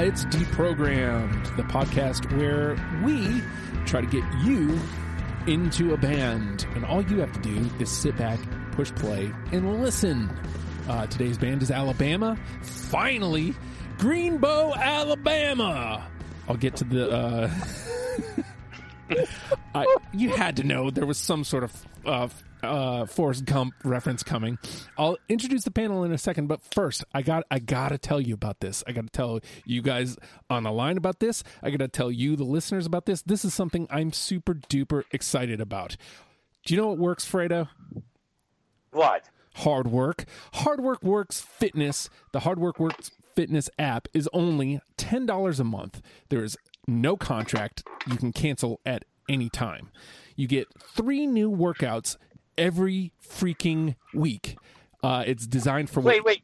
It's 0.00 0.24
Deprogrammed, 0.26 1.56
the 1.56 1.64
podcast 1.64 2.32
where 2.38 2.76
we 3.04 3.42
try 3.84 4.00
to 4.00 4.06
get 4.06 4.22
you 4.44 4.78
into 5.48 5.92
a 5.92 5.96
band. 5.96 6.66
And 6.76 6.84
all 6.84 7.02
you 7.02 7.18
have 7.18 7.32
to 7.32 7.40
do 7.40 7.68
is 7.80 7.90
sit 7.90 8.16
back, 8.16 8.38
push 8.72 8.92
play, 8.92 9.32
and 9.50 9.82
listen. 9.82 10.30
Uh, 10.88 11.06
today's 11.08 11.36
band 11.36 11.62
is 11.62 11.72
Alabama. 11.72 12.38
Finally, 12.62 13.56
Greenbow, 13.96 14.76
Alabama. 14.76 16.08
I'll 16.48 16.56
get 16.56 16.76
to 16.76 16.84
the. 16.84 17.10
Uh, 17.10 17.50
I, 19.74 19.96
you 20.12 20.30
had 20.30 20.56
to 20.58 20.62
know 20.62 20.90
there 20.90 21.06
was 21.06 21.18
some 21.18 21.42
sort 21.42 21.64
of 21.64 21.86
uh, 22.06 22.28
uh, 22.62 23.06
Forrest 23.06 23.44
Gump 23.44 23.74
reference 23.84 24.22
coming. 24.22 24.58
I'll 24.96 25.16
introduce 25.28 25.64
the 25.64 25.70
panel 25.70 26.04
in 26.04 26.12
a 26.12 26.18
second, 26.18 26.46
but 26.46 26.60
first, 26.74 27.04
I 27.12 27.22
got 27.22 27.44
I 27.50 27.58
gotta 27.58 27.98
tell 27.98 28.20
you 28.20 28.34
about 28.34 28.60
this. 28.60 28.82
I 28.86 28.92
gotta 28.92 29.08
tell 29.08 29.40
you 29.64 29.82
guys 29.82 30.16
on 30.50 30.64
the 30.64 30.72
line 30.72 30.96
about 30.96 31.20
this. 31.20 31.42
I 31.62 31.70
gotta 31.70 31.88
tell 31.88 32.10
you, 32.10 32.36
the 32.36 32.44
listeners, 32.44 32.86
about 32.86 33.06
this. 33.06 33.22
This 33.22 33.44
is 33.44 33.54
something 33.54 33.86
I'm 33.90 34.12
super 34.12 34.54
duper 34.54 35.04
excited 35.12 35.60
about. 35.60 35.96
Do 36.64 36.74
you 36.74 36.80
know 36.80 36.88
what 36.88 36.98
works, 36.98 37.24
Fredo? 37.24 37.68
What? 38.90 39.28
Hard 39.56 39.88
work. 39.88 40.24
Hard 40.54 40.80
work 40.80 41.02
works 41.02 41.40
fitness. 41.40 42.08
The 42.32 42.40
Hard 42.40 42.58
work 42.58 42.78
works 42.78 43.10
fitness 43.34 43.70
app 43.78 44.08
is 44.14 44.28
only 44.32 44.80
ten 44.96 45.26
dollars 45.26 45.60
a 45.60 45.64
month. 45.64 46.00
There 46.28 46.44
is 46.44 46.56
no 46.86 47.16
contract. 47.16 47.82
You 48.06 48.16
can 48.16 48.32
cancel 48.32 48.80
at 48.86 49.04
any 49.28 49.48
time. 49.48 49.90
You 50.36 50.46
get 50.46 50.68
three 50.80 51.26
new 51.26 51.50
workouts 51.50 52.16
every 52.58 53.12
freaking 53.26 53.94
week. 54.12 54.56
Uh, 55.02 55.24
it's 55.26 55.46
designed 55.46 55.88
for 55.88 56.00
Wait, 56.00 56.24
wait. 56.24 56.42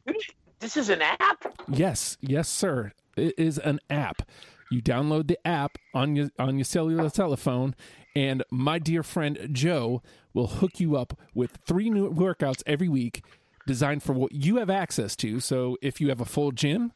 This 0.59 0.77
is 0.77 0.89
an 0.89 1.01
app? 1.01 1.45
Yes, 1.67 2.17
yes, 2.21 2.47
sir. 2.49 2.93
It 3.15 3.35
is 3.37 3.59
an 3.59 3.79
app. 3.89 4.23
You 4.71 4.81
download 4.81 5.27
the 5.27 5.37
app 5.47 5.77
on 5.93 6.15
your 6.15 6.29
on 6.39 6.57
your 6.57 6.65
cellular 6.65 7.09
telephone, 7.09 7.75
and 8.15 8.43
my 8.49 8.79
dear 8.79 9.03
friend 9.03 9.49
Joe 9.51 10.01
will 10.33 10.47
hook 10.47 10.79
you 10.79 10.97
up 10.97 11.17
with 11.33 11.59
three 11.67 11.89
new 11.89 12.09
workouts 12.11 12.63
every 12.65 12.89
week, 12.89 13.23
designed 13.67 14.03
for 14.03 14.13
what 14.13 14.31
you 14.31 14.57
have 14.57 14.69
access 14.69 15.15
to. 15.17 15.39
So 15.39 15.77
if 15.81 16.01
you 16.01 16.09
have 16.09 16.19
a 16.19 16.25
full 16.25 16.51
gym, 16.51 16.93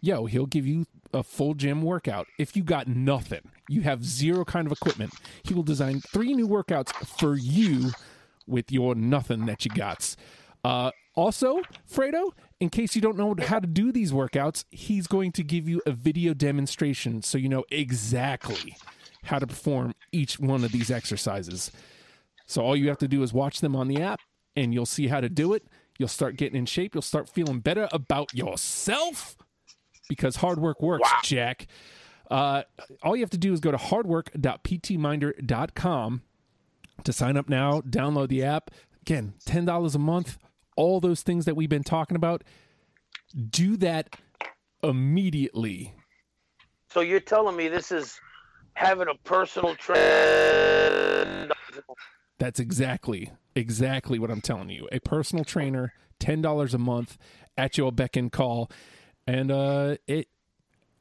yo, 0.00 0.26
he'll 0.26 0.46
give 0.46 0.66
you 0.66 0.86
a 1.12 1.22
full 1.22 1.54
gym 1.54 1.82
workout. 1.82 2.26
If 2.38 2.56
you 2.56 2.62
got 2.62 2.88
nothing, 2.88 3.50
you 3.68 3.82
have 3.82 4.04
zero 4.04 4.44
kind 4.44 4.66
of 4.66 4.72
equipment, 4.72 5.12
he 5.42 5.54
will 5.54 5.62
design 5.62 6.00
three 6.00 6.32
new 6.34 6.48
workouts 6.48 6.92
for 7.18 7.36
you 7.36 7.90
with 8.50 8.70
your 8.70 8.94
nothing 8.94 9.46
that 9.46 9.64
you 9.64 9.70
got. 9.70 10.14
Uh, 10.64 10.90
also, 11.14 11.60
Fredo, 11.90 12.32
in 12.60 12.68
case 12.68 12.94
you 12.94 13.02
don't 13.02 13.16
know 13.16 13.34
how 13.38 13.58
to 13.58 13.66
do 13.66 13.90
these 13.92 14.12
workouts, 14.12 14.64
he's 14.70 15.06
going 15.06 15.32
to 15.32 15.42
give 15.42 15.66
you 15.68 15.80
a 15.86 15.92
video 15.92 16.34
demonstration 16.34 17.22
so 17.22 17.38
you 17.38 17.48
know 17.48 17.64
exactly 17.70 18.76
how 19.24 19.38
to 19.38 19.46
perform 19.46 19.94
each 20.12 20.38
one 20.38 20.62
of 20.64 20.72
these 20.72 20.90
exercises. 20.90 21.70
So 22.46 22.62
all 22.62 22.76
you 22.76 22.88
have 22.88 22.98
to 22.98 23.08
do 23.08 23.22
is 23.22 23.32
watch 23.32 23.60
them 23.60 23.74
on 23.76 23.88
the 23.88 24.02
app 24.02 24.20
and 24.56 24.74
you'll 24.74 24.86
see 24.86 25.06
how 25.08 25.20
to 25.20 25.28
do 25.28 25.52
it. 25.54 25.64
You'll 25.98 26.08
start 26.08 26.36
getting 26.36 26.58
in 26.58 26.66
shape. 26.66 26.94
You'll 26.94 27.02
start 27.02 27.28
feeling 27.28 27.60
better 27.60 27.88
about 27.92 28.34
yourself 28.34 29.36
because 30.08 30.36
hard 30.36 30.58
work 30.58 30.82
works, 30.82 31.08
wow. 31.10 31.18
Jack. 31.22 31.66
Uh, 32.30 32.62
all 33.02 33.16
you 33.16 33.22
have 33.22 33.30
to 33.30 33.38
do 33.38 33.52
is 33.52 33.60
go 33.60 33.70
to 33.70 33.76
hardwork.ptminder.com 33.76 36.22
to 37.04 37.12
sign 37.12 37.36
up 37.36 37.48
now, 37.48 37.80
download 37.80 38.28
the 38.28 38.42
app. 38.42 38.70
Again, 39.02 39.34
$10 39.46 39.94
a 39.94 39.98
month, 39.98 40.38
all 40.76 41.00
those 41.00 41.22
things 41.22 41.44
that 41.44 41.56
we've 41.56 41.68
been 41.68 41.82
talking 41.82 42.16
about. 42.16 42.44
Do 43.50 43.76
that 43.78 44.16
immediately. 44.82 45.94
So 46.90 47.00
you're 47.00 47.20
telling 47.20 47.56
me 47.56 47.68
this 47.68 47.92
is 47.92 48.20
having 48.74 49.08
a 49.08 49.14
personal 49.24 49.74
trainer? 49.76 51.48
That's 52.38 52.58
exactly 52.58 53.30
exactly 53.54 54.18
what 54.18 54.30
I'm 54.30 54.40
telling 54.40 54.70
you. 54.70 54.88
A 54.90 55.00
personal 55.00 55.44
trainer, 55.44 55.92
ten 56.18 56.40
dollars 56.40 56.74
a 56.74 56.78
month 56.78 57.18
at 57.56 57.76
your 57.76 57.92
beck 57.92 58.16
and 58.16 58.32
call, 58.32 58.70
and 59.26 59.50
uh, 59.50 59.96
it. 60.06 60.28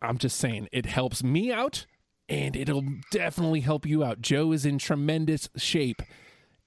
I'm 0.01 0.17
just 0.17 0.37
saying 0.37 0.69
it 0.71 0.85
helps 0.85 1.23
me 1.23 1.51
out 1.51 1.85
and 2.29 2.55
it'll 2.55 2.85
definitely 3.11 3.61
help 3.61 3.85
you 3.85 4.03
out. 4.03 4.21
Joe 4.21 4.51
is 4.51 4.65
in 4.65 4.77
tremendous 4.77 5.49
shape 5.57 6.01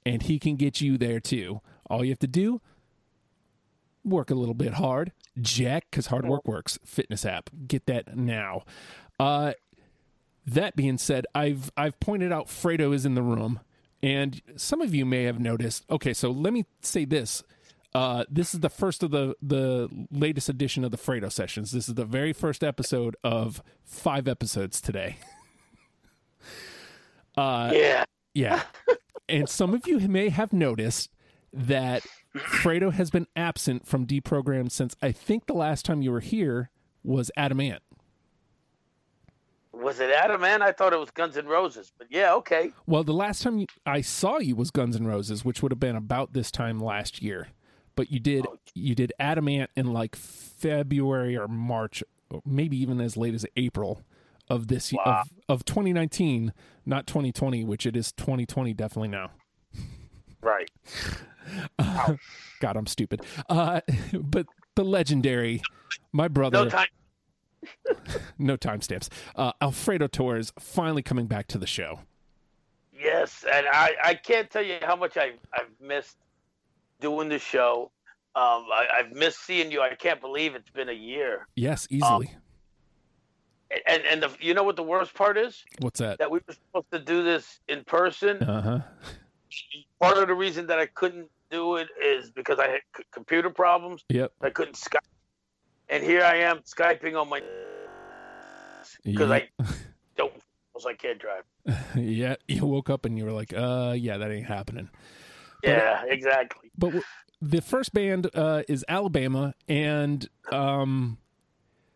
and 0.05 0.23
he 0.23 0.39
can 0.39 0.56
get 0.56 0.81
you 0.81 0.99
there 0.99 1.21
too. 1.21 1.61
All 1.89 2.05
you 2.05 2.11
have 2.11 2.19
to 2.21 2.27
do 2.27 2.61
work 4.05 4.31
a 4.31 4.34
little 4.34 4.55
bit 4.55 4.75
hard. 4.75 5.12
Jack 5.41 5.91
cuz 5.93 6.06
hard 6.06 6.27
work 6.27 6.47
works. 6.47 6.78
Fitness 6.84 7.25
app. 7.25 7.49
Get 7.67 7.87
that 7.87 8.17
now. 8.17 8.65
Uh 9.21 9.53
that 10.45 10.75
being 10.75 10.99
said, 10.99 11.27
I've 11.34 11.71
I've 11.77 11.99
pointed 12.00 12.33
out 12.33 12.49
Fredo 12.49 12.93
is 12.93 13.06
in 13.06 13.15
the 13.15 13.23
room 13.23 13.61
and 14.03 14.43
some 14.56 14.83
of 14.83 14.94
you 14.94 15.06
may 15.06 15.23
have 15.25 15.39
noticed. 15.39 15.84
Okay, 15.89 16.12
so 16.12 16.31
let 16.31 16.53
me 16.53 16.67
say 16.81 17.05
this. 17.05 17.44
Uh, 17.94 18.25
this 18.29 18.55
is 18.55 18.61
the 18.61 18.71
first 18.71 19.03
of 19.03 19.11
the 19.11 19.37
the 19.43 19.89
latest 20.11 20.49
edition 20.49 20.83
of 20.83 20.91
the 20.91 20.97
Fredo 20.97 21.31
sessions. 21.31 21.73
This 21.73 21.89
is 21.89 21.94
the 21.94 22.06
very 22.06 22.33
first 22.33 22.65
episode 22.65 23.17
of 23.23 23.62
five 23.84 24.27
episodes 24.27 24.81
today. 24.81 25.19
Uh, 27.37 27.70
yeah. 27.72 28.04
Yeah. 28.34 28.62
and 29.28 29.48
some 29.48 29.75
of 29.75 29.87
you 29.87 29.98
may 30.00 30.28
have 30.28 30.53
noticed 30.53 31.10
that 31.53 32.06
Fredo 32.34 32.93
has 32.93 33.10
been 33.10 33.26
absent 33.37 33.87
from 33.87 34.06
Deprogrammed 34.06 34.70
since 34.70 34.97
I 35.03 35.12
think 35.12 35.47
the 35.47 35.54
last 35.54 35.84
time 35.84 36.03
you 36.03 36.12
were 36.12 36.20
here 36.20 36.70
was 37.03 37.31
Adam 37.37 37.60
Ant. 37.60 37.82
Was 39.72 40.00
it 40.00 40.10
Adam 40.10 40.44
Ant? 40.44 40.62
I 40.62 40.72
thought 40.72 40.93
it 40.93 40.98
was 40.98 41.10
Guns 41.10 41.37
N' 41.37 41.47
Roses, 41.47 41.93
but 41.97 42.06
yeah, 42.10 42.34
okay. 42.34 42.72
Well, 42.87 43.03
the 43.03 43.15
last 43.15 43.43
time 43.43 43.66
I 43.87 44.03
saw 44.03 44.38
you 44.38 44.54
was 44.54 44.70
Guns 44.70 44.97
N' 44.97 45.06
Roses, 45.06 45.44
which 45.44 45.62
would 45.62 45.72
have 45.72 45.81
been 45.81 45.97
about 45.97 46.34
this 46.34 46.50
time 46.50 46.78
last 46.78 47.22
year. 47.22 47.49
But 47.97 48.10
you 48.10 48.20
did 48.20 48.47
oh. 48.47 48.59
you 48.75 48.94
did 48.94 49.12
Adam 49.19 49.49
Ant 49.49 49.70
in 49.75 49.93
like 49.93 50.14
February 50.14 51.37
or 51.37 51.49
March, 51.49 52.03
maybe 52.44 52.76
even 52.78 53.00
as 53.00 53.16
late 53.16 53.34
as 53.34 53.44
April 53.56 54.03
of 54.53 54.69
this 54.69 54.93
wow. 54.93 55.23
of, 55.49 55.61
of 55.61 55.65
2019, 55.65 56.53
not 56.85 57.07
2020, 57.07 57.65
which 57.65 57.87
it 57.87 57.97
is 57.97 58.13
2020 58.13 58.75
definitely 58.75 59.09
now. 59.09 59.31
Right. 60.43 60.71
Uh, 61.79 62.15
God, 62.61 62.77
I'm 62.77 62.87
stupid. 62.87 63.23
Uh, 63.49 63.81
but 64.12 64.47
the 64.75 64.85
legendary, 64.85 65.62
my 66.12 66.29
brother. 66.29 66.65
No 66.65 66.69
time. 66.69 66.89
no 68.39 68.57
timestamps. 68.59 69.09
Uh, 69.35 69.53
Alfredo 69.62 70.07
Torres 70.09 70.53
finally 70.59 71.03
coming 71.03 71.27
back 71.27 71.47
to 71.49 71.59
the 71.59 71.67
show. 71.67 72.01
Yes, 72.93 73.45
and 73.51 73.67
I, 73.73 73.95
I 74.05 74.15
can't 74.15 74.51
tell 74.51 74.62
you 74.62 74.77
how 74.83 74.97
much 74.97 75.17
I've, 75.17 75.39
I've 75.53 75.71
missed 75.81 76.19
doing 77.01 77.31
the 77.31 77.39
show. 77.39 77.91
Um, 78.35 78.67
I, 78.73 78.87
have 78.99 79.12
missed 79.12 79.45
seeing 79.45 79.73
you. 79.73 79.81
I 79.81 79.95
can't 79.95 80.21
believe 80.21 80.55
it's 80.55 80.71
been 80.71 80.89
a 80.89 80.95
year. 80.95 81.49
Yes, 81.55 81.87
easily. 81.91 82.29
Um, 82.29 82.43
and 83.87 84.03
and 84.05 84.23
the, 84.23 84.31
you 84.41 84.55
know 84.55 84.63
what 84.63 84.77
the 84.77 84.83
worst 84.83 85.15
part 85.15 85.39
is? 85.39 85.65
What's 85.81 86.01
that? 86.01 86.19
That 86.19 86.31
we 86.31 86.41
were 86.47 86.55
supposed 86.55 86.91
to 86.93 86.99
do 86.99 87.23
this 87.23 87.61
in 87.69 87.85
person. 87.85 88.43
Uh 88.43 88.63
huh. 88.63 88.81
Part 90.01 90.19
of 90.19 90.29
the 90.29 90.35
reason 90.35 90.67
that 90.69 90.79
I 90.79 90.87
couldn't 90.87 91.29
do 91.51 91.77
it 91.77 91.89
is 92.03 92.31
because 92.31 92.59
I 92.59 92.69
had 92.69 92.81
c- 92.97 93.05
computer 93.13 93.51
problems. 93.51 94.05
Yep. 94.09 94.33
I 94.41 94.51
couldn't 94.51 94.77
Skype, 94.77 94.99
and 95.89 96.03
here 96.03 96.25
I 96.25 96.37
am 96.37 96.61
skyping 96.61 97.21
on 97.21 97.29
my 97.29 97.43
because 99.05 99.31
yep. 99.31 99.49
I 99.61 99.65
don't. 100.17 100.33
Because 100.73 100.87
I 100.87 100.95
can't 100.95 101.19
drive. 101.19 101.45
yeah, 101.97 102.37
you 102.49 102.65
woke 102.65 102.89
up 102.89 103.05
and 103.05 103.19
you 103.19 103.25
were 103.25 103.33
like, 103.33 103.53
"Uh, 103.55 103.95
yeah, 103.97 104.17
that 104.17 104.31
ain't 104.31 104.47
happening." 104.47 104.89
But, 105.63 105.71
yeah, 105.71 106.03
exactly. 106.07 106.71
But 106.77 106.95
the 107.43 107.61
first 107.61 107.93
band 107.93 108.31
uh, 108.35 108.63
is 108.69 108.85
Alabama, 108.89 109.55
and 109.69 110.29
um, 110.51 111.19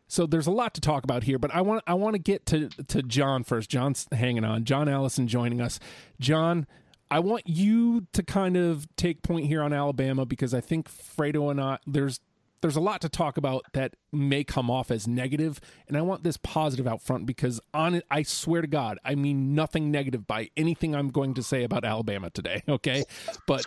so 0.09 0.27
there's 0.27 0.47
a 0.47 0.53
lot 0.53 0.75
to 0.75 0.81
talk 0.81 1.05
about 1.05 1.25
here, 1.25 1.39
but 1.39 1.55
I 1.55 1.61
want 1.63 1.83
I 1.87 1.95
want 1.95 2.15
to 2.15 2.19
get 2.19 2.47
to 2.47 2.69
to 2.69 3.03
John 3.03 3.45
first. 3.45 3.71
John's 3.71 4.07
hanging 4.13 4.45
on. 4.45 4.65
John 4.65 4.89
Allison 4.89 5.27
joining 5.27 5.61
us. 5.61 5.81
John, 6.21 6.67
I 7.11 7.19
want 7.21 7.47
you 7.47 8.07
to 8.13 8.23
kind 8.23 8.57
of 8.57 8.87
take 8.97 9.23
point 9.23 9.47
here 9.47 9.63
on 9.63 9.73
Alabama 9.73 10.25
because 10.25 10.55
I 10.55 10.61
think 10.61 10.89
Fredo 10.89 11.51
and 11.51 11.61
I 11.61 11.79
there's 11.87 12.21
there's 12.63 12.77
a 12.77 12.81
lot 12.81 13.01
to 13.03 13.09
talk 13.09 13.37
about 13.37 13.65
that 13.73 13.95
may 14.13 14.43
come 14.43 14.71
off 14.71 14.91
as 14.91 15.07
negative, 15.07 15.61
and 15.89 15.97
I 15.97 16.03
want 16.03 16.23
this 16.23 16.37
positive 16.37 16.87
out 16.87 17.03
front 17.03 17.27
because 17.27 17.61
on 17.75 17.97
it, 17.97 18.05
I 18.11 18.23
swear 18.23 18.63
to 18.63 18.67
God, 18.67 18.99
I 19.05 19.15
mean 19.15 19.55
nothing 19.55 19.91
negative 19.91 20.27
by 20.27 20.51
anything 20.57 20.95
I'm 20.95 21.09
going 21.09 21.35
to 21.35 21.43
say 21.43 21.65
about 21.65 21.85
Alabama 21.85 22.31
today. 22.31 22.63
Okay, 22.77 23.05
but 23.47 23.65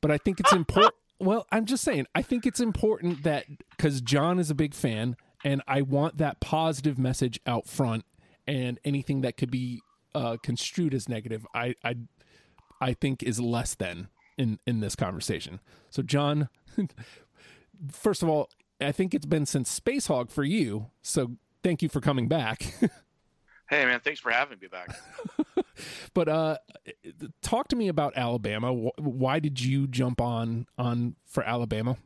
but 0.00 0.10
I 0.10 0.18
think 0.18 0.40
it's 0.40 0.52
important. 0.52 0.94
Well, 1.20 1.46
I'm 1.50 1.66
just 1.66 1.82
saying, 1.84 2.06
I 2.14 2.22
think 2.22 2.46
it's 2.46 2.60
important 2.60 3.24
that 3.24 3.44
because 3.70 4.00
John 4.00 4.38
is 4.38 4.50
a 4.50 4.54
big 4.54 4.74
fan 4.74 5.16
and 5.44 5.62
I 5.66 5.82
want 5.82 6.18
that 6.18 6.40
positive 6.40 6.98
message 6.98 7.40
out 7.46 7.66
front. 7.66 8.04
And 8.46 8.80
anything 8.84 9.20
that 9.22 9.36
could 9.36 9.50
be 9.50 9.80
uh, 10.14 10.38
construed 10.42 10.94
as 10.94 11.08
negative, 11.08 11.46
I, 11.54 11.74
I, 11.84 11.96
I 12.80 12.94
think 12.94 13.22
is 13.22 13.38
less 13.38 13.74
than 13.74 14.08
in 14.38 14.58
in 14.66 14.80
this 14.80 14.96
conversation. 14.96 15.60
So, 15.90 16.02
John, 16.02 16.48
first 17.92 18.22
of 18.22 18.28
all, 18.28 18.48
I 18.80 18.92
think 18.92 19.12
it's 19.12 19.26
been 19.26 19.44
since 19.44 19.78
Spacehog 19.78 20.30
for 20.30 20.44
you. 20.44 20.86
So, 21.02 21.36
thank 21.62 21.82
you 21.82 21.90
for 21.90 22.00
coming 22.00 22.28
back. 22.28 22.62
hey, 23.68 23.84
man, 23.84 24.00
thanks 24.00 24.20
for 24.20 24.30
having 24.30 24.58
me 24.60 24.68
back. 24.68 24.96
but 26.14 26.28
uh, 26.28 26.56
talk 27.42 27.68
to 27.68 27.76
me 27.76 27.88
about 27.88 28.16
Alabama. 28.16 28.72
Why 28.72 29.40
did 29.40 29.62
you 29.62 29.86
jump 29.86 30.20
on 30.20 30.66
on 30.78 31.16
for 31.26 31.42
Alabama? 31.42 31.96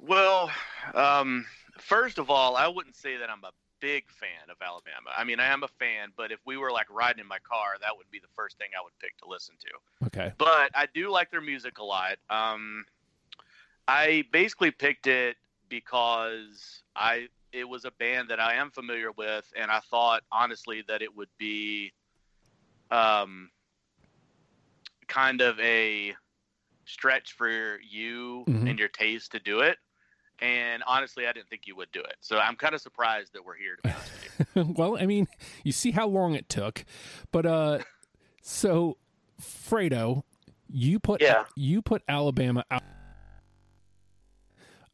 Well, 0.00 0.50
um, 0.94 1.46
first 1.78 2.18
of 2.18 2.30
all, 2.30 2.56
I 2.56 2.68
wouldn't 2.68 2.96
say 2.96 3.16
that 3.18 3.28
I'm 3.28 3.44
a 3.44 3.52
big 3.80 4.04
fan 4.10 4.50
of 4.50 4.56
Alabama. 4.62 5.10
I 5.16 5.24
mean, 5.24 5.40
I 5.40 5.46
am 5.46 5.62
a 5.62 5.68
fan, 5.68 6.10
but 6.16 6.32
if 6.32 6.38
we 6.44 6.56
were 6.56 6.70
like 6.70 6.86
riding 6.90 7.20
in 7.20 7.26
my 7.26 7.38
car, 7.38 7.76
that 7.80 7.96
would 7.96 8.10
be 8.10 8.18
the 8.18 8.28
first 8.36 8.58
thing 8.58 8.68
I 8.78 8.82
would 8.82 8.98
pick 9.00 9.16
to 9.18 9.28
listen 9.28 9.54
to. 9.60 10.06
Okay. 10.06 10.32
But 10.38 10.70
I 10.74 10.86
do 10.92 11.10
like 11.10 11.30
their 11.30 11.40
music 11.40 11.78
a 11.78 11.84
lot. 11.84 12.16
Um, 12.28 12.84
I 13.88 14.24
basically 14.32 14.70
picked 14.70 15.06
it 15.06 15.36
because 15.68 16.82
I 16.94 17.28
it 17.52 17.68
was 17.68 17.84
a 17.84 17.90
band 17.92 18.28
that 18.28 18.38
I 18.38 18.54
am 18.54 18.70
familiar 18.70 19.10
with, 19.12 19.50
and 19.56 19.70
I 19.70 19.80
thought 19.80 20.22
honestly 20.30 20.84
that 20.86 21.02
it 21.02 21.16
would 21.16 21.30
be 21.38 21.92
um, 22.90 23.50
kind 25.08 25.40
of 25.40 25.58
a 25.58 26.14
stretch 26.84 27.32
for 27.32 27.80
you 27.80 28.44
mm-hmm. 28.48 28.66
and 28.66 28.78
your 28.78 28.88
taste 28.88 29.32
to 29.32 29.40
do 29.40 29.60
it. 29.60 29.78
And 30.40 30.82
honestly, 30.86 31.26
I 31.26 31.32
didn't 31.32 31.48
think 31.48 31.66
you 31.66 31.76
would 31.76 31.92
do 31.92 32.00
it. 32.00 32.16
So 32.20 32.38
I'm 32.38 32.56
kind 32.56 32.74
of 32.74 32.80
surprised 32.80 33.34
that 33.34 33.44
we're 33.44 33.56
here. 33.56 33.78
well, 34.76 34.96
I 34.98 35.06
mean, 35.06 35.28
you 35.64 35.72
see 35.72 35.90
how 35.90 36.06
long 36.06 36.34
it 36.34 36.48
took, 36.48 36.84
but 37.30 37.44
uh, 37.44 37.80
so 38.42 38.96
Fredo, 39.40 40.22
you 40.68 40.98
put 40.98 41.20
yeah. 41.20 41.44
you 41.56 41.82
put 41.82 42.02
Alabama 42.08 42.64
out. 42.70 42.82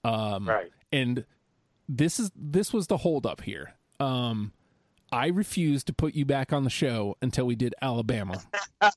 Um, 0.05 0.49
right. 0.49 0.71
And 0.93 1.25
this 1.89 2.19
is 2.19 2.31
this 2.35 2.73
was 2.73 2.87
the 2.89 2.99
holdup 2.99 3.43
here. 3.43 3.75
Um, 4.01 4.53
I 5.13 5.29
refused 5.29 5.87
to 5.87 5.93
put 5.93 6.15
you 6.15 6.25
back 6.25 6.53
on 6.53 6.65
the 6.65 6.71
show 6.71 7.17
until 7.23 7.47
we 7.47 7.55
did 7.55 7.75
Alabama. 7.81 8.43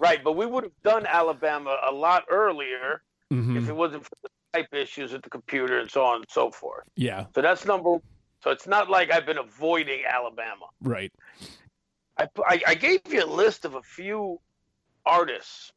right, 0.00 0.24
but 0.24 0.32
we 0.32 0.46
would 0.46 0.64
have 0.64 0.82
done 0.82 1.06
Alabama 1.06 1.76
a 1.86 1.92
lot 1.92 2.24
earlier 2.30 3.02
mm-hmm. 3.32 3.56
if 3.58 3.68
it 3.68 3.76
wasn't 3.76 4.04
for 4.04 4.16
the 4.22 4.30
type 4.54 4.72
issues 4.72 5.12
with 5.12 5.22
the 5.22 5.30
computer 5.30 5.78
and 5.78 5.90
so 5.90 6.04
on 6.04 6.16
and 6.16 6.26
so 6.28 6.50
forth. 6.50 6.84
Yeah. 6.96 7.26
So 7.34 7.42
that's 7.42 7.64
number. 7.64 7.98
So 8.42 8.50
it's 8.50 8.66
not 8.66 8.90
like 8.90 9.10
I've 9.10 9.26
been 9.26 9.38
avoiding 9.38 10.02
Alabama. 10.08 10.66
Right. 10.82 11.12
I, 12.18 12.28
I, 12.46 12.60
I 12.68 12.74
gave 12.74 13.00
you 13.08 13.24
a 13.24 13.26
list 13.26 13.64
of 13.64 13.74
a 13.74 13.82
few 13.82 14.38
artists, 15.04 15.72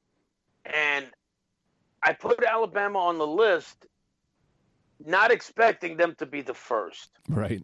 and 0.65 1.05
I 2.03 2.13
put 2.13 2.43
Alabama 2.43 2.99
on 2.99 3.17
the 3.17 3.25
list, 3.25 3.85
not 5.03 5.31
expecting 5.31 5.97
them 5.97 6.13
to 6.19 6.25
be 6.25 6.41
the 6.41 6.53
first. 6.53 7.09
Right. 7.29 7.63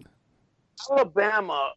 Alabama, 0.90 1.74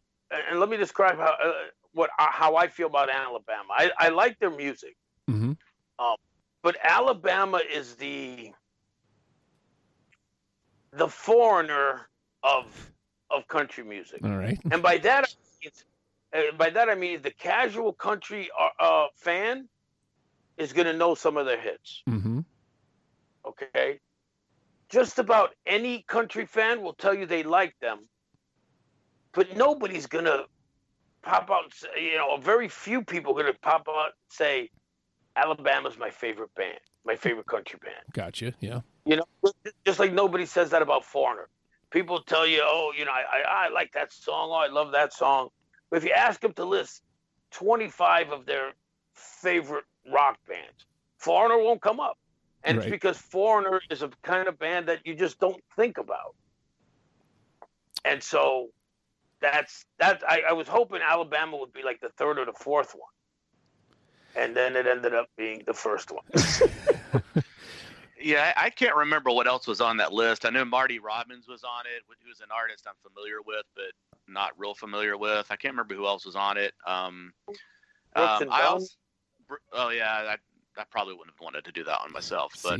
and 0.49 0.59
let 0.59 0.69
me 0.69 0.77
describe 0.77 1.17
how 1.17 1.35
uh, 1.43 1.51
what 1.93 2.09
uh, 2.17 2.27
how 2.31 2.55
I 2.55 2.67
feel 2.67 2.87
about 2.87 3.09
Alabama. 3.09 3.69
I, 3.71 3.91
I 3.99 4.09
like 4.09 4.39
their 4.39 4.49
music, 4.49 4.95
mm-hmm. 5.29 5.51
um, 5.99 6.15
but 6.63 6.77
Alabama 6.83 7.61
is 7.71 7.95
the 7.95 8.51
the 10.97 11.07
foreigner 11.07 12.09
of 12.43 12.65
of 13.29 13.47
country 13.47 13.83
music. 13.83 14.21
All 14.23 14.37
right. 14.37 14.59
And 14.71 14.81
by 14.81 14.97
that, 14.99 15.33
uh, 16.33 16.39
by 16.57 16.69
that 16.69 16.89
I 16.89 16.95
mean 16.95 17.21
the 17.21 17.31
casual 17.31 17.93
country 17.93 18.49
uh, 18.59 18.83
uh 18.83 19.07
fan 19.15 19.67
is 20.57 20.73
going 20.73 20.87
to 20.87 20.93
know 20.93 21.13
some 21.15 21.37
of 21.37 21.45
their 21.45 21.59
hits. 21.59 22.03
Mm-hmm. 22.09 22.39
Okay. 23.45 23.99
Just 24.89 25.19
about 25.19 25.53
any 25.65 26.03
country 26.07 26.45
fan 26.45 26.81
will 26.81 26.93
tell 26.93 27.13
you 27.13 27.25
they 27.25 27.43
like 27.43 27.75
them, 27.79 28.07
but 29.33 29.55
nobody's 29.55 30.07
going 30.07 30.25
to 30.25 30.45
pop 31.21 31.51
out. 31.51 31.73
You 31.99 32.15
know, 32.15 32.37
very 32.37 32.69
few 32.69 33.03
people 33.03 33.31
are 33.33 33.41
going 33.43 33.53
to 33.53 33.59
pop 33.59 33.87
out 33.89 34.05
and 34.05 34.13
say, 34.29 34.69
"Alabama's 35.35 35.97
my 35.97 36.09
favorite 36.09 36.55
band, 36.55 36.79
my 37.07 37.15
favorite 37.15 37.47
country 37.47 37.79
band." 37.81 38.05
Gotcha. 38.13 38.53
Yeah. 38.59 38.81
You 39.05 39.17
know, 39.17 39.51
just 39.85 39.99
like 39.99 40.13
nobody 40.13 40.45
says 40.45 40.69
that 40.69 40.81
about 40.81 41.03
Foreigner. 41.03 41.47
People 41.89 42.21
tell 42.21 42.45
you, 42.45 42.61
"Oh, 42.63 42.91
you 42.95 43.05
know, 43.05 43.11
I, 43.11 43.39
I, 43.39 43.65
I 43.65 43.69
like 43.69 43.93
that 43.93 44.13
song. 44.13 44.49
Oh, 44.51 44.55
I 44.55 44.67
love 44.67 44.91
that 44.91 45.13
song." 45.13 45.49
But 45.89 45.97
if 45.97 46.03
you 46.03 46.11
ask 46.11 46.41
them 46.41 46.53
to 46.53 46.65
list 46.65 47.01
25 47.51 48.31
of 48.31 48.45
their 48.45 48.73
favorite 49.13 49.85
rock 50.11 50.37
bands, 50.47 50.85
Foreigner 51.17 51.57
won't 51.57 51.81
come 51.81 51.99
up. 51.99 52.17
And 52.63 52.77
right. 52.77 52.85
it's 52.85 52.91
because 52.91 53.17
Foreigner 53.17 53.81
is 53.89 54.01
a 54.01 54.09
kind 54.23 54.47
of 54.47 54.59
band 54.59 54.87
that 54.87 55.05
you 55.05 55.15
just 55.15 55.39
don't 55.39 55.63
think 55.75 55.97
about. 55.97 56.35
And 58.03 58.21
so 58.21 58.69
that's 59.41 59.85
that. 59.99 60.23
I, 60.27 60.41
I 60.49 60.53
was 60.53 60.67
hoping 60.67 60.99
Alabama 61.01 61.57
would 61.57 61.73
be 61.73 61.83
like 61.83 62.01
the 62.01 62.09
third 62.17 62.39
or 62.39 62.45
the 62.45 62.53
fourth 62.53 62.93
one. 62.93 63.09
And 64.35 64.55
then 64.55 64.75
it 64.75 64.85
ended 64.85 65.13
up 65.13 65.29
being 65.37 65.63
the 65.65 65.73
first 65.73 66.11
one. 66.11 66.23
Yeah, 68.19 68.53
I 68.57 68.69
can't 68.69 68.95
remember 68.95 69.31
what 69.31 69.47
else 69.47 69.67
was 69.67 69.79
on 69.79 69.97
that 69.97 70.11
list. 70.11 70.45
I 70.45 70.49
know 70.49 70.65
Marty 70.65 70.99
Robbins 70.99 71.47
was 71.47 71.63
on 71.63 71.85
it, 71.85 72.03
who's 72.25 72.39
an 72.39 72.47
artist 72.51 72.87
I'm 72.87 72.95
familiar 73.07 73.41
with, 73.45 73.65
but 73.75 73.91
not 74.27 74.57
real 74.57 74.73
familiar 74.73 75.17
with. 75.17 75.45
I 75.51 75.55
can't 75.55 75.73
remember 75.73 75.95
who 75.95 76.07
else 76.07 76.25
was 76.25 76.35
on 76.35 76.57
it. 76.57 76.73
Um, 76.85 77.33
um 78.15 78.49
I 78.49 78.63
also, 78.63 78.87
oh 79.71 79.89
yeah, 79.89 80.11
I, 80.11 80.37
I 80.79 80.83
probably 80.89 81.13
wouldn't 81.13 81.35
have 81.35 81.43
wanted 81.43 81.65
to 81.65 81.71
do 81.71 81.83
that 81.83 81.99
one 82.01 82.11
myself, 82.11 82.53
but 82.63 82.79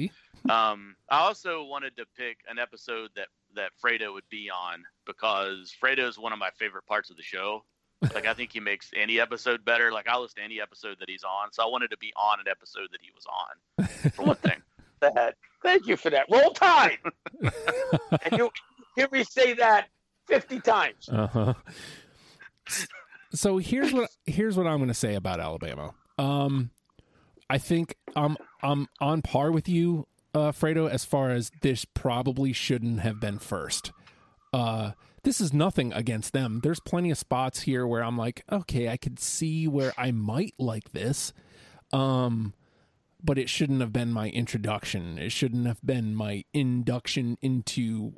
um, 0.51 0.95
I 1.09 1.19
also 1.19 1.63
wanted 1.63 1.95
to 1.97 2.05
pick 2.17 2.39
an 2.49 2.57
episode 2.57 3.11
that 3.15 3.27
that 3.55 3.71
Fredo 3.83 4.13
would 4.13 4.27
be 4.29 4.49
on 4.49 4.83
because 5.05 5.73
Fredo 5.81 6.07
is 6.07 6.17
one 6.17 6.33
of 6.33 6.39
my 6.39 6.49
favorite 6.57 6.85
parts 6.85 7.09
of 7.09 7.17
the 7.17 7.23
show. 7.23 7.63
Like 8.01 8.25
I 8.25 8.33
think 8.33 8.53
he 8.53 8.59
makes 8.59 8.91
any 8.95 9.19
episode 9.19 9.65
better. 9.65 9.91
Like 9.91 10.07
I 10.07 10.17
listen 10.17 10.37
to 10.37 10.43
any 10.43 10.61
episode 10.61 10.97
that 10.99 11.09
he's 11.09 11.23
on, 11.23 11.51
so 11.51 11.63
I 11.63 11.67
wanted 11.67 11.91
to 11.91 11.97
be 11.97 12.13
on 12.15 12.39
an 12.39 12.47
episode 12.49 12.89
that 12.91 12.99
he 13.01 13.11
was 13.15 13.25
on 13.27 14.11
for 14.11 14.25
one 14.25 14.35
thing 14.37 14.61
that. 14.99 15.35
Thank 15.63 15.87
you 15.87 15.97
for 15.97 16.09
that. 16.11 16.27
Roll 16.31 16.51
Tide. 16.51 16.99
and 17.41 18.37
you 18.37 18.51
hear 18.95 19.07
me 19.11 19.23
say 19.23 19.53
that 19.55 19.87
50 20.27 20.59
times. 20.61 21.09
Uh-huh. 21.09 21.53
So 23.33 23.57
here's 23.57 23.91
what 23.93 24.09
here's 24.25 24.55
what 24.55 24.67
I'm 24.67 24.77
going 24.77 24.87
to 24.89 24.93
say 24.93 25.15
about 25.15 25.39
Alabama. 25.39 25.93
Um 26.17 26.71
I 27.49 27.57
think 27.57 27.95
I'm 28.15 28.37
I'm 28.61 28.87
on 28.99 29.21
par 29.21 29.51
with 29.51 29.67
you 29.67 30.07
uh 30.33 30.51
Fredo 30.51 30.89
as 30.89 31.05
far 31.05 31.31
as 31.31 31.51
this 31.61 31.85
probably 31.85 32.53
shouldn't 32.53 32.99
have 32.99 33.19
been 33.19 33.39
first. 33.39 33.91
Uh 34.53 34.91
this 35.27 35.41
is 35.41 35.51
nothing 35.51 35.91
against 35.91 36.31
them. 36.31 36.61
There's 36.63 36.79
plenty 36.79 37.11
of 37.11 37.17
spots 37.17 37.63
here 37.63 37.85
where 37.85 38.01
I'm 38.01 38.17
like, 38.17 38.45
okay, 38.49 38.87
I 38.87 38.95
could 38.95 39.19
see 39.19 39.67
where 39.67 39.93
I 39.97 40.11
might 40.11 40.53
like 40.57 40.93
this. 40.93 41.33
Um 41.91 42.53
but 43.21 43.37
it 43.37 43.49
shouldn't 43.49 43.81
have 43.81 43.91
been 43.91 44.13
my 44.13 44.29
introduction. 44.29 45.17
It 45.17 45.33
shouldn't 45.33 45.67
have 45.67 45.81
been 45.83 46.15
my 46.15 46.45
induction 46.53 47.37
into 47.41 48.13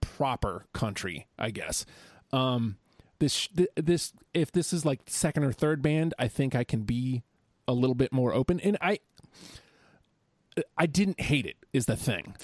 proper 0.00 0.64
country, 0.72 1.26
I 1.38 1.50
guess. 1.50 1.84
Um, 2.32 2.76
this 3.18 3.48
this 3.74 4.12
if 4.32 4.52
this 4.52 4.72
is 4.72 4.86
like 4.86 5.00
second 5.06 5.44
or 5.44 5.52
third 5.52 5.82
band, 5.82 6.14
I 6.18 6.28
think 6.28 6.54
I 6.54 6.64
can 6.64 6.82
be 6.82 7.24
a 7.68 7.74
little 7.74 7.94
bit 7.94 8.12
more 8.12 8.32
open. 8.32 8.58
And 8.60 8.78
I 8.80 9.00
I 10.78 10.86
didn't 10.86 11.20
hate 11.20 11.44
it 11.44 11.56
is 11.72 11.84
the 11.86 11.96
thing. 11.96 12.36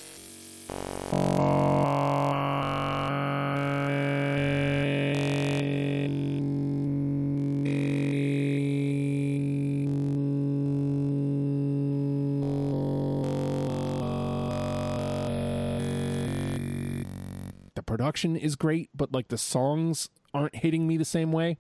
Production 18.13 18.37
is 18.37 18.57
great, 18.57 18.91
but 18.95 19.11
like 19.13 19.29
the 19.29 19.39
songs 19.39 20.11
aren't 20.35 20.57
hitting 20.57 20.87
me 20.87 20.99
the 20.99 21.05
same 21.05 21.33
way. 21.33 21.57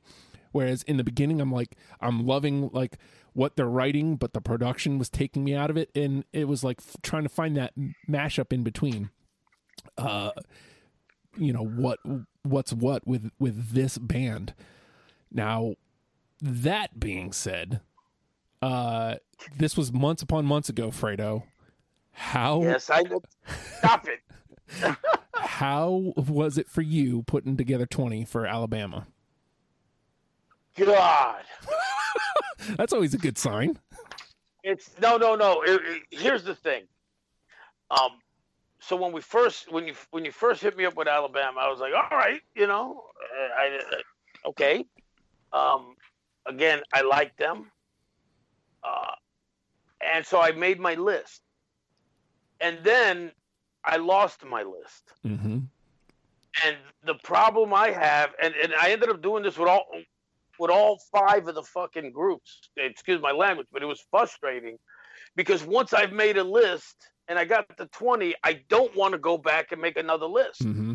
Whereas 0.53 0.83
in 0.83 0.99
the 0.99 1.05
beginning, 1.05 1.41
I'm 1.41 1.51
like, 1.51 1.77
I'm 2.01 2.27
loving 2.27 2.69
like 2.75 2.99
what 3.33 3.57
they're 3.57 3.65
writing, 3.65 4.17
but 4.17 4.35
the 4.35 4.43
production 4.43 4.99
was 4.99 5.09
taking 5.09 5.45
me 5.45 5.55
out 5.55 5.71
of 5.71 5.79
it, 5.79 5.91
and 5.95 6.25
it 6.35 6.47
was 6.47 6.63
like 6.63 6.79
f- 6.81 6.97
trying 7.03 7.23
to 7.23 7.31
find 7.31 7.57
that 7.57 7.73
mashup 8.07 8.53
in 8.53 8.63
between. 8.63 9.09
Uh, 9.97 10.33
you 11.39 11.55
know 11.55 11.65
what 11.65 11.99
what's 12.43 12.75
what 12.75 13.07
with 13.07 13.31
with 13.39 13.71
this 13.71 13.97
band. 13.97 14.53
Now, 15.31 15.77
that 16.43 17.01
being 17.01 17.33
said, 17.33 17.81
uh, 18.61 19.15
this 19.57 19.75
was 19.75 19.91
months 19.91 20.21
upon 20.21 20.45
months 20.45 20.69
ago, 20.69 20.91
Fredo. 20.91 21.45
How? 22.13 22.61
Yes, 22.61 22.91
I 22.91 23.05
stop 23.79 24.07
it. 24.07 24.21
how 25.35 26.13
was 26.17 26.59
it 26.59 26.69
for 26.69 26.83
you 26.83 27.23
putting 27.23 27.57
together 27.57 27.87
20 27.87 28.25
for 28.25 28.47
Alabama? 28.47 29.07
God. 30.77 31.43
That's 32.77 32.93
always 32.93 33.15
a 33.15 33.19
good 33.19 33.39
sign. 33.39 33.79
It's 34.63 34.91
no, 35.01 35.17
no, 35.17 35.35
no. 35.35 35.63
It, 35.63 35.81
it, 35.85 36.03
here's 36.11 36.45
the 36.45 36.55
thing. 36.55 36.85
Um, 37.91 38.11
so 38.81 38.97
when 38.97 39.13
we 39.13 39.21
first 39.21 39.71
when 39.73 39.87
you 39.87 39.95
when 40.11 40.25
you 40.25 40.33
first 40.33 40.63
hit 40.63 40.77
me 40.77 40.85
up 40.85 40.97
with 40.97 41.09
Alabama, 41.09 41.61
I 41.61 41.69
was 41.69 41.81
like, 41.81 41.93
all 41.95 42.17
right, 42.17 42.41
you 42.55 42.67
know, 42.67 43.05
I, 43.59 43.79
I 43.79 44.49
okay. 44.49 44.85
Um, 45.53 45.97
again, 46.47 46.81
I 46.93 47.03
like 47.03 47.37
them, 47.37 47.71
uh, 48.83 49.13
and 50.01 50.25
so 50.25 50.41
I 50.41 50.53
made 50.53 50.81
my 50.81 50.95
list, 50.95 51.43
and 52.61 52.79
then 52.83 53.33
I 53.85 53.97
lost 53.97 54.45
my 54.45 54.63
list. 54.63 55.13
Mm-hmm. 55.27 55.59
And 56.67 56.77
the 57.05 57.15
problem 57.25 57.73
I 57.75 57.91
have, 57.91 58.31
and, 58.43 58.55
and 58.55 58.75
I 58.75 58.91
ended 58.91 59.09
up 59.09 59.23
doing 59.23 59.43
this 59.43 59.57
with 59.59 59.69
all 59.69 59.87
with 60.59 60.71
all 60.71 61.01
five 61.11 61.49
of 61.49 61.55
the 61.55 61.63
fucking 61.63 62.13
groups. 62.13 62.69
Excuse 62.77 63.21
my 63.21 63.33
language, 63.33 63.67
but 63.73 63.83
it 63.83 63.87
was 63.87 64.05
frustrating 64.11 64.79
because 65.35 65.65
once 65.65 65.93
I've 65.95 66.13
made 66.13 66.37
a 66.37 66.45
list 66.45 67.09
and 67.29 67.39
I 67.39 67.45
got 67.47 67.75
the 67.79 67.87
20, 67.87 68.35
I 68.45 68.61
don't 68.69 68.95
want 68.95 69.13
to 69.13 69.19
go 69.19 69.39
back 69.39 69.73
and 69.73 69.81
make 69.81 69.97
another 69.97 70.27
list 70.27 70.63
Mm-hmm. 70.63 70.95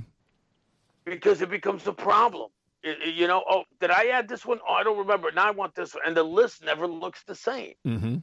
because 1.06 1.42
it 1.42 1.50
becomes 1.50 1.88
a 1.88 1.94
problem. 1.94 2.50
It- 2.84 3.02
it- 3.02 3.16
you 3.16 3.28
know, 3.28 3.44
oh, 3.50 3.64
did 3.82 3.90
I 3.90 4.08
add 4.10 4.28
this 4.30 4.46
one? 4.46 4.60
Oh, 4.68 4.74
I 4.74 4.84
don't 4.84 4.98
remember. 5.00 5.32
Now 5.32 5.48
I 5.48 5.52
want 5.52 5.74
this 5.74 5.96
one. 5.96 6.04
And 6.06 6.16
the 6.16 6.24
list 6.24 6.64
never 6.64 6.86
looks 6.88 7.24
the 7.24 7.36
same. 7.36 7.74
Mm-hmm. 7.86 8.18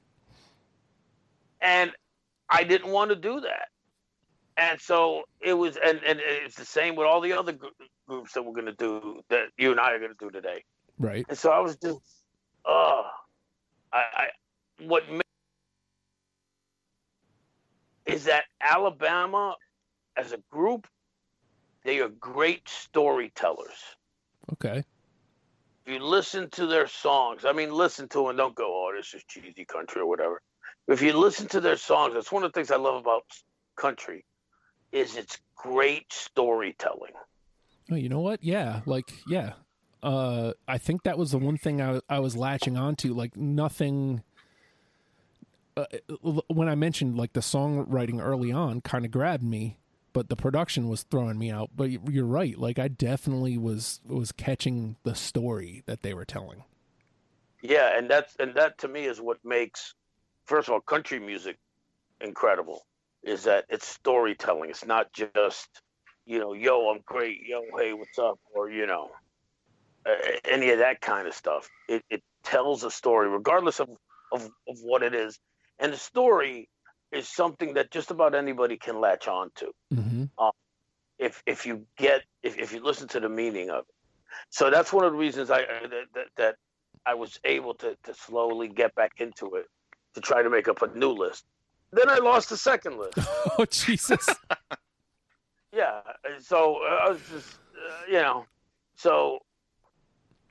And 1.61 1.91
I 2.49 2.63
didn't 2.63 2.91
want 2.93 3.11
to 3.11 3.17
do 3.17 3.41
that. 3.41 3.69
And 4.57 4.81
so 4.81 5.25
it 5.41 5.55
was, 5.55 5.77
and, 5.77 6.01
and 6.07 6.21
it's 6.23 6.57
the 6.57 6.65
same 6.65 6.95
with 6.95 7.07
all 7.07 7.21
the 7.21 7.33
other 7.33 7.53
gr- 7.53 7.67
groups 8.09 8.33
that 8.35 8.43
we're 8.45 8.53
going 8.53 8.67
to 8.67 8.73
do 8.73 9.21
that 9.29 9.47
you 9.59 9.71
and 9.71 9.81
I 9.81 9.93
are 9.93 9.99
going 9.99 10.13
to 10.13 10.17
do 10.19 10.31
today. 10.31 10.63
Right. 10.99 11.27
And 11.29 11.37
so 11.37 11.51
I 11.51 11.59
was 11.59 11.77
just, 11.77 11.99
oh 12.65 13.05
I, 13.93 14.05
I 14.15 14.27
what 14.85 15.11
ma- 15.11 15.21
is 18.07 18.25
that 18.25 18.45
Alabama 18.61 19.57
as 20.17 20.33
a 20.33 20.39
group, 20.51 20.87
they 21.85 22.01
are 22.01 22.09
great 22.09 22.69
storytellers. 22.69 23.97
Okay. 24.53 24.85
If 25.87 25.93
you 25.93 25.99
listen 25.99 26.49
to 26.51 26.67
their 26.67 26.87
songs, 26.87 27.45
I 27.45 27.53
mean, 27.53 27.71
listen 27.71 28.09
to 28.11 28.27
them, 28.27 28.37
don't 28.37 28.55
go, 28.55 28.67
oh, 28.67 28.93
this 28.97 29.13
is 29.15 29.23
cheesy 29.25 29.65
country 29.67 30.01
or 30.01 30.07
whatever. 30.07 30.41
If 30.89 31.03
you 31.03 31.13
listen 31.13 31.47
to 31.49 31.61
their 31.61 31.77
songs, 31.77 32.15
that's 32.15 32.33
one 32.33 32.43
of 32.43 32.53
the 32.53 32.59
things 32.59 32.71
I 32.71 32.77
love 32.77 32.97
about 32.97 33.25
country, 33.77 34.25
is 34.95 35.17
it's 35.17 35.39
great 35.57 36.11
storytelling. 36.13 37.13
Oh, 37.91 37.97
you 37.97 38.09
know 38.09 38.21
what? 38.21 38.43
Yeah. 38.43 38.81
Like, 38.87 39.13
yeah. 39.29 39.55
Uh, 40.03 40.53
I 40.69 40.79
think 40.79 41.03
that 41.03 41.19
was 41.19 41.33
the 41.33 41.39
one 41.39 41.59
thing 41.59 41.83
I, 41.83 42.01
I 42.09 42.21
was 42.21 42.37
latching 42.37 42.77
onto. 42.77 43.13
Like, 43.13 43.37
nothing. 43.37 44.23
Uh, 45.77 45.87
when 46.47 46.69
I 46.69 46.77
mentioned 46.77 47.17
like 47.17 47.33
the 47.33 47.41
songwriting 47.41 48.23
early 48.23 48.53
on, 48.53 48.81
kind 48.81 49.05
of 49.05 49.11
grabbed 49.11 49.43
me, 49.43 49.77
but 50.13 50.29
the 50.29 50.37
production 50.37 50.89
was 50.89 51.03
throwing 51.03 51.39
me 51.39 51.51
out. 51.51 51.71
But 51.75 51.91
you're 52.11 52.25
right. 52.25 52.57
Like, 52.57 52.79
I 52.79 52.89
definitely 52.89 53.59
was 53.59 54.01
was 54.07 54.31
catching 54.31 54.97
the 55.03 55.17
story 55.17 55.83
that 55.87 56.03
they 56.03 56.15
were 56.15 56.25
telling. 56.25 56.63
Yeah, 57.61 57.99
and 57.99 58.09
that's 58.09 58.37
and 58.39 58.55
that 58.55 58.79
to 58.79 58.89
me 58.89 59.07
is 59.07 59.21
what 59.21 59.45
makes 59.45 59.95
first 60.45 60.69
of 60.69 60.75
all 60.75 60.81
country 60.81 61.19
music 61.19 61.59
incredible 62.21 62.85
is 63.27 63.45
that 63.45 63.65
it's 63.69 63.87
storytelling. 63.87 64.71
It's 64.71 64.87
not 64.87 65.13
just 65.13 65.69
you 66.27 66.39
know, 66.39 66.55
yo, 66.55 66.91
I'm 66.91 67.01
great, 67.07 67.41
yo, 67.47 67.63
hey, 67.79 67.93
what's 67.93 68.19
up, 68.19 68.39
or 68.55 68.71
you 68.71 68.87
know, 68.87 69.11
uh, 70.07 70.15
any 70.51 70.71
of 70.71 70.79
that 70.79 71.01
kind 71.01 71.27
of 71.29 71.35
stuff. 71.35 71.69
It, 71.89 72.03
it 72.11 72.23
tells 72.45 72.85
a 72.85 72.91
story, 72.91 73.29
regardless 73.29 73.81
of, 73.81 73.89
of 74.33 74.43
of 74.69 74.79
what 74.83 75.03
it 75.03 75.15
is, 75.15 75.39
and 75.79 75.93
the 75.93 75.99
story 75.99 76.69
is 77.13 77.29
something 77.29 77.75
that 77.75 77.91
just 77.91 78.11
about 78.11 78.35
anybody 78.35 78.77
can 78.77 79.01
latch 79.01 79.29
on 79.29 79.51
to 79.57 79.73
Mm-hmm. 79.95 80.25
if 81.19 81.43
if 81.47 81.67
you 81.67 81.87
get 81.99 82.23
if, 82.43 82.59
if 82.59 82.73
you 82.73 82.83
listen 82.83 83.09
to 83.09 83.21
the 83.21 83.29
meaning 83.29 83.71
of 83.71 83.81
it. 83.81 83.95
So 84.51 84.71
that's 84.71 84.93
one 84.93 85.05
of 85.05 85.13
the 85.13 85.19
reasons 85.19 85.51
I 85.51 85.61
that, 85.63 86.07
that, 86.15 86.27
that 86.37 86.57
I 87.07 87.15
was 87.15 87.39
able 87.45 87.75
to 87.75 87.97
to 88.05 88.15
slowly 88.15 88.69
get 88.69 88.95
back 88.95 89.13
into 89.19 89.57
it 89.57 89.67
to 90.15 90.21
try 90.21 90.43
to 90.43 90.51
make 90.51 90.69
up 90.69 90.83
a 90.83 90.89
new 90.99 91.11
list. 91.11 91.45
Then 91.95 92.11
I 92.11 92.19
lost 92.19 92.49
the 92.49 92.57
second 92.57 92.99
list. 92.99 93.19
Oh 93.57 93.65
Jesus! 93.67 94.27
yeah, 95.73 96.01
so 96.41 96.79
uh, 96.83 97.07
I 97.07 97.11
was 97.11 97.21
just 97.31 97.55
uh, 97.55 98.07
you 98.09 98.15
know, 98.15 98.47
so 98.97 99.39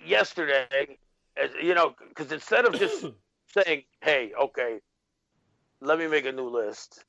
yesterday, 0.06 0.98
as 1.36 1.50
you 1.62 1.74
know, 1.74 1.96
because 2.08 2.32
instead 2.32 2.66
of 2.66 2.80
just 2.80 3.06
saying, 3.48 3.84
"Hey, 4.02 4.32
okay, 4.40 4.80
let 5.82 6.00
me 6.00 6.08
make 6.08 6.26
a 6.26 6.32
new 6.32 6.48
list," 6.48 7.04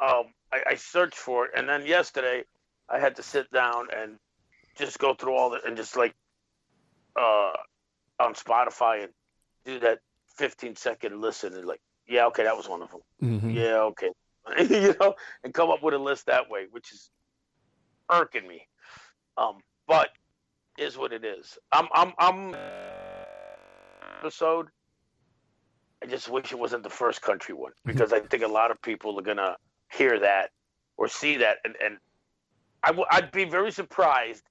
um, 0.00 0.32
I, 0.50 0.62
I 0.70 0.74
searched 0.76 1.18
for 1.18 1.46
it, 1.46 1.50
and 1.54 1.68
then 1.68 1.84
yesterday 1.84 2.44
I 2.88 2.98
had 3.00 3.16
to 3.16 3.22
sit 3.22 3.50
down 3.52 3.88
and 3.94 4.18
just 4.78 4.98
go 4.98 5.12
through 5.12 5.36
all 5.36 5.50
the 5.50 5.60
and 5.66 5.76
just 5.76 5.96
like 5.96 6.14
uh, 7.16 7.52
on 8.18 8.34
Spotify 8.34 9.04
and 9.04 9.12
do 9.66 9.78
that 9.80 9.98
15 10.36 10.76
second 10.76 11.20
listen 11.20 11.54
and 11.54 11.66
like, 11.66 11.80
yeah, 12.10 12.26
okay, 12.26 12.42
that 12.44 12.56
was 12.56 12.68
one 12.68 12.82
of 12.82 12.90
them. 12.90 13.00
Mhm. 13.22 13.54
Yeah, 13.54 13.80
okay, 13.90 14.10
you 14.68 14.94
know, 15.00 15.14
and 15.44 15.54
come 15.54 15.70
up 15.70 15.82
with 15.82 15.94
a 15.94 15.98
list 15.98 16.26
that 16.26 16.50
way, 16.50 16.66
which 16.70 16.92
is 16.92 17.10
irking 18.10 18.46
me. 18.46 18.66
Um, 19.38 19.58
but 19.86 20.08
is 20.78 20.98
what 20.98 21.12
it 21.12 21.24
is. 21.24 21.56
I'm, 21.72 21.88
I'm, 21.94 22.12
I'm. 22.18 22.54
Episode. 24.18 24.68
I 26.02 26.06
just 26.06 26.28
wish 26.28 26.52
it 26.52 26.58
wasn't 26.58 26.82
the 26.82 26.90
first 26.90 27.22
country 27.22 27.54
one 27.54 27.72
because 27.84 28.12
I 28.12 28.20
think 28.20 28.42
a 28.42 28.48
lot 28.48 28.70
of 28.70 28.80
people 28.82 29.18
are 29.18 29.22
gonna 29.22 29.56
hear 29.92 30.18
that 30.20 30.50
or 30.96 31.08
see 31.08 31.38
that, 31.38 31.58
and 31.64 31.74
and 31.82 31.98
I 32.82 32.88
w- 32.88 33.06
I'd 33.10 33.30
be 33.32 33.44
very 33.44 33.70
surprised 33.70 34.42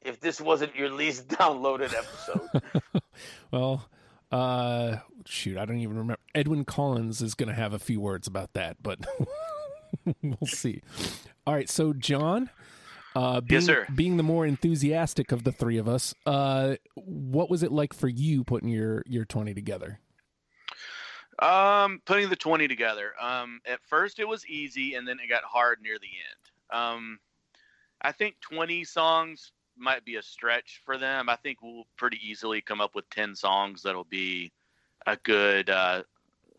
if 0.00 0.20
this 0.20 0.40
wasn't 0.40 0.74
your 0.76 0.90
least 0.90 1.28
downloaded 1.38 1.92
episode. 1.94 2.48
Well, 3.50 3.86
uh, 4.30 4.96
shoot, 5.28 5.56
I 5.58 5.64
don't 5.64 5.78
even 5.78 5.96
remember. 5.96 6.20
Edwin 6.34 6.64
Collins 6.64 7.20
is 7.22 7.34
going 7.34 7.48
to 7.48 7.54
have 7.54 7.72
a 7.72 7.78
few 7.78 8.00
words 8.00 8.26
about 8.26 8.52
that, 8.54 8.76
but 8.82 8.98
we'll 10.22 10.46
see. 10.46 10.82
All 11.46 11.54
right, 11.54 11.68
so 11.68 11.92
John, 11.92 12.50
uh, 13.16 13.40
being, 13.40 13.60
Yes, 13.60 13.66
sir. 13.66 13.86
being 13.94 14.16
the 14.16 14.22
more 14.22 14.46
enthusiastic 14.46 15.32
of 15.32 15.44
the 15.44 15.52
three 15.52 15.78
of 15.78 15.88
us, 15.88 16.14
uh, 16.26 16.76
what 16.94 17.50
was 17.50 17.62
it 17.62 17.72
like 17.72 17.92
for 17.94 18.08
you 18.08 18.44
putting 18.44 18.68
your 18.68 19.02
your 19.06 19.24
twenty 19.24 19.54
together? 19.54 19.98
Um, 21.38 22.00
putting 22.04 22.28
the 22.28 22.36
20 22.36 22.68
together. 22.68 23.12
Um, 23.20 23.60
at 23.66 23.80
first 23.88 24.20
it 24.20 24.28
was 24.28 24.46
easy 24.46 24.94
and 24.94 25.08
then 25.08 25.18
it 25.18 25.28
got 25.28 25.42
hard 25.42 25.80
near 25.82 25.98
the 25.98 26.06
end. 26.06 26.80
Um, 26.80 27.18
I 28.00 28.12
think 28.12 28.36
20 28.42 28.84
songs 28.84 29.50
might 29.76 30.04
be 30.04 30.16
a 30.16 30.22
stretch 30.22 30.82
for 30.84 30.98
them. 30.98 31.28
I 31.28 31.36
think 31.36 31.58
we'll 31.62 31.84
pretty 31.96 32.18
easily 32.22 32.60
come 32.60 32.80
up 32.80 32.94
with 32.94 33.08
10 33.10 33.34
songs 33.34 33.82
that'll 33.82 34.04
be 34.04 34.52
a 35.06 35.16
good 35.16 35.70
uh, 35.70 36.02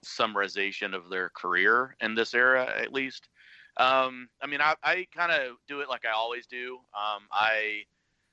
summarization 0.04 0.94
of 0.94 1.10
their 1.10 1.30
career 1.30 1.96
in 2.02 2.16
this 2.16 2.34
era, 2.34 2.72
at 2.78 2.94
least. 2.94 3.30
Um, 3.78 4.30
I 4.42 4.48
mean, 4.48 4.62
I, 4.62 4.76
I 4.84 5.08
kind 5.16 5.32
of 5.32 5.58
do 5.68 5.82
it 5.82 5.90
like 5.90 6.06
I 6.06 6.12
always 6.16 6.46
do. 6.46 6.80
Um, 6.96 7.24
I 7.32 7.84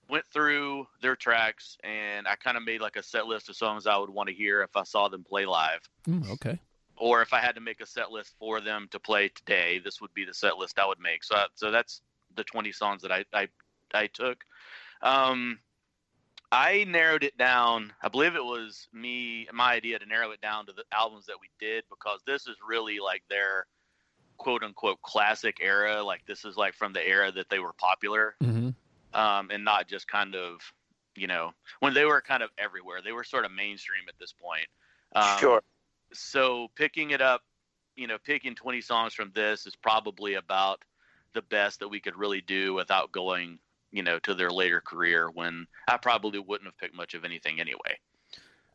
went 0.09 0.27
through 0.27 0.87
their 1.01 1.17
tracks 1.17 1.79
and 1.85 2.27
I 2.27 2.35
kind 2.35 2.57
of 2.57 2.65
made 2.65 2.81
like 2.81 2.97
a 2.97 3.03
set 3.03 3.27
list 3.27 3.49
of 3.49 3.57
songs 3.57 3.87
I 3.87 3.97
would 3.97 4.11
want 4.11 4.29
to 4.29 4.35
hear 4.35 4.63
if 4.63 4.77
I 4.77 4.83
saw 4.83 5.09
them 5.09 5.25
play 5.25 5.47
live 5.47 5.81
Mm, 6.09 6.29
okay, 6.31 6.59
or 7.01 7.23
if 7.23 7.33
I 7.33 7.41
had 7.41 7.55
to 7.55 7.61
make 7.61 7.81
a 7.81 7.87
set 7.87 8.11
list 8.11 8.35
for 8.39 8.61
them 8.61 8.87
to 8.91 9.01
play 9.01 9.29
today, 9.29 9.81
this 9.83 10.01
would 10.01 10.13
be 10.15 10.25
the 10.25 10.35
set 10.35 10.59
list 10.59 10.79
I 10.79 10.87
would 10.87 11.01
make. 11.01 11.25
So, 11.25 11.37
so 11.55 11.71
that's 11.71 12.03
the 12.37 12.45
20 12.45 12.71
songs 12.73 13.03
that 13.03 13.11
I, 13.11 13.25
I, 13.33 13.49
I 13.95 14.07
took. 14.07 14.45
Um, 15.03 15.59
I 16.53 16.85
narrowed 16.85 17.23
it 17.23 17.37
down. 17.37 17.93
I 18.03 18.09
believe 18.09 18.35
it 18.35 18.45
was 18.45 18.89
me, 18.93 19.47
my 19.53 19.73
idea 19.73 19.99
to 19.99 20.07
narrow 20.07 20.33
it 20.33 20.41
down 20.41 20.67
to 20.67 20.73
the 20.73 20.85
albums 20.93 21.27
that 21.27 21.37
we 21.41 21.49
did 21.61 21.85
because 21.89 22.21
this 22.27 22.47
is 22.47 22.57
really 22.67 22.99
like 22.99 23.23
their 23.31 23.67
quote 24.37 24.63
unquote 24.65 25.01
classic 25.03 25.59
era. 25.61 26.03
Like 26.03 26.27
this 26.27 26.45
is 26.45 26.57
like 26.57 26.75
from 26.75 26.93
the 26.93 27.07
era 27.07 27.31
that 27.33 27.49
they 27.51 27.61
were 27.61 27.75
popular 27.75 28.35
hmm 28.41 28.71
um, 29.13 29.51
and 29.51 29.65
not 29.65 29.89
just 29.89 30.09
kind 30.09 30.35
of, 30.35 30.61
you 31.17 31.27
know, 31.27 31.53
when 31.81 31.95
they 31.95 32.05
were 32.05 32.21
kind 32.21 32.43
of 32.43 32.51
everywhere. 32.59 33.01
They 33.03 33.13
were 33.13 33.25
sort 33.25 33.45
of 33.45 33.53
mainstream 33.53 34.05
at 34.09 34.15
this 34.19 34.33
point. 34.33 34.67
Um, 35.15 35.39
sure. 35.39 35.63
so 36.13 36.69
picking 36.77 37.11
it 37.11 37.21
up, 37.21 37.43
you 37.97 38.07
know, 38.07 38.19
picking 38.19 38.55
20 38.55 38.81
songs 38.81 39.15
from 39.15 39.33
this 39.35 39.67
is 39.67 39.75
probably 39.75 40.35
about 40.35 40.83
the 41.35 41.43
best 41.43 41.81
that 41.81 41.89
we 41.89 42.01
could 42.01 42.17
really 42.17 42.41
do 42.41 42.75
without 42.75 43.13
going, 43.13 43.59
you 43.93 44.03
know, 44.03 44.19
to 44.21 44.35
their 44.35 44.51
later 44.51 44.81
career 44.81 45.31
when 45.33 45.67
I 45.89 45.97
probably 45.97 46.39
wouldn't 46.39 46.67
have 46.67 46.79
picked 46.79 46.95
much 46.95 47.15
of 47.15 47.25
anything 47.25 47.61
anyway. 47.61 47.99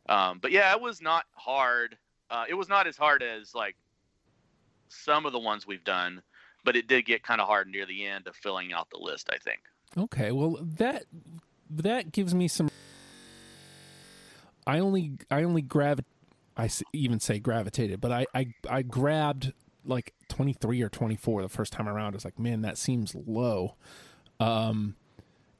Um, 0.08 0.38
but 0.40 0.52
yeah, 0.52 0.72
it 0.72 0.80
was 0.80 1.00
not 1.00 1.24
hard. 1.34 1.96
Uh, 2.30 2.44
it 2.48 2.54
was 2.54 2.68
not 2.68 2.86
as 2.86 2.96
hard 2.96 3.22
as 3.22 3.54
like 3.54 3.76
some 4.88 5.26
of 5.26 5.32
the 5.32 5.38
ones 5.38 5.66
we've 5.66 5.84
done, 5.84 6.22
but 6.64 6.76
it 6.76 6.86
did 6.86 7.04
get 7.04 7.22
kind 7.22 7.40
of 7.40 7.46
hard 7.46 7.68
near 7.68 7.86
the 7.86 8.06
end 8.06 8.26
of 8.26 8.36
filling 8.36 8.72
out 8.72 8.88
the 8.90 8.98
list, 8.98 9.30
I 9.32 9.38
think. 9.38 9.60
okay. 9.96 10.32
Well, 10.32 10.58
that 10.76 11.04
that 11.70 12.12
gives 12.12 12.34
me 12.34 12.48
some. 12.48 12.68
I 14.66 14.78
only 14.80 15.12
I 15.30 15.42
only 15.42 15.62
gravi 15.62 16.02
I 16.56 16.70
even 16.92 17.20
say 17.20 17.38
gravitated, 17.38 18.00
but 18.00 18.12
I 18.12 18.26
I 18.34 18.54
I 18.68 18.82
grabbed 18.82 19.52
like 19.84 20.14
23 20.28 20.82
or 20.82 20.88
24 20.88 21.42
the 21.42 21.48
first 21.48 21.72
time 21.72 21.88
around. 21.88 22.14
I 22.14 22.16
was 22.16 22.24
like, 22.24 22.38
man, 22.38 22.62
that 22.62 22.78
seems 22.78 23.14
low. 23.14 23.76
Um, 24.40 24.96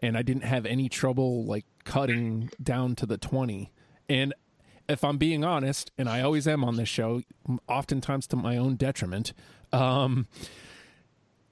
and 0.00 0.16
I 0.16 0.22
didn't 0.22 0.44
have 0.44 0.66
any 0.66 0.88
trouble 0.88 1.44
like 1.44 1.64
cutting 1.84 2.50
down 2.62 2.94
to 2.96 3.06
the 3.06 3.16
20. 3.16 3.70
And 4.08 4.34
if 4.88 5.02
I'm 5.02 5.18
being 5.18 5.44
honest, 5.44 5.90
and 5.98 6.08
I 6.08 6.20
always 6.22 6.46
am 6.46 6.64
on 6.64 6.76
this 6.76 6.88
show, 6.88 7.22
oftentimes 7.68 8.26
to 8.28 8.36
my 8.36 8.56
own 8.56 8.76
detriment, 8.76 9.32
um, 9.72 10.26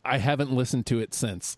I 0.05 0.19
haven't 0.19 0.53
listened 0.53 0.87
to 0.87 1.01
it 1.01 1.15
since. 1.15 1.57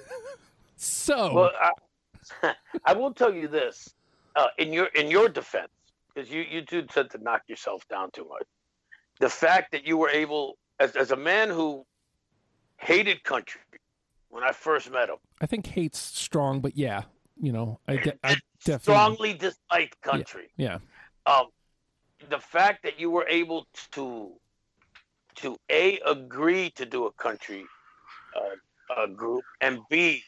so, 0.76 1.34
Well, 1.34 1.50
I, 1.60 2.54
I 2.84 2.92
will 2.94 3.12
tell 3.12 3.34
you 3.34 3.48
this 3.48 3.94
uh, 4.36 4.48
in 4.58 4.72
your 4.72 4.86
in 4.86 5.10
your 5.10 5.28
defense, 5.28 5.70
because 6.12 6.30
you 6.30 6.42
you 6.42 6.62
two 6.62 6.86
said 6.92 7.10
to 7.10 7.18
knock 7.18 7.42
yourself 7.48 7.86
down 7.88 8.10
too 8.12 8.26
much. 8.28 8.46
The 9.20 9.28
fact 9.28 9.72
that 9.72 9.86
you 9.86 9.96
were 9.96 10.08
able, 10.08 10.56
as 10.78 10.96
as 10.96 11.10
a 11.10 11.16
man 11.16 11.50
who 11.50 11.84
hated 12.78 13.22
country 13.22 13.60
when 14.30 14.44
I 14.44 14.52
first 14.52 14.90
met 14.90 15.08
him, 15.08 15.16
I 15.40 15.46
think 15.46 15.66
hate's 15.66 15.98
strong, 15.98 16.60
but 16.60 16.76
yeah, 16.76 17.02
you 17.40 17.52
know, 17.52 17.80
I, 17.86 17.96
de- 17.96 18.18
I 18.24 18.36
definitely, 18.64 18.78
strongly 18.78 19.32
disliked 19.34 20.00
country. 20.00 20.50
yeah, 20.56 20.78
um, 21.26 21.46
the 22.28 22.38
fact 22.38 22.82
that 22.82 22.98
you 22.98 23.10
were 23.10 23.26
able 23.28 23.66
to 23.92 24.32
to 25.36 25.56
a 25.70 26.00
agree 26.06 26.70
to 26.70 26.84
do 26.84 27.06
a 27.06 27.12
country 27.12 27.64
uh, 28.36 29.02
a 29.02 29.08
group 29.08 29.44
and 29.60 29.78
b 29.88 30.22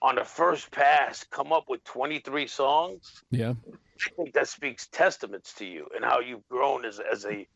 on 0.00 0.16
the 0.16 0.24
first 0.24 0.70
pass 0.70 1.24
come 1.30 1.52
up 1.52 1.64
with 1.68 1.84
23 1.84 2.46
songs 2.46 3.22
yeah, 3.30 3.52
i 3.66 4.10
think 4.16 4.32
that 4.32 4.48
speaks 4.48 4.88
testaments 4.88 5.52
to 5.52 5.66
you 5.66 5.86
and 5.94 6.04
how 6.04 6.18
you've 6.18 6.46
grown 6.48 6.84
as, 6.84 6.98
as 7.00 7.24
a 7.26 7.46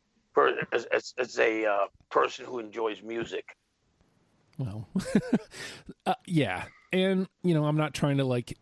as, 0.70 0.84
as, 0.92 1.14
as 1.18 1.38
a 1.38 1.64
uh, 1.64 1.86
person 2.10 2.44
who 2.44 2.58
enjoys 2.58 3.02
music 3.02 3.56
well, 4.58 4.88
uh, 6.06 6.14
yeah, 6.26 6.64
and 6.92 7.28
you 7.42 7.54
know, 7.54 7.64
I'm 7.64 7.76
not 7.76 7.94
trying 7.94 8.18
to 8.18 8.24
like. 8.24 8.56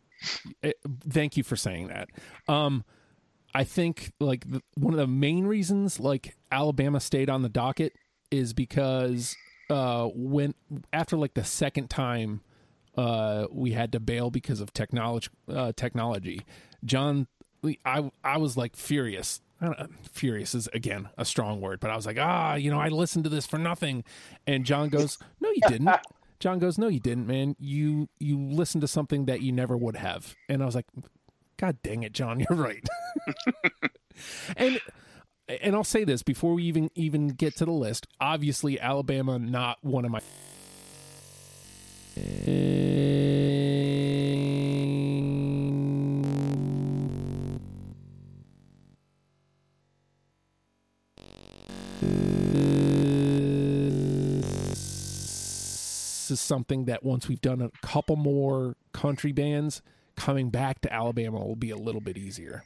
eh, 0.62 0.72
thank 1.08 1.36
you 1.36 1.42
for 1.42 1.56
saying 1.56 1.88
that. 1.88 2.08
Um, 2.48 2.84
I 3.54 3.64
think 3.64 4.12
like 4.20 4.50
the, 4.50 4.62
one 4.76 4.92
of 4.92 4.98
the 4.98 5.06
main 5.06 5.46
reasons 5.46 6.00
like 6.00 6.36
Alabama 6.50 7.00
stayed 7.00 7.30
on 7.30 7.42
the 7.42 7.48
docket 7.48 7.92
is 8.30 8.52
because 8.52 9.36
uh 9.70 10.08
when 10.14 10.54
after 10.92 11.16
like 11.16 11.34
the 11.34 11.44
second 11.44 11.88
time 11.88 12.40
uh 12.98 13.46
we 13.50 13.72
had 13.72 13.92
to 13.92 14.00
bail 14.00 14.30
because 14.30 14.60
of 14.60 14.72
technology 14.72 15.28
uh 15.48 15.72
technology 15.76 16.42
John 16.84 17.28
I 17.84 18.10
I 18.22 18.38
was 18.38 18.56
like 18.56 18.76
furious 18.76 19.40
I 19.64 19.75
don't, 19.75 20.09
furious 20.09 20.54
is 20.54 20.68
again 20.68 21.09
a 21.16 21.25
strong 21.25 21.61
word 21.61 21.80
but 21.80 21.90
I 21.90 21.97
was 21.97 22.06
like 22.06 22.18
ah 22.18 22.54
you 22.54 22.71
know 22.71 22.80
I 22.80 22.88
listened 22.88 23.25
to 23.25 23.30
this 23.30 23.47
for 23.47 23.59
nothing 23.59 24.04
and 24.47 24.64
John 24.64 24.88
goes 24.88 25.18
no 25.40 25.50
you 25.50 25.62
didn't 25.68 25.90
John 26.40 26.59
goes 26.59 26.78
no 26.78 26.88
you 26.88 27.00
didn't 27.00 27.26
man 27.26 27.56
you 27.59 28.09
you 28.18 28.38
listened 28.38 28.83
to 28.83 28.88
something 28.88 29.26
that 29.26 29.40
you 29.40 29.52
never 29.52 29.76
would 29.76 29.97
have 29.97 30.35
and 30.49 30.62
I 30.62 30.66
was 30.66 30.75
like 30.75 30.87
god 31.57 31.79
dang 31.83 32.03
it 32.03 32.12
John 32.12 32.40
you're 32.48 32.59
right 32.59 32.87
and 34.57 34.81
and 35.48 35.74
I'll 35.74 35.85
say 35.85 36.05
this 36.05 36.22
before 36.22 36.55
we 36.55 36.64
even 36.64 36.90
even 36.94 37.29
get 37.29 37.57
to 37.57 37.64
the 37.64 37.72
list. 37.72 38.07
Obviously, 38.20 38.81
Alabama 38.81 39.38
not 39.38 39.79
one 39.83 40.05
of 40.05 40.11
my. 40.11 40.20
Is 56.35 56.40
something 56.40 56.85
that 56.85 57.03
once 57.03 57.29
we've 57.29 57.40
done 57.40 57.62
a 57.62 57.70
couple 57.87 58.16
more 58.16 58.77
country 58.92 59.33
bands, 59.33 59.81
coming 60.16 60.51
back 60.51 60.81
to 60.83 60.92
Alabama 60.92 61.44
will 61.44 61.57
be 61.57 61.70
a 61.70 61.77
little 61.77 62.01
bit 62.01 62.16
easier. 62.18 62.64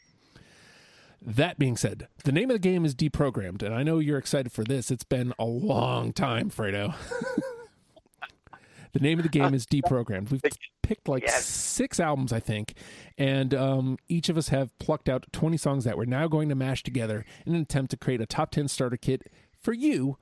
That 1.20 1.58
being 1.58 1.76
said, 1.76 2.06
the 2.24 2.32
name 2.32 2.50
of 2.50 2.54
the 2.54 2.60
game 2.60 2.84
is 2.84 2.94
deprogrammed, 2.94 3.62
and 3.62 3.74
I 3.74 3.82
know 3.82 3.98
you're 3.98 4.18
excited 4.18 4.52
for 4.52 4.62
this. 4.64 4.90
It's 4.90 5.04
been 5.04 5.32
a 5.38 5.44
long 5.44 6.12
time, 6.12 6.48
Fredo. 6.50 6.94
the 8.92 9.00
name 9.00 9.18
of 9.18 9.24
the 9.24 9.28
game 9.28 9.52
is 9.52 9.66
deprogrammed. 9.66 10.30
We've 10.30 10.42
picked 10.82 11.08
like 11.08 11.24
Yes. 11.24 11.44
six 11.44 11.98
albums, 11.98 12.32
I 12.32 12.38
think, 12.40 12.74
and 13.18 13.52
um, 13.52 13.98
each 14.08 14.28
of 14.28 14.36
us 14.38 14.48
have 14.48 14.76
plucked 14.78 15.08
out 15.08 15.26
20 15.32 15.56
songs 15.56 15.84
that 15.84 15.98
we're 15.98 16.04
now 16.04 16.28
going 16.28 16.48
to 16.50 16.54
mash 16.54 16.82
together 16.84 17.24
in 17.44 17.54
an 17.54 17.62
attempt 17.62 17.90
to 17.90 17.96
create 17.96 18.20
a 18.20 18.26
top 18.26 18.50
10 18.52 18.68
starter 18.68 18.96
kit 18.96 19.22
for 19.60 19.72
you 19.72 20.16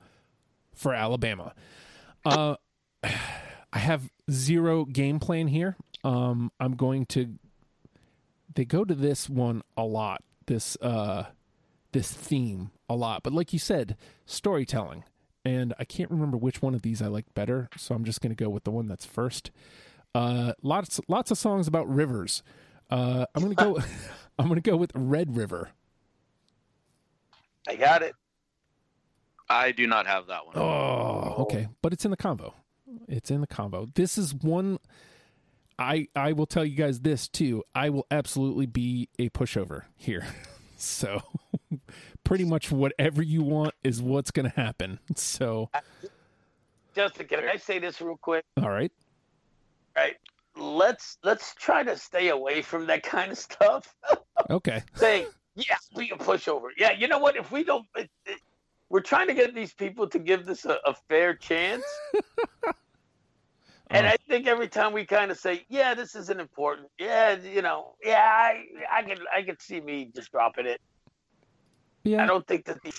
for 0.73 0.93
Alabama. 0.95 1.53
Uh, 2.25 2.55
I 3.77 3.79
have 3.81 4.09
zero 4.31 4.85
game 4.85 5.19
plan 5.19 5.45
here. 5.49 5.77
Um, 6.03 6.51
I'm 6.59 6.75
going 6.75 7.05
to. 7.07 7.35
They 8.55 8.65
go 8.65 8.83
to 8.83 8.95
this 8.95 9.29
one 9.29 9.61
a 9.77 9.83
lot. 9.83 10.23
This 10.47 10.77
uh, 10.81 11.25
this 11.91 12.11
theme 12.11 12.71
a 12.89 12.95
lot, 12.95 13.21
but 13.21 13.33
like 13.33 13.53
you 13.53 13.59
said, 13.59 13.95
storytelling. 14.25 15.03
And 15.45 15.75
I 15.77 15.85
can't 15.85 16.09
remember 16.09 16.37
which 16.37 16.59
one 16.59 16.73
of 16.73 16.81
these 16.81 17.03
I 17.03 17.07
like 17.07 17.31
better, 17.35 17.69
so 17.77 17.93
I'm 17.93 18.03
just 18.03 18.19
going 18.19 18.35
to 18.35 18.43
go 18.43 18.49
with 18.49 18.63
the 18.63 18.71
one 18.71 18.87
that's 18.87 19.05
first. 19.05 19.51
Uh, 20.15 20.53
lots 20.63 20.99
lots 21.07 21.29
of 21.29 21.37
songs 21.37 21.67
about 21.67 21.87
rivers. 21.87 22.41
Uh, 22.89 23.27
I'm 23.35 23.43
going 23.43 23.55
to 23.55 23.63
go. 23.63 23.79
I'm 24.39 24.47
going 24.47 24.59
to 24.59 24.67
go 24.67 24.75
with 24.75 24.91
Red 24.95 25.37
River. 25.37 25.69
i 27.67 27.75
got 27.75 28.01
it 28.01 28.15
I 29.47 29.71
do 29.71 29.85
not 29.85 30.07
have 30.07 30.27
that 30.27 30.47
one. 30.47 30.57
Oh, 30.57 31.35
okay. 31.43 31.67
But 31.83 31.93
it's 31.93 32.05
in 32.05 32.11
the 32.11 32.17
combo. 32.17 32.55
It's 33.07 33.31
in 33.31 33.41
the 33.41 33.47
combo. 33.47 33.87
This 33.95 34.17
is 34.17 34.33
one 34.33 34.79
I 35.79 36.07
I 36.15 36.33
will 36.33 36.45
tell 36.45 36.65
you 36.65 36.75
guys 36.75 37.01
this 37.01 37.27
too. 37.27 37.63
I 37.73 37.89
will 37.89 38.05
absolutely 38.11 38.65
be 38.65 39.09
a 39.19 39.29
pushover 39.29 39.83
here. 39.95 40.25
So 40.79 41.23
pretty 42.23 42.45
much 42.45 42.71
whatever 42.71 43.23
you 43.23 43.41
want 43.41 43.73
is 43.83 43.99
what's 43.99 44.29
going 44.29 44.47
to 44.47 44.55
happen. 44.55 44.99
So 45.15 45.71
justin 46.95 47.25
can 47.25 47.39
i 47.47 47.57
say 47.57 47.79
this 47.79 47.99
real 47.99 48.15
quick 48.17 48.45
all 48.61 48.69
right. 48.69 48.91
right 49.95 50.17
let's 50.55 51.17
let's 51.23 51.55
try 51.55 51.81
to 51.81 51.97
stay 51.97 52.29
away 52.29 52.61
from 52.61 52.85
that 52.85 53.01
kind 53.01 53.31
of 53.31 53.39
stuff 53.39 53.95
Okay. 54.49 54.83
saying, 54.95 55.25
"Yeah, 55.55 55.75
be 55.95 56.11
a 56.11 56.17
pushover." 56.17 56.69
Yeah, 56.77 56.91
you 56.91 57.07
know 57.07 57.19
what? 57.19 57.35
If 57.35 57.51
we 57.51 57.63
don't, 57.63 57.85
it, 57.95 58.09
it, 58.25 58.39
we're 58.89 59.01
trying 59.01 59.27
to 59.27 59.33
get 59.33 59.53
these 59.53 59.73
people 59.73 60.07
to 60.07 60.19
give 60.19 60.45
this 60.45 60.65
a, 60.65 60.77
a 60.85 60.93
fair 61.09 61.33
chance. 61.33 61.83
And 63.89 64.05
Oh. 64.05 64.09
I 64.09 64.15
think 64.29 64.47
every 64.47 64.67
time 64.67 64.93
we 64.93 65.05
kind 65.05 65.31
of 65.31 65.37
say, 65.37 65.65
"Yeah, 65.69 65.93
this 65.93 66.15
isn't 66.15 66.39
important," 66.39 66.87
yeah, 66.99 67.37
you 67.37 67.61
know, 67.61 67.95
yeah, 68.03 68.19
I, 68.19 68.63
I 68.91 69.03
can, 69.03 69.17
I 69.35 69.41
can 69.43 69.59
see 69.59 69.79
me 69.81 70.11
just 70.15 70.31
dropping 70.31 70.65
it. 70.65 70.81
Yeah. 72.03 72.23
I 72.23 72.27
don't 72.27 72.45
think 72.47 72.65
that 72.65 72.81
the 72.83 72.89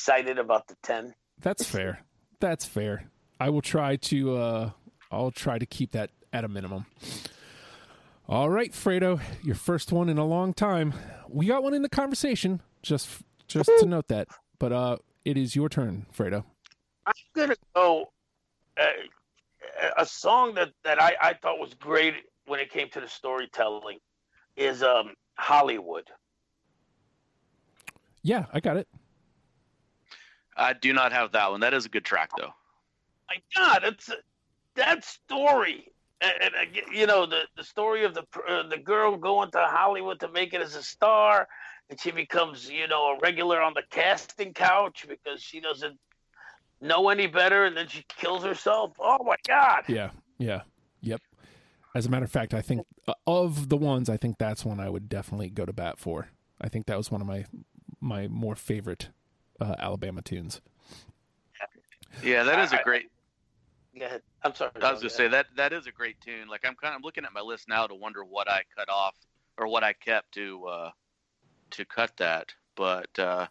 excited 0.00 0.38
about 0.38 0.66
the 0.66 0.76
ten. 0.82 1.14
That's 1.40 1.64
fair. 1.64 2.00
That's 2.40 2.64
fair. 2.64 3.10
I 3.38 3.50
will 3.50 3.62
try 3.62 3.96
to 3.96 4.36
uh 4.36 4.70
I'll 5.10 5.30
try 5.30 5.58
to 5.58 5.66
keep 5.66 5.92
that 5.92 6.10
at 6.32 6.44
a 6.44 6.48
minimum. 6.48 6.86
All 8.28 8.48
right, 8.48 8.72
Fredo, 8.72 9.20
your 9.42 9.56
first 9.56 9.92
one 9.92 10.08
in 10.08 10.16
a 10.16 10.24
long 10.24 10.54
time. 10.54 10.94
We 11.28 11.46
got 11.46 11.62
one 11.62 11.74
in 11.74 11.82
the 11.82 11.88
conversation, 11.88 12.60
just 12.82 13.08
just 13.48 13.70
to 13.80 13.86
note 13.86 14.08
that. 14.08 14.28
But 14.58 14.72
uh 14.72 14.96
it 15.24 15.36
is 15.36 15.54
your 15.54 15.68
turn, 15.68 16.06
Fredo. 16.16 16.44
I'm 17.06 17.12
gonna 17.34 17.56
go 17.74 18.06
uh, 18.78 18.84
a 19.96 20.06
song 20.06 20.54
that 20.54 20.70
that 20.84 21.00
I, 21.00 21.14
I 21.20 21.34
thought 21.34 21.58
was 21.58 21.74
great 21.74 22.14
when 22.46 22.60
it 22.60 22.70
came 22.70 22.88
to 22.90 23.00
the 23.00 23.08
storytelling 23.08 23.98
is 24.56 24.82
um 24.82 25.14
Hollywood. 25.34 26.08
Yeah, 28.22 28.46
I 28.52 28.60
got 28.60 28.76
it. 28.76 28.88
I 30.56 30.74
do 30.74 30.92
not 30.92 31.12
have 31.12 31.32
that 31.32 31.50
one. 31.50 31.60
That 31.60 31.74
is 31.74 31.86
a 31.86 31.88
good 31.88 32.04
track 32.04 32.30
though. 32.36 32.52
my 33.28 33.36
God, 33.56 33.84
it's 33.84 34.10
that 34.76 35.04
story, 35.04 35.92
and, 36.20 36.32
and 36.42 36.54
uh, 36.54 36.80
you 36.92 37.06
know 37.06 37.26
the 37.26 37.42
the 37.56 37.64
story 37.64 38.04
of 38.04 38.14
the 38.14 38.24
uh, 38.48 38.68
the 38.68 38.78
girl 38.78 39.16
going 39.16 39.50
to 39.52 39.58
Hollywood 39.58 40.20
to 40.20 40.28
make 40.28 40.52
it 40.52 40.60
as 40.60 40.74
a 40.74 40.82
star, 40.82 41.48
and 41.88 41.98
she 41.98 42.10
becomes 42.10 42.68
you 42.70 42.88
know 42.88 43.14
a 43.14 43.18
regular 43.20 43.62
on 43.62 43.72
the 43.74 43.82
casting 43.90 44.52
couch 44.52 45.06
because 45.08 45.42
she 45.42 45.60
doesn't 45.60 45.98
know 46.80 47.08
any 47.08 47.26
better, 47.26 47.64
and 47.64 47.76
then 47.76 47.88
she 47.88 48.04
kills 48.08 48.44
herself. 48.44 48.92
Oh 48.98 49.22
my 49.24 49.36
God! 49.46 49.84
Yeah. 49.88 50.10
Yeah. 50.38 50.62
Yep. 51.02 51.20
As 51.94 52.06
a 52.06 52.10
matter 52.10 52.24
of 52.24 52.30
fact, 52.30 52.54
I 52.54 52.62
think 52.62 52.86
uh, 53.08 53.14
of 53.26 53.68
the 53.68 53.76
ones, 53.76 54.08
I 54.08 54.16
think 54.16 54.38
that's 54.38 54.64
one 54.64 54.80
I 54.80 54.88
would 54.88 55.08
definitely 55.08 55.50
go 55.50 55.66
to 55.66 55.72
bat 55.72 55.98
for. 55.98 56.28
I 56.60 56.68
think 56.68 56.86
that 56.86 56.96
was 56.96 57.10
one 57.10 57.20
of 57.20 57.26
my 57.26 57.46
my 58.00 58.28
more 58.28 58.54
favorite 58.54 59.08
uh, 59.60 59.74
Alabama 59.78 60.22
tunes. 60.22 60.60
Yeah, 62.22 62.42
that 62.44 62.58
is 62.58 62.72
a 62.72 62.80
great. 62.82 63.10
Yeah. 63.94 64.18
I'm 64.42 64.54
sorry. 64.54 64.70
I 64.80 64.92
was 64.92 65.00
gonna 65.00 65.10
say 65.10 65.28
that 65.28 65.46
that 65.56 65.72
is 65.72 65.86
a 65.86 65.92
great 65.92 66.20
tune. 66.20 66.48
Like 66.48 66.64
I'm 66.64 66.74
kind 66.74 66.94
of 66.96 67.04
looking 67.04 67.24
at 67.24 67.32
my 67.32 67.40
list 67.40 67.68
now 67.68 67.86
to 67.86 67.94
wonder 67.94 68.24
what 68.24 68.50
I 68.50 68.62
cut 68.76 68.88
off 68.88 69.14
or 69.58 69.68
what 69.68 69.84
I 69.84 69.92
kept 69.92 70.32
to 70.32 70.66
uh, 70.66 70.90
to 71.72 71.84
cut 71.84 72.16
that. 72.16 72.54
But 72.76 73.18
uh, 73.18 73.46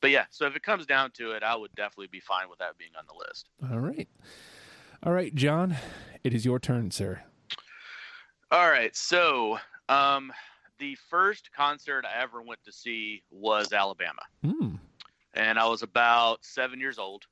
but 0.00 0.10
yeah, 0.10 0.24
so 0.30 0.46
if 0.46 0.56
it 0.56 0.62
comes 0.62 0.86
down 0.86 1.10
to 1.12 1.32
it, 1.32 1.42
I 1.42 1.54
would 1.54 1.74
definitely 1.74 2.08
be 2.08 2.20
fine 2.20 2.48
with 2.48 2.58
that 2.58 2.78
being 2.78 2.92
on 2.98 3.04
the 3.06 3.14
list. 3.26 3.48
All 3.70 3.80
right. 3.80 4.08
All 5.02 5.12
right, 5.12 5.34
John, 5.34 5.76
it 6.22 6.34
is 6.34 6.44
your 6.44 6.58
turn, 6.58 6.90
sir. 6.90 7.22
All 8.50 8.68
right. 8.68 8.94
So, 8.94 9.58
um, 9.88 10.32
the 10.78 10.96
first 11.08 11.50
concert 11.54 12.04
I 12.04 12.20
ever 12.20 12.42
went 12.42 12.60
to 12.64 12.72
see 12.72 13.22
was 13.30 13.72
Alabama. 13.72 14.22
Hmm. 14.44 14.76
And 15.34 15.58
I 15.58 15.66
was 15.68 15.82
about 15.82 16.44
seven 16.44 16.80
years 16.80 16.98
old. 16.98 17.24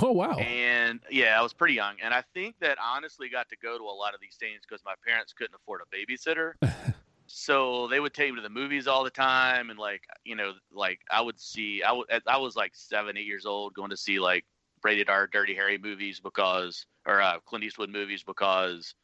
Oh 0.00 0.12
wow. 0.12 0.36
And 0.36 1.00
yeah, 1.10 1.38
I 1.38 1.42
was 1.42 1.52
pretty 1.52 1.74
young. 1.74 1.94
And 2.02 2.14
I 2.14 2.22
think 2.34 2.56
that 2.60 2.78
honestly 2.82 3.28
got 3.28 3.48
to 3.48 3.56
go 3.56 3.78
to 3.78 3.84
a 3.84 3.86
lot 3.86 4.14
of 4.14 4.20
these 4.20 4.36
things 4.38 4.60
because 4.68 4.82
my 4.84 4.94
parents 5.06 5.32
couldn't 5.32 5.54
afford 5.54 5.80
a 5.80 5.96
babysitter. 5.96 6.52
so 7.32 7.86
they 7.86 8.00
would 8.00 8.12
take 8.12 8.30
me 8.30 8.36
to 8.36 8.42
the 8.42 8.50
movies 8.50 8.88
all 8.88 9.04
the 9.04 9.10
time. 9.10 9.70
And 9.70 9.78
like, 9.78 10.02
you 10.24 10.34
know, 10.34 10.52
like 10.72 10.98
I 11.10 11.20
would 11.20 11.38
see, 11.40 11.80
I, 11.82 11.92
was 12.36 12.56
like 12.56 12.72
seven, 12.74 13.16
eight 13.16 13.26
years 13.26 13.46
old 13.46 13.72
going 13.74 13.90
to 13.90 13.96
see 13.96 14.18
like 14.18 14.44
rated 14.82 15.08
R 15.08 15.28
Dirty 15.28 15.54
Harry 15.54 15.78
movies 15.78 16.18
because, 16.18 16.86
or 17.06 17.20
uh, 17.22 17.38
Clint 17.46 17.64
Eastwood 17.64 17.88
movies 17.88 18.24
because 18.24 18.96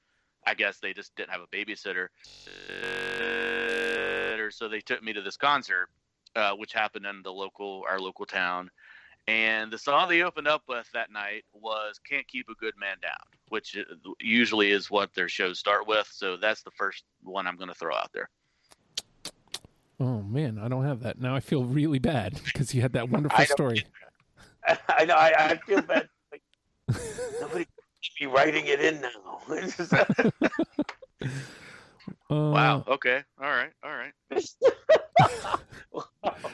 I 0.45 0.55
guess 0.55 0.79
they 0.79 0.93
just 0.93 1.15
didn't 1.15 1.31
have 1.31 1.41
a 1.41 1.47
babysitter. 1.57 2.09
So 4.53 4.69
they 4.69 4.81
took 4.81 5.05
me 5.05 5.13
to 5.13 5.23
this 5.23 5.37
concert, 5.37 5.89
uh, 6.35 6.53
which 6.53 6.73
happened 6.73 7.07
in 7.07 7.23
the 7.23 7.33
local, 7.33 7.85
our 7.89 8.01
local 8.01 8.27
town. 8.27 8.71
And 9.29 9.73
the 9.73 9.79
song 9.79 10.09
they 10.09 10.23
opened 10.23 10.47
up 10.47 10.63
with 10.69 10.89
that 10.93 11.11
night 11.11 11.45
was 11.53 11.99
"Can't 12.09 12.27
Keep 12.29 12.49
a 12.49 12.55
Good 12.55 12.75
Man 12.79 12.97
Down," 13.03 13.13
which 13.49 13.77
usually 14.21 14.71
is 14.71 14.91
what 14.91 15.13
their 15.15 15.29
shows 15.29 15.59
start 15.59 15.89
with. 15.89 16.09
So 16.13 16.37
that's 16.37 16.63
the 16.63 16.71
first 16.73 17.05
one 17.23 17.47
I'm 17.47 17.57
going 17.57 17.69
to 17.69 17.75
throw 17.75 17.95
out 17.95 18.13
there. 18.13 18.29
Oh 19.99 20.23
man, 20.23 20.59
I 20.63 20.69
don't 20.69 20.85
have 20.85 21.01
that 21.01 21.21
now. 21.21 21.35
I 21.35 21.41
feel 21.41 21.65
really 21.65 21.99
bad 21.99 22.41
because 22.45 22.75
you 22.75 22.83
had 22.83 22.93
that 22.93 23.09
wonderful 23.09 23.45
story. 23.47 23.85
I 24.89 25.05
know. 25.05 25.15
I, 25.15 25.33
I 25.37 25.57
feel 25.57 25.83
bad. 25.83 26.09
Like, 26.89 27.03
nobody 27.41 27.67
be 28.21 28.27
writing 28.27 28.67
it 28.67 28.81
in 28.81 29.01
now. 29.01 29.41
Uh, 32.31 32.51
wow. 32.51 32.85
Okay. 32.89 33.23
All 33.41 33.49
right. 33.49 33.71
All 33.83 33.91
right. 33.91 34.13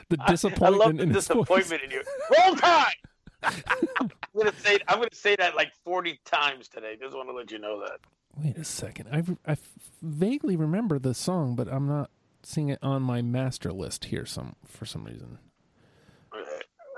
the 0.08 0.16
disappointment. 0.26 0.62
I 0.62 0.86
love 0.86 0.96
the 0.96 1.02
in 1.02 1.12
disappointment 1.12 1.82
in 1.82 1.90
you. 1.90 2.02
Roll 2.30 2.56
Tide. 2.56 2.94
I'm 3.42 4.10
gonna 4.36 4.52
say. 4.58 4.78
I'm 4.88 4.98
gonna 4.98 5.08
say 5.12 5.36
that 5.36 5.56
like 5.56 5.72
40 5.84 6.20
times 6.24 6.68
today. 6.68 6.96
Just 7.00 7.16
want 7.16 7.28
to 7.28 7.34
let 7.34 7.50
you 7.50 7.58
know 7.58 7.80
that. 7.80 7.98
Wait 8.36 8.56
a 8.56 8.64
second. 8.64 9.08
I 9.12 9.52
I 9.52 9.56
vaguely 10.00 10.56
remember 10.56 10.98
the 10.98 11.14
song, 11.14 11.54
but 11.56 11.68
I'm 11.68 11.86
not 11.86 12.10
seeing 12.42 12.68
it 12.68 12.78
on 12.82 13.02
my 13.02 13.22
master 13.22 13.72
list 13.72 14.06
here. 14.06 14.26
Some 14.26 14.56
for 14.66 14.86
some 14.86 15.04
reason. 15.04 15.38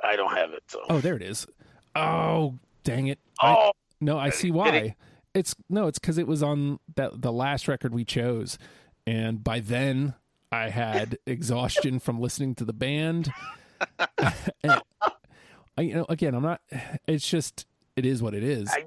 I 0.05 0.17
don't 0.17 0.37
have 0.37 0.53
it. 0.53 0.63
So. 0.67 0.81
Oh, 0.91 1.01
there 1.01 1.17
it 1.17 1.23
is. 1.23 1.47
Oh, 1.97 2.59
dang 2.83 3.07
it. 3.07 3.19
Oh. 3.43 3.47
I, 3.47 3.71
no, 4.01 4.19
I 4.19 4.31
see 4.31 4.51
why. 4.51 4.95
It's 5.35 5.55
no, 5.69 5.89
it's 5.89 5.99
because 5.99 6.17
it 6.17 6.27
was 6.27 6.43
on 6.43 6.79
that 6.95 7.21
the 7.21 7.33
last 7.33 7.67
record 7.67 7.93
we 7.93 8.05
chose, 8.05 8.57
and 9.07 9.43
by 9.43 9.61
then 9.61 10.15
I 10.53 10.69
had 10.69 11.19
exhaustion 11.27 11.99
from 11.99 12.21
listening 12.21 12.55
to 12.57 12.65
the 12.65 12.73
band. 12.73 13.33
and 14.63 14.81
I, 15.77 15.81
you 15.81 15.95
know, 15.95 16.07
again, 16.09 16.35
I'm 16.35 16.43
not. 16.43 16.61
It's 17.09 17.29
just 17.29 17.67
it 17.97 18.07
is 18.07 18.23
what 18.23 18.35
it 18.35 18.45
is. 18.45 18.71
I, 18.71 18.85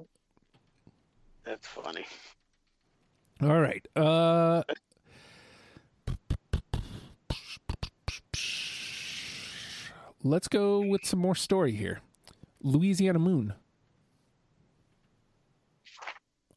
that's 1.44 1.66
funny. 1.66 2.06
All 3.42 3.60
right. 3.60 3.86
Uh, 3.94 4.62
let's 10.24 10.48
go 10.48 10.80
with 10.80 11.04
some 11.04 11.20
more 11.20 11.34
story 11.34 11.72
here. 11.72 12.00
Louisiana 12.62 13.18
Moon 13.18 13.54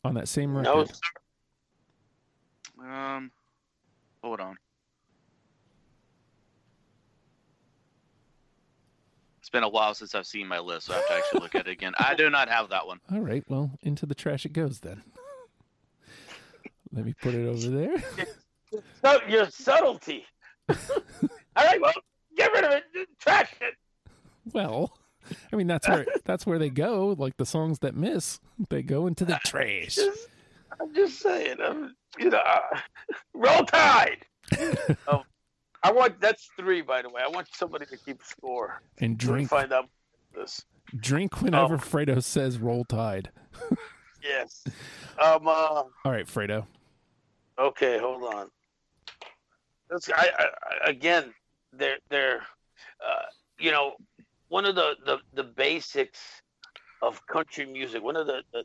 on 0.04 0.16
that 0.16 0.28
same 0.28 0.56
record. 0.56 0.92
No, 2.78 2.86
Um, 2.86 3.32
hold 4.24 4.40
on. 4.40 4.58
It's 9.40 9.50
been 9.50 9.64
a 9.64 9.70
while 9.70 9.94
since 9.94 10.16
I've 10.16 10.26
seen 10.26 10.48
my 10.48 10.60
list, 10.60 10.88
so 10.88 10.94
I 10.94 10.98
have 10.98 11.08
to 11.08 11.14
actually 11.14 11.40
look 11.42 11.56
at 11.56 11.68
it 11.68 11.72
again. 11.72 11.94
I 12.00 12.16
do 12.16 12.30
not 12.30 12.50
have 12.50 12.70
that 12.70 12.88
one. 12.88 13.00
All 13.12 13.20
right. 13.20 13.44
Well, 13.48 13.72
into 13.82 14.06
the 14.06 14.16
trash 14.16 14.46
it 14.46 14.54
goes 14.54 14.80
then. 14.80 15.04
Let 16.94 17.06
me 17.06 17.14
put 17.22 17.34
it 17.34 17.48
over 17.48 17.70
there. 17.70 18.04
So 19.02 19.20
your 19.28 19.50
subtlety. 19.50 20.26
All 20.70 20.76
right, 21.66 21.80
well, 21.82 21.94
get 22.38 22.52
rid 22.54 22.64
of 22.64 22.72
it. 22.74 22.84
Trash 23.20 23.52
it. 23.62 23.74
Well, 24.54 24.98
I 25.52 25.56
mean 25.56 25.68
that's 25.68 25.88
where 25.88 26.06
that's 26.26 26.46
where 26.46 26.60
they 26.60 26.70
go. 26.70 27.16
Like 27.18 27.38
the 27.38 27.46
songs 27.46 27.80
that 27.80 27.96
miss, 27.96 28.40
they 28.70 28.82
go 28.84 29.08
into 29.08 29.26
the 29.26 29.40
trash. 29.46 29.96
Just, 29.96 30.28
I'm 30.80 30.94
just 30.96 31.20
saying. 31.20 31.58
I'm, 31.64 31.96
you 32.20 32.30
know, 32.30 32.38
uh, 32.40 32.80
roll 33.34 33.64
tide. 33.66 34.26
um, 35.08 35.24
I 35.84 35.92
want 35.92 36.20
that's 36.20 36.50
three, 36.60 36.82
by 36.82 37.02
the 37.02 37.10
way. 37.10 37.22
I 37.24 37.30
want 37.30 37.48
somebody 37.54 37.86
to 37.88 37.98
keep 37.98 38.22
score. 38.24 38.82
And 39.00 39.18
drink, 39.18 39.50
find 39.50 39.72
out 39.74 39.90
this. 40.36 40.66
Drink 40.96 41.42
whenever 41.42 41.76
Oh. 41.76 41.78
Fredo 41.78 42.22
says 42.22 42.58
"Roll 42.60 42.84
Tide." 42.86 43.30
Yes. 44.24 44.64
Um. 45.20 45.48
Uh, 45.48 45.50
All 45.52 45.92
right, 46.06 46.28
Fredo. 46.28 46.68
Okay, 47.58 47.98
hold 47.98 48.24
on. 48.36 48.50
I, 49.92 49.98
I 50.16 50.46
I- 50.86 50.90
again, 50.92 51.34
they're 51.74 51.98
they're, 52.10 52.42
uh, 53.04 53.24
you 53.58 53.72
know, 53.72 53.94
one 54.52 54.66
of 54.66 54.76
the, 54.76 54.96
the 55.06 55.18
the 55.34 55.44
basics 55.44 56.20
of 57.02 57.26
country 57.26 57.66
music. 57.66 58.04
One 58.04 58.18
of 58.18 58.28
the, 58.28 58.44
the 58.52 58.64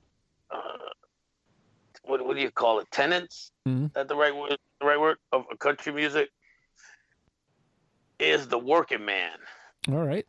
uh, 0.50 0.90
what 2.02 2.26
what 2.26 2.34
do 2.36 2.42
you 2.42 2.50
call 2.50 2.80
it? 2.80 2.90
Tenants. 2.90 3.52
Mhm. 3.68 3.86
Is 3.86 3.92
that 3.94 4.08
the 4.08 4.16
right 4.16 4.34
word? 4.34 4.58
The 4.80 4.86
right 4.86 5.00
word 5.00 5.18
of 5.32 5.44
country 5.60 5.92
music 5.92 6.28
is 8.18 8.48
the 8.48 8.58
working 8.58 9.04
man. 9.04 9.38
All 9.88 10.04
right. 10.04 10.26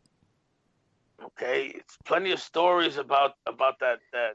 Okay, 1.20 1.72
it's 1.74 1.98
plenty 2.04 2.30
of 2.30 2.40
stories 2.40 2.96
about 2.96 3.32
about 3.46 3.80
that 3.80 3.98
that 4.12 4.34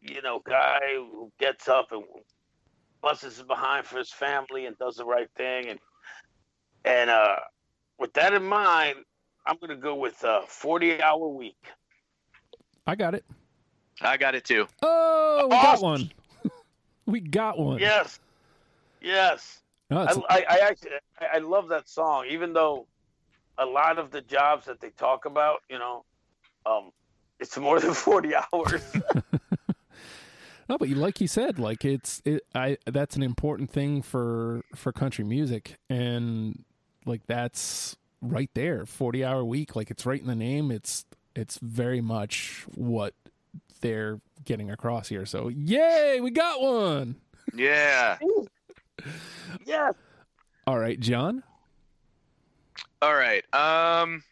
you 0.00 0.22
know 0.22 0.40
guy 0.46 0.80
who 0.94 1.30
gets 1.38 1.68
up 1.68 1.88
and 1.92 2.04
busts 3.02 3.24
his 3.24 3.42
behind 3.42 3.84
for 3.84 3.98
his 3.98 4.10
family 4.10 4.64
and 4.64 4.78
does 4.78 4.96
the 4.96 5.04
right 5.04 5.28
thing 5.36 5.68
and 5.68 5.78
and 6.84 7.10
uh, 7.10 7.36
with 7.98 8.14
that 8.14 8.32
in 8.32 8.44
mind, 8.44 8.96
I'm 9.48 9.56
gonna 9.58 9.76
go 9.76 9.94
with 9.94 10.22
a 10.24 10.42
40 10.46 11.02
hour 11.02 11.26
week. 11.26 11.56
I 12.86 12.94
got 12.94 13.14
it. 13.14 13.24
I 14.02 14.16
got 14.18 14.34
it 14.34 14.44
too. 14.44 14.68
Oh, 14.82 15.48
we 15.50 15.56
got 15.56 15.82
one. 15.82 16.10
we 17.06 17.20
got 17.20 17.58
one. 17.58 17.78
Yes, 17.78 18.20
yes. 19.00 19.60
No, 19.90 20.00
I, 20.00 20.12
I, 20.28 20.44
I 20.48 20.58
actually 20.58 20.90
I, 21.18 21.36
I 21.36 21.38
love 21.38 21.68
that 21.68 21.88
song, 21.88 22.26
even 22.28 22.52
though 22.52 22.86
a 23.56 23.64
lot 23.64 23.98
of 23.98 24.10
the 24.10 24.20
jobs 24.20 24.66
that 24.66 24.80
they 24.80 24.90
talk 24.90 25.24
about, 25.24 25.62
you 25.70 25.78
know, 25.78 26.04
um, 26.66 26.90
it's 27.40 27.56
more 27.56 27.80
than 27.80 27.94
40 27.94 28.34
hours. 28.34 28.82
No, 30.68 30.76
but 30.76 30.90
like 30.90 31.18
you 31.20 31.28
said, 31.28 31.58
like 31.58 31.82
it's 31.84 32.20
it. 32.26 32.42
I 32.54 32.76
that's 32.84 33.16
an 33.16 33.22
important 33.22 33.70
thing 33.70 34.02
for 34.02 34.62
for 34.74 34.92
country 34.92 35.24
music, 35.24 35.78
and 35.88 36.62
like 37.06 37.26
that's 37.26 37.96
right 38.20 38.50
there, 38.54 38.86
forty 38.86 39.24
hour 39.24 39.44
week. 39.44 39.76
Like 39.76 39.90
it's 39.90 40.06
right 40.06 40.20
in 40.20 40.26
the 40.26 40.34
name. 40.34 40.70
It's 40.70 41.04
it's 41.34 41.58
very 41.58 42.00
much 42.00 42.64
what 42.74 43.14
they're 43.80 44.20
getting 44.44 44.70
across 44.70 45.08
here. 45.08 45.26
So 45.26 45.48
yay, 45.48 46.20
we 46.20 46.30
got 46.30 46.60
one. 46.60 47.16
Yeah. 47.54 48.18
yeah 49.64 49.92
All 50.66 50.78
right, 50.78 50.98
John. 50.98 51.42
All 53.00 53.14
right. 53.14 53.44
Um, 53.54 54.22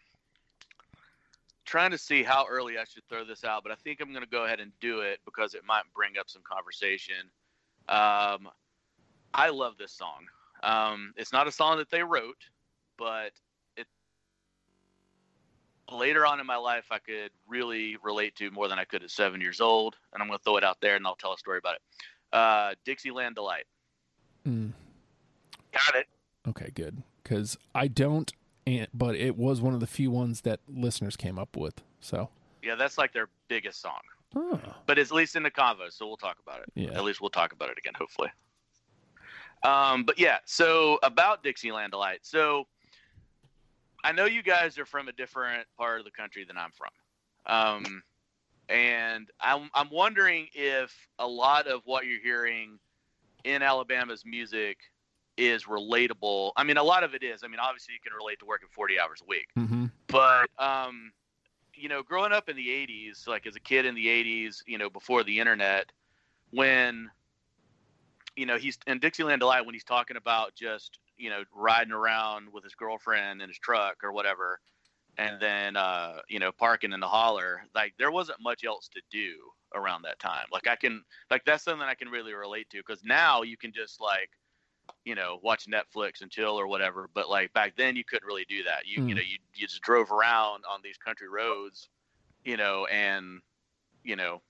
trying 1.64 1.92
to 1.92 1.98
see 1.98 2.22
how 2.22 2.46
early 2.48 2.78
I 2.78 2.84
should 2.84 3.04
throw 3.08 3.24
this 3.24 3.44
out, 3.44 3.62
but 3.62 3.70
I 3.70 3.76
think 3.76 4.00
I'm 4.00 4.10
going 4.10 4.24
to 4.24 4.30
go 4.30 4.44
ahead 4.44 4.60
and 4.60 4.72
do 4.80 5.00
it 5.00 5.20
because 5.24 5.54
it 5.54 5.62
might 5.66 5.82
bring 5.94 6.18
up 6.18 6.28
some 6.28 6.42
conversation. 6.42 7.30
Um, 7.88 8.48
I 9.32 9.50
love 9.50 9.74
this 9.78 9.92
song. 9.92 10.26
Um, 10.62 11.12
it's 11.16 11.32
not 11.32 11.46
a 11.46 11.52
song 11.52 11.78
that 11.78 11.90
they 11.90 12.02
wrote, 12.02 12.42
but 12.98 13.26
it 13.26 13.45
later 15.92 16.26
on 16.26 16.40
in 16.40 16.46
my 16.46 16.56
life 16.56 16.86
I 16.90 16.98
could 16.98 17.30
really 17.46 17.96
relate 18.02 18.34
to 18.36 18.50
more 18.50 18.68
than 18.68 18.78
I 18.78 18.84
could 18.84 19.02
at 19.02 19.10
seven 19.10 19.40
years 19.40 19.60
old, 19.60 19.96
and 20.12 20.22
I'm 20.22 20.28
going 20.28 20.38
to 20.38 20.42
throw 20.44 20.56
it 20.56 20.64
out 20.64 20.80
there 20.80 20.96
and 20.96 21.06
I'll 21.06 21.14
tell 21.16 21.32
a 21.32 21.38
story 21.38 21.58
about 21.58 21.76
it. 21.76 21.82
Uh, 22.32 22.74
Dixieland 22.84 23.34
Delight. 23.36 23.64
Mm, 24.46 24.72
Got 25.72 25.94
it. 25.96 26.06
okay, 26.48 26.70
good. 26.74 27.02
Because 27.22 27.56
I 27.74 27.88
don't, 27.88 28.32
but 28.94 29.16
it 29.16 29.36
was 29.36 29.60
one 29.60 29.74
of 29.74 29.80
the 29.80 29.86
few 29.86 30.10
ones 30.10 30.42
that 30.42 30.60
listeners 30.68 31.16
came 31.16 31.38
up 31.38 31.56
with. 31.56 31.82
So, 32.00 32.28
Yeah, 32.62 32.74
that's 32.76 32.98
like 32.98 33.12
their 33.12 33.28
biggest 33.48 33.80
song. 33.80 34.00
oh, 34.36 34.60
but 34.86 34.98
it's 34.98 35.10
at 35.10 35.16
least 35.16 35.34
in 35.36 35.42
the 35.42 35.50
convo, 35.50 35.90
so 35.90 36.06
we'll 36.06 36.16
talk 36.16 36.36
about 36.46 36.60
it. 36.60 36.70
Yeah. 36.74 36.92
At 36.96 37.04
least 37.04 37.20
we'll 37.20 37.30
talk 37.30 37.52
about 37.52 37.70
it 37.70 37.78
again, 37.78 37.94
hopefully. 37.96 38.28
Um, 39.62 40.04
but 40.04 40.18
yeah, 40.18 40.38
so 40.44 40.98
about 41.02 41.42
Dixieland 41.42 41.90
Delight. 41.92 42.20
So 42.22 42.66
I 44.04 44.12
know 44.12 44.24
you 44.24 44.42
guys 44.42 44.78
are 44.78 44.86
from 44.86 45.08
a 45.08 45.12
different 45.12 45.66
part 45.76 45.98
of 45.98 46.04
the 46.04 46.10
country 46.10 46.44
than 46.44 46.56
I'm 46.56 46.70
from. 46.72 46.90
Um, 47.46 48.02
and 48.68 49.28
I'm, 49.40 49.70
I'm 49.74 49.90
wondering 49.90 50.48
if 50.54 50.92
a 51.18 51.26
lot 51.26 51.66
of 51.66 51.82
what 51.84 52.06
you're 52.06 52.20
hearing 52.20 52.78
in 53.44 53.62
Alabama's 53.62 54.24
music 54.24 54.78
is 55.36 55.64
relatable. 55.64 56.52
I 56.56 56.64
mean, 56.64 56.76
a 56.76 56.82
lot 56.82 57.04
of 57.04 57.14
it 57.14 57.22
is. 57.22 57.42
I 57.44 57.48
mean, 57.48 57.60
obviously, 57.60 57.94
you 57.94 58.00
can 58.00 58.16
relate 58.16 58.38
to 58.40 58.46
working 58.46 58.68
40 58.70 58.98
hours 58.98 59.22
a 59.22 59.26
week. 59.28 59.48
Mm-hmm. 59.56 59.86
But, 60.08 60.48
um, 60.58 61.12
you 61.74 61.88
know, 61.88 62.02
growing 62.02 62.32
up 62.32 62.48
in 62.48 62.56
the 62.56 62.68
80s, 62.68 63.28
like 63.28 63.46
as 63.46 63.54
a 63.54 63.60
kid 63.60 63.86
in 63.86 63.94
the 63.94 64.06
80s, 64.06 64.62
you 64.66 64.78
know, 64.78 64.88
before 64.88 65.22
the 65.24 65.38
internet, 65.38 65.92
when, 66.50 67.10
you 68.34 68.46
know, 68.46 68.56
he's 68.56 68.78
in 68.86 68.98
Dixieland 68.98 69.40
Delight, 69.40 69.64
when 69.66 69.74
he's 69.74 69.84
talking 69.84 70.16
about 70.16 70.54
just, 70.54 70.98
you 71.16 71.30
know, 71.30 71.42
riding 71.54 71.92
around 71.92 72.52
with 72.52 72.64
his 72.64 72.74
girlfriend 72.74 73.42
in 73.42 73.48
his 73.48 73.58
truck 73.58 74.02
or 74.02 74.12
whatever, 74.12 74.60
and 75.18 75.40
then, 75.40 75.76
uh, 75.76 76.18
you 76.28 76.38
know, 76.38 76.52
parking 76.52 76.92
in 76.92 77.00
the 77.00 77.08
holler, 77.08 77.62
like 77.74 77.94
there 77.98 78.10
wasn't 78.10 78.40
much 78.40 78.64
else 78.64 78.88
to 78.88 79.00
do 79.10 79.34
around 79.74 80.02
that 80.02 80.18
time. 80.18 80.44
Like 80.52 80.66
I 80.66 80.76
can, 80.76 81.02
like 81.30 81.44
that's 81.44 81.64
something 81.64 81.86
I 81.86 81.94
can 81.94 82.08
really 82.08 82.34
relate 82.34 82.68
to 82.70 82.78
because 82.78 83.02
now 83.04 83.42
you 83.42 83.56
can 83.56 83.72
just 83.72 84.00
like, 84.00 84.30
you 85.04 85.14
know, 85.14 85.38
watch 85.42 85.66
Netflix 85.66 86.20
and 86.20 86.30
chill 86.30 86.58
or 86.58 86.66
whatever. 86.66 87.08
But 87.14 87.30
like 87.30 87.52
back 87.54 87.76
then, 87.76 87.96
you 87.96 88.04
couldn't 88.04 88.26
really 88.26 88.44
do 88.48 88.62
that. 88.64 88.86
You 88.86 89.00
Mm. 89.00 89.08
you 89.08 89.14
know, 89.14 89.22
you 89.22 89.38
you 89.54 89.66
just 89.66 89.82
drove 89.82 90.10
around 90.12 90.64
on 90.70 90.80
these 90.82 90.98
country 90.98 91.28
roads, 91.28 91.88
you 92.44 92.56
know, 92.56 92.86
and 92.86 93.40
you 94.04 94.16
know, 94.16 94.42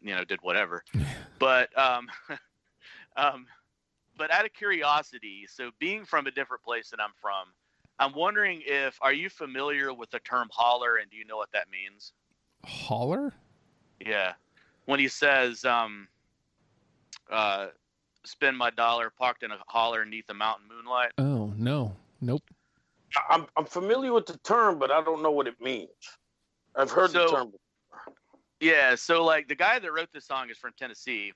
you 0.00 0.14
know, 0.14 0.24
did 0.24 0.38
whatever. 0.42 0.84
but 1.38 1.76
um, 1.78 2.08
um, 3.16 3.46
but 4.16 4.30
out 4.30 4.44
of 4.44 4.52
curiosity, 4.52 5.46
so 5.48 5.70
being 5.78 6.04
from 6.04 6.26
a 6.26 6.30
different 6.30 6.62
place 6.62 6.90
than 6.90 7.00
I'm 7.00 7.12
from, 7.20 7.48
I'm 7.98 8.12
wondering 8.14 8.62
if 8.66 8.98
are 9.02 9.12
you 9.12 9.28
familiar 9.30 9.92
with 9.94 10.10
the 10.10 10.18
term 10.20 10.48
holler 10.52 10.96
and 10.96 11.10
do 11.10 11.16
you 11.16 11.24
know 11.24 11.36
what 11.36 11.52
that 11.52 11.66
means? 11.70 12.12
Holler? 12.64 13.32
Yeah. 14.04 14.32
When 14.86 14.98
he 15.00 15.08
says, 15.08 15.64
um, 15.64 16.08
uh, 17.30 17.68
spend 18.24 18.56
my 18.56 18.70
dollar 18.70 19.10
parked 19.10 19.42
in 19.42 19.50
a 19.50 19.58
holler 19.68 20.04
neath 20.04 20.26
the 20.26 20.34
mountain 20.34 20.66
moonlight. 20.68 21.12
Oh 21.18 21.52
no, 21.56 21.94
nope. 22.20 22.42
I- 23.16 23.34
I'm 23.34 23.46
I'm 23.56 23.64
familiar 23.66 24.12
with 24.12 24.26
the 24.26 24.38
term, 24.38 24.78
but 24.78 24.90
I 24.90 25.02
don't 25.02 25.22
know 25.22 25.30
what 25.30 25.46
it 25.46 25.60
means. 25.60 25.88
I've 26.76 26.90
heard 26.90 27.12
the 27.12 27.28
So- 27.28 27.34
term. 27.34 27.52
Yeah. 28.60 28.94
So 28.94 29.24
like 29.24 29.46
the 29.48 29.54
guy 29.54 29.78
that 29.78 29.92
wrote 29.92 30.08
this 30.12 30.26
song 30.26 30.50
is 30.50 30.58
from 30.58 30.72
Tennessee, 30.78 31.32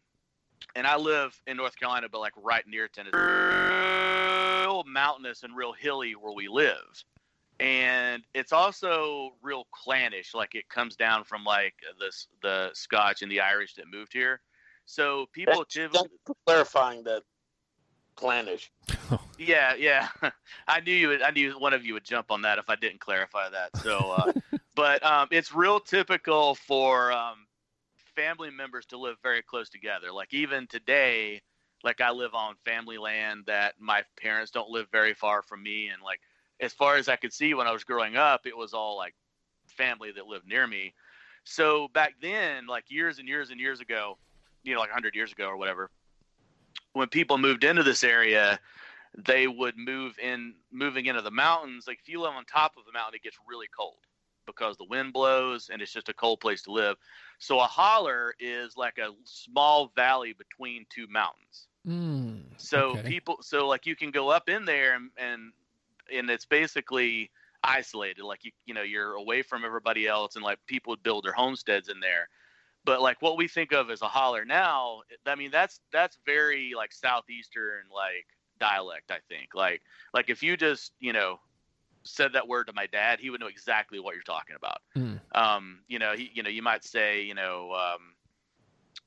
and 0.75 0.87
I 0.87 0.97
live 0.97 1.41
in 1.47 1.57
North 1.57 1.77
Carolina, 1.77 2.09
but 2.11 2.21
like 2.21 2.35
right 2.37 2.67
near 2.67 2.89
Tennessee. 2.89 3.17
Real 3.17 4.85
mountainous 4.85 5.43
and 5.43 5.57
real 5.57 5.73
hilly 5.73 6.13
where 6.13 6.33
we 6.33 6.49
live. 6.49 7.05
And 7.61 8.23
it's 8.35 8.53
also 8.53 9.33
real 9.43 9.67
clannish, 9.73 10.35
like 10.35 10.55
it 10.55 10.69
comes 10.69 10.95
down 10.95 11.25
from 11.25 11.45
like 11.45 11.75
this 11.99 12.29
the 12.43 12.71
Scotch 12.73 13.23
and 13.23 13.31
the 13.31 13.41
Irish 13.41 13.75
that 13.75 13.87
moved 13.91 14.13
here. 14.13 14.41
So 14.87 15.27
people 15.33 15.55
Thank 15.55 15.93
typically 15.93 16.09
clarifying 16.47 17.03
that 17.05 17.23
clannish. 18.17 18.71
Yeah, 19.39 19.75
yeah. 19.77 20.09
I 20.69 20.81
knew 20.81 20.93
you. 20.93 21.09
Would, 21.09 21.23
I 21.23 21.31
knew 21.31 21.59
one 21.59 21.73
of 21.73 21.87
you 21.87 21.95
would 21.95 22.05
jump 22.05 22.31
on 22.31 22.43
that 22.43 22.59
if 22.59 22.69
I 22.69 22.75
didn't 22.75 23.01
clarify 23.01 23.49
that. 23.51 23.77
So, 23.79 24.11
uh, 24.11 24.33
but 24.75 25.03
um, 25.05 25.29
it's 25.31 25.55
real 25.55 25.79
typical 25.79 26.57
for 26.57 27.13
um, 27.13 27.47
family 28.19 28.51
members 28.51 28.85
to 28.85 28.99
live 28.99 29.17
very 29.23 29.43
close 29.43 29.69
together. 29.69 30.11
Like 30.13 30.35
even 30.35 30.67
today, 30.67 31.41
like 31.85 32.01
I 32.01 32.11
live 32.11 32.35
on 32.35 32.57
family 32.65 32.99
land 32.99 33.45
that 33.47 33.75
my 33.79 34.03
parents 34.21 34.51
don't 34.51 34.71
live 34.71 34.89
very 34.91 35.15
far 35.15 35.41
from 35.43 35.63
me, 35.63 35.89
and 35.89 36.03
like 36.03 36.19
as 36.61 36.73
far 36.73 36.97
as 36.97 37.09
I 37.09 37.15
could 37.15 37.33
see 37.33 37.55
when 37.55 37.69
I 37.69 37.73
was 37.73 37.85
growing 37.85 38.17
up, 38.17 38.45
it 38.45 38.57
was 38.57 38.75
all 38.75 38.97
like 38.97 39.15
family 39.69 40.11
that 40.11 40.27
lived 40.27 40.49
near 40.49 40.67
me. 40.67 40.95
So 41.45 41.87
back 41.95 42.15
then, 42.21 42.67
like 42.67 42.91
years 42.91 43.21
and 43.21 43.29
years 43.29 43.51
and 43.51 43.61
years 43.61 43.81
ago, 43.81 44.19
you 44.65 44.75
know, 44.75 44.81
like 44.81 44.91
100 44.91 45.15
years 45.15 45.31
ago 45.31 45.47
or 45.47 45.57
whatever, 45.57 45.89
when 46.95 47.07
people 47.07 47.39
moved 47.39 47.63
into 47.63 47.85
this 47.85 48.03
area, 48.03 48.59
they 49.17 49.47
would 49.47 49.79
move 49.79 50.19
in, 50.19 50.55
moving 50.73 51.07
into 51.07 51.23
the 51.23 51.31
mountains. 51.31 51.85
Like 51.87 52.01
if 52.01 52.09
you 52.09 52.21
live 52.21 52.33
on 52.33 52.45
top 52.47 52.73
of 52.77 52.85
the 52.85 52.93
mountain, 52.93 53.15
it 53.15 53.23
gets 53.23 53.39
really 53.47 53.69
cold 53.75 54.08
because 54.49 54.79
the 54.79 54.87
wind 54.87 55.15
blows 55.15 55.71
and 55.71 55.83
it's 55.83 55.93
just 55.93 56.11
a 56.11 56.15
cold 56.15 56.41
place 56.41 56.63
to 56.65 56.73
live. 56.73 56.97
So 57.39 57.61
a 57.61 57.65
holler 57.67 58.35
is 58.41 58.77
like 58.77 58.99
a 58.99 59.11
small 59.25 59.93
valley 59.97 60.35
between 60.35 60.87
two 60.91 61.07
mountains. 61.09 61.69
Mm, 61.87 62.45
So 62.57 62.99
okay. 62.99 63.05
people, 63.05 63.39
so 63.43 63.69
like 63.69 63.87
you 63.87 63.97
can 63.97 64.11
go 64.13 64.31
up 64.31 64.49
in 64.49 64.65
there 64.67 64.95
and 64.95 65.11
and 65.19 65.53
and 66.13 66.31
it's 66.31 66.47
basically 66.47 67.31
isolated. 67.65 68.25
Like 68.25 68.45
you 68.45 68.53
you 68.67 68.75
know 68.75 68.83
you're 68.83 69.15
away 69.15 69.43
from 69.43 69.65
everybody 69.65 70.07
else, 70.07 70.37
and 70.37 70.45
like 70.45 70.59
people 70.67 70.93
would 70.93 71.03
build 71.03 71.25
their 71.25 71.33
homesteads 71.33 71.89
in 71.89 72.01
there. 72.01 72.29
But 72.85 73.03
like 73.03 73.23
what 73.23 73.37
we 73.37 73.49
think 73.49 73.73
of 73.73 73.91
as 73.91 74.03
a 74.03 74.09
holler 74.09 74.45
now, 74.45 75.03
I 75.27 75.35
mean 75.37 75.51
that's 75.51 75.81
that's 75.93 76.19
very 76.27 76.73
like 76.77 76.93
southeastern 76.93 77.85
like 77.95 78.27
dialect. 78.59 79.11
I 79.11 79.21
think 79.29 79.55
like 79.55 79.83
like 80.15 80.31
if 80.31 80.43
you 80.43 80.57
just 80.57 80.93
you 81.01 81.13
know 81.13 81.41
said 82.09 82.33
that 82.33 82.49
word 82.49 82.67
to 82.67 82.73
my 82.73 82.87
dad, 82.87 83.21
he 83.21 83.31
would 83.31 83.41
know 83.41 83.47
exactly 83.47 84.01
what 84.01 84.15
you're 84.15 84.23
talking 84.23 84.57
about. 84.57 84.81
Mm. 84.97 85.21
Um, 85.33 85.81
you 85.89 85.99
know, 85.99 86.15
he, 86.15 86.31
you 86.35 86.43
know, 86.43 86.51
you 86.51 86.63
might 86.63 86.85
say, 86.85 87.23
you 87.23 87.35
know, 87.35 87.73
um, 87.73 88.01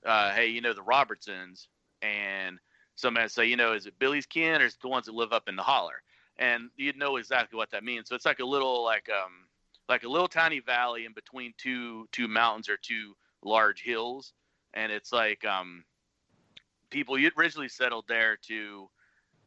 uh, 0.05 0.31
hey, 0.31 0.47
you 0.47 0.61
know, 0.61 0.73
the 0.73 0.81
Robertsons, 0.81 1.67
and 2.01 2.59
somebody 2.95 3.27
say, 3.29 3.45
you 3.45 3.57
know, 3.57 3.73
is 3.73 3.85
it 3.85 3.99
Billy's 3.99 4.25
kin 4.25 4.61
or 4.61 4.65
is 4.65 4.73
it 4.73 4.81
the 4.81 4.87
ones 4.87 5.05
that 5.05 5.15
live 5.15 5.33
up 5.33 5.47
in 5.47 5.55
the 5.55 5.63
holler? 5.63 6.01
And 6.37 6.69
you'd 6.77 6.97
know 6.97 7.17
exactly 7.17 7.57
what 7.57 7.71
that 7.71 7.83
means. 7.83 8.09
So 8.09 8.15
it's 8.15 8.25
like 8.25 8.39
a 8.39 8.45
little, 8.45 8.83
like, 8.83 9.09
um, 9.09 9.47
like 9.89 10.03
a 10.03 10.09
little 10.09 10.27
tiny 10.27 10.59
valley 10.59 11.05
in 11.05 11.13
between 11.13 11.53
two 11.57 12.07
two 12.11 12.27
mountains 12.27 12.69
or 12.69 12.77
two 12.77 13.13
large 13.43 13.83
hills, 13.83 14.33
and 14.73 14.91
it's 14.91 15.11
like 15.11 15.43
um, 15.45 15.83
people 16.89 17.17
you 17.17 17.29
originally 17.37 17.67
settled 17.67 18.05
there 18.07 18.37
to 18.47 18.89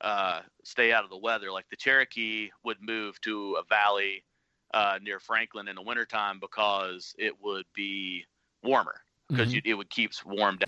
uh, 0.00 0.40
stay 0.64 0.92
out 0.92 1.04
of 1.04 1.10
the 1.10 1.16
weather. 1.16 1.50
Like 1.52 1.68
the 1.70 1.76
Cherokee 1.76 2.50
would 2.64 2.78
move 2.80 3.20
to 3.22 3.54
a 3.54 3.64
valley 3.64 4.24
uh, 4.72 4.98
near 5.02 5.20
Franklin 5.20 5.68
in 5.68 5.76
the 5.76 5.82
wintertime 5.82 6.38
because 6.40 7.14
it 7.18 7.32
would 7.42 7.66
be 7.74 8.24
warmer 8.62 9.00
because 9.28 9.54
Mhm. 9.54 9.62
it 9.64 9.74
would 9.74 9.90
keep 9.90 10.12
warm 10.24 10.58
down. 10.58 10.64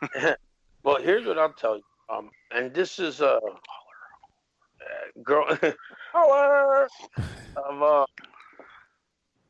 Well, 0.84 1.00
here's 1.02 1.24
what 1.26 1.38
I'll 1.38 1.52
tell 1.54 1.76
you. 1.76 1.82
Um, 2.10 2.30
and 2.54 2.74
this 2.74 2.98
is 2.98 3.22
uh, 3.22 3.40
uh 5.16 5.22
grow 5.22 5.44
holler 6.12 6.88
of 7.56 7.82
uh, 7.82 8.06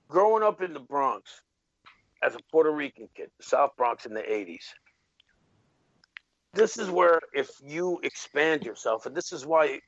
growing 0.08 0.42
up 0.42 0.62
in 0.62 0.72
the 0.72 0.80
Bronx 0.80 1.42
as 2.22 2.34
a 2.34 2.38
Puerto 2.50 2.70
Rican 2.70 3.08
kid, 3.16 3.30
South 3.40 3.70
Bronx 3.76 4.06
in 4.06 4.14
the 4.14 4.22
'80s. 4.22 4.64
This 6.52 6.78
is 6.78 6.88
where, 6.88 7.20
if 7.32 7.50
you 7.64 7.98
expand 8.02 8.64
yourself, 8.64 9.06
and 9.06 9.16
this 9.16 9.32
is 9.32 9.44
why 9.44 9.80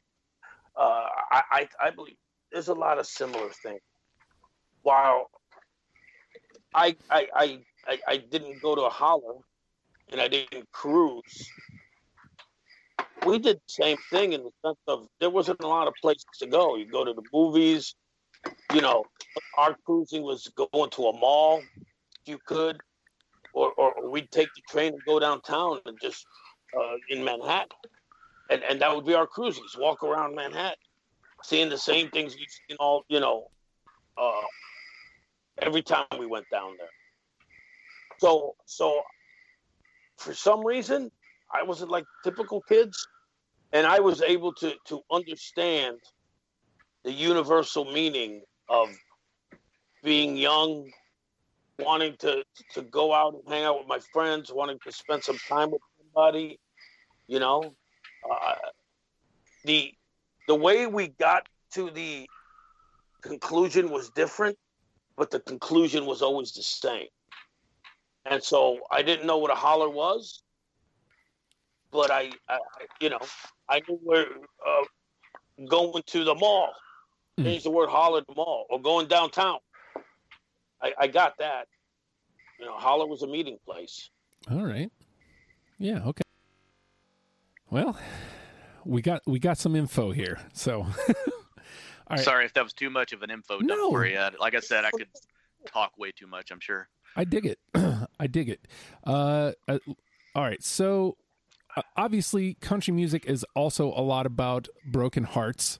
uh, 0.77 1.07
I, 1.31 1.43
I 1.53 1.69
I 1.81 1.91
believe 1.91 2.17
there's 2.53 2.69
a 2.69 2.75
lot 2.75 2.99
of 2.99 3.07
similar 3.07 3.51
things. 3.63 3.81
While 4.83 5.31
I 6.75 6.97
I 7.11 7.29
I 7.35 7.59
I, 7.87 7.99
I 8.09 8.17
didn't 8.17 8.61
go 8.63 8.75
to 8.75 8.83
a 8.83 8.91
holler 8.91 9.37
and 10.11 10.21
I 10.21 10.29
didn't 10.29 10.71
cruise. 10.73 11.49
We 13.27 13.41
did 13.41 13.57
the 13.57 13.73
same 13.83 13.97
thing 14.11 14.35
in 14.35 14.45
the 14.45 14.51
sense 14.65 14.79
of 14.87 15.09
there 15.19 15.31
wasn't 15.31 15.61
a 15.61 15.67
lot 15.67 15.89
of 15.89 15.95
places 16.01 16.27
to 16.39 16.47
go. 16.47 16.77
You 16.77 16.87
go 16.87 17.05
to 17.05 17.13
the 17.13 17.25
movies, 17.33 17.97
you 18.73 18.81
know, 18.81 19.05
our 19.59 19.77
cruising 19.85 20.23
was 20.23 20.49
going 20.57 20.91
to 20.91 21.03
a 21.07 21.19
mall 21.19 21.61
if 21.77 21.85
you 22.27 22.39
could, 22.47 22.79
or, 23.53 23.73
or 23.73 24.09
we'd 24.09 24.31
take 24.31 24.49
the 24.55 24.63
train 24.69 24.93
and 24.93 25.03
go 25.05 25.19
downtown 25.19 25.81
and 25.87 25.99
just 26.01 26.25
uh, 26.79 26.95
in 27.11 27.25
Manhattan. 27.25 27.69
And, 28.49 28.63
and 28.63 28.81
that 28.81 28.95
would 28.95 29.05
be 29.05 29.15
our 29.15 29.27
cruisings, 29.27 29.77
walk 29.77 30.05
around 30.05 30.37
Manhattan, 30.37 30.77
seeing 31.43 31.69
the 31.69 31.79
same 31.79 32.11
things 32.11 32.37
you've 32.39 32.49
seen 32.69 32.77
all, 32.79 33.05
you 33.09 33.19
know, 33.19 33.49
uh, 34.17 34.43
every 35.63 35.83
time 35.83 36.07
we 36.17 36.27
went 36.27 36.47
down 36.53 36.75
there. 36.79 36.89
So, 38.19 38.55
so 38.67 39.03
for 40.17 40.33
some 40.33 40.65
reason, 40.65 41.11
I 41.53 41.65
wasn't 41.65 41.91
like 41.91 42.05
typical 42.25 42.63
kids, 42.63 43.07
and 43.73 43.87
I 43.87 44.01
was 44.01 44.23
able 44.23 44.53
to 44.55 44.75
to 44.87 45.01
understand 45.11 45.99
the 47.05 47.13
universal 47.13 47.85
meaning 47.85 48.43
of 48.69 48.89
being 50.03 50.37
young, 50.37 50.91
wanting 51.79 52.17
to 52.19 52.45
to 52.75 52.83
go 52.83 53.13
out 53.13 53.35
and 53.35 53.43
hang 53.49 53.65
out 53.65 53.79
with 53.79 53.89
my 53.89 54.01
friends, 54.13 54.53
wanting 54.53 54.79
to 54.85 54.93
spend 54.93 55.23
some 55.23 55.39
time 55.49 55.71
with 55.71 55.83
somebody. 55.99 56.59
You 57.27 57.41
know, 57.41 57.75
uh, 58.31 58.55
the 59.65 59.93
the 60.47 60.55
way 60.55 60.87
we 60.87 61.09
got 61.09 61.49
to 61.75 61.91
the 61.91 62.27
conclusion 63.23 63.91
was 63.91 64.11
different, 64.11 64.57
but 65.17 65.31
the 65.31 65.41
conclusion 65.41 66.07
was 66.07 66.23
always 66.23 66.53
the 66.53 66.63
same. 66.63 67.09
And 68.25 68.43
so 68.43 68.79
I 68.91 69.03
didn't 69.03 69.27
know 69.27 69.39
what 69.39 69.51
a 69.51 69.55
holler 69.55 69.89
was, 69.89 70.43
but 71.93 72.11
I, 72.11 72.31
I 72.49 72.59
you 73.01 73.11
know, 73.11 73.21
I 73.69 73.81
knew 73.89 73.99
where 74.03 74.27
uh, 74.67 74.85
going 75.69 76.03
to 76.07 76.25
the 76.25 76.35
mall, 76.35 76.73
Mm. 77.39 77.45
change 77.45 77.65
the 77.65 77.71
word 77.71 77.91
holler 77.91 78.23
to 78.23 78.35
mall, 78.35 78.65
or 78.71 78.81
going 78.81 79.09
downtown. 79.09 79.59
I, 80.83 80.95
I 80.99 81.07
got 81.07 81.35
that. 81.39 81.67
You 82.59 82.65
know, 82.65 82.73
holler 82.73 83.07
was 83.07 83.21
a 83.23 83.27
meeting 83.27 83.59
place. 83.67 84.09
All 84.51 84.65
right. 84.65 84.91
Yeah. 85.79 86.03
Okay. 86.07 86.23
Well, 87.71 87.99
we 88.87 89.03
got 89.03 89.21
we 89.27 89.39
got 89.39 89.59
some 89.59 89.77
info 89.77 90.13
here. 90.13 90.39
So, 90.55 90.81
all 90.87 90.87
right. 92.09 92.21
Sorry 92.21 92.47
if 92.47 92.55
that 92.55 92.65
was 92.65 92.73
too 92.73 92.89
much 92.89 93.13
of 93.13 93.23
an 93.23 93.31
info 93.31 93.59
dump 93.59 93.69
No. 93.69 93.91
for 93.91 94.07
you. 94.07 94.19
Like 94.41 94.55
I 94.55 94.61
said, 94.61 94.85
I 94.87 94.91
could 94.93 95.09
talk 95.67 95.99
way 95.99 96.13
too 96.13 96.27
much. 96.27 96.51
I'm 96.51 96.61
sure. 96.61 96.89
I 97.17 97.25
dig 97.25 97.45
it. 97.45 97.59
I 98.21 98.27
dig 98.29 98.49
it. 98.49 98.67
Uh, 99.07 99.53
uh, 99.69 99.79
all 100.35 100.43
right. 100.43 100.63
So, 100.63 101.17
uh, 101.21 101.26
obviously, 101.97 102.55
country 102.55 102.93
music 102.93 103.27
is 103.27 103.45
also 103.55 103.89
a 103.89 104.03
lot 104.03 104.27
about 104.27 104.69
broken 104.85 105.25
hearts, 105.25 105.79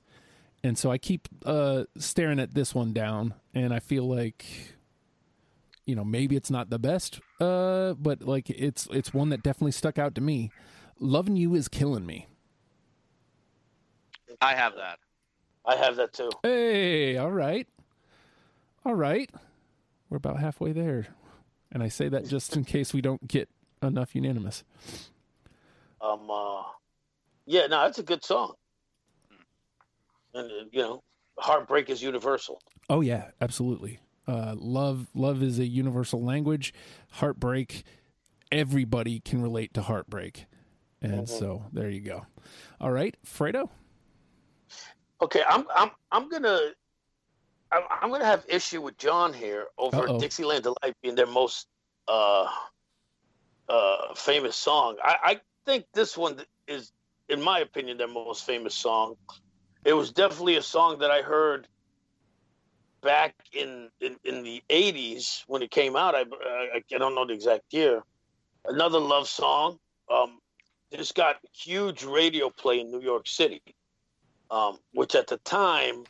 and 0.63 0.77
so 0.77 0.91
I 0.91 0.99
keep 0.99 1.29
uh, 1.45 1.85
staring 1.97 2.41
at 2.41 2.55
this 2.55 2.75
one 2.75 2.93
down, 2.93 3.35
and 3.55 3.73
I 3.73 3.79
feel 3.79 4.09
like, 4.09 4.45
you 5.85 5.95
know, 5.95 6.05
maybe 6.05 6.37
it's 6.37 6.51
not 6.51 6.71
the 6.71 6.79
best, 6.79 7.21
uh, 7.41 7.95
but 7.95 8.23
like 8.23 8.51
it's 8.51 8.89
it's 8.91 9.15
one 9.15 9.29
that 9.31 9.43
definitely 9.43 9.73
stuck 9.73 9.99
out 9.99 10.15
to 10.17 10.21
me. 10.21 10.51
Loving 10.99 11.37
you 11.37 11.55
is 11.55 11.69
killing 11.69 12.07
me. 12.07 12.27
I 14.41 14.55
have 14.55 14.75
that. 14.77 14.99
I 15.65 15.77
have 15.77 15.97
that 15.97 16.13
too. 16.13 16.31
Hey, 16.43 17.17
all 17.17 17.33
right. 17.33 17.67
All 18.85 18.95
right. 18.95 19.31
We're 20.09 20.19
about 20.19 20.39
halfway 20.39 20.73
there. 20.73 21.09
And 21.73 21.83
I 21.83 21.89
say 21.89 22.09
that 22.09 22.27
just 22.27 22.57
in 22.57 22.65
case 22.65 22.95
we 22.95 23.01
don't 23.01 23.27
get 23.27 23.49
enough 23.83 24.15
unanimous. 24.15 24.63
Um, 26.01 26.31
uh, 26.31 26.63
yeah, 27.47 27.67
no, 27.67 27.83
that's 27.83 27.99
a 27.99 28.03
good 28.03 28.25
song. 28.25 28.55
And 30.35 30.51
uh, 30.51 30.65
you 30.71 30.83
know, 30.83 31.03
heartbreak 31.39 31.91
is 31.91 32.03
universal. 32.03 32.61
Oh 32.91 33.01
yeah, 33.01 33.31
absolutely. 33.41 34.01
Uh, 34.29 34.55
love 34.57 35.07
love 35.15 35.43
is 35.43 35.59
a 35.59 35.67
universal 35.67 36.23
language. 36.23 36.75
Heartbreak, 37.13 37.85
everybody 38.51 39.21
can 39.21 39.41
relate 39.43 39.73
to 39.75 39.83
heartbreak. 39.83 40.47
And 41.01 41.29
so 41.29 41.65
there 41.73 41.89
you 41.89 42.01
go. 42.01 42.27
All 42.81 42.91
right, 42.91 43.17
Fredo. 43.25 43.69
Okay, 45.23 45.43
I'm 45.49 45.65
I'm 45.75 45.91
I'm 46.11 46.29
gonna 46.29 46.59
I'm, 47.71 47.83
I'm 48.03 48.11
gonna 48.11 48.25
have 48.25 48.45
issue 48.49 48.83
with 48.83 48.99
John 48.99 49.33
here 49.33 49.67
over 49.79 50.09
Uh-oh. 50.09 50.19
Dixieland 50.19 50.65
Delight 50.65 50.95
being 51.03 51.15
their 51.15 51.27
most 51.27 51.69
uh 52.09 52.49
uh 53.69 54.15
famous 54.15 54.57
song. 54.57 54.97
I, 55.03 55.17
I 55.23 55.41
think 55.67 55.87
this 55.93 56.17
one 56.17 56.41
is, 56.67 56.93
in 57.29 57.43
my 57.43 57.61
opinion, 57.61 57.99
their 57.99 58.09
most 58.09 58.47
famous 58.47 58.75
song. 58.75 59.17
It 59.85 59.93
was 59.93 60.13
definitely 60.13 60.57
a 60.57 60.63
song 60.63 60.99
that 61.01 61.11
I 61.11 61.23
heard 61.23 61.69
back 63.03 63.35
in 63.53 63.91
in, 64.01 64.17
in 64.25 64.43
the 64.43 64.63
'80s 64.71 65.45
when 65.47 65.63
it 65.63 65.71
came 65.71 65.97
out. 65.97 66.15
I, 66.15 66.23
I 66.23 66.83
I 66.95 66.99
don't 66.99 67.15
know 67.15 67.27
the 67.27 67.35
exact 67.35 67.73
year. 67.73 68.03
Another 68.65 68.99
love 68.99 69.29
song. 69.29 69.79
Um, 70.11 70.39
this 70.91 71.13
got 71.13 71.37
huge 71.53 72.05
radio 72.05 72.49
play 72.49 72.81
in 72.81 72.91
New 72.91 73.01
York 73.01 73.27
City 73.27 73.63
um, 74.51 74.79
which 74.93 75.15
at 75.15 75.27
the 75.27 75.39
time 75.39 76.05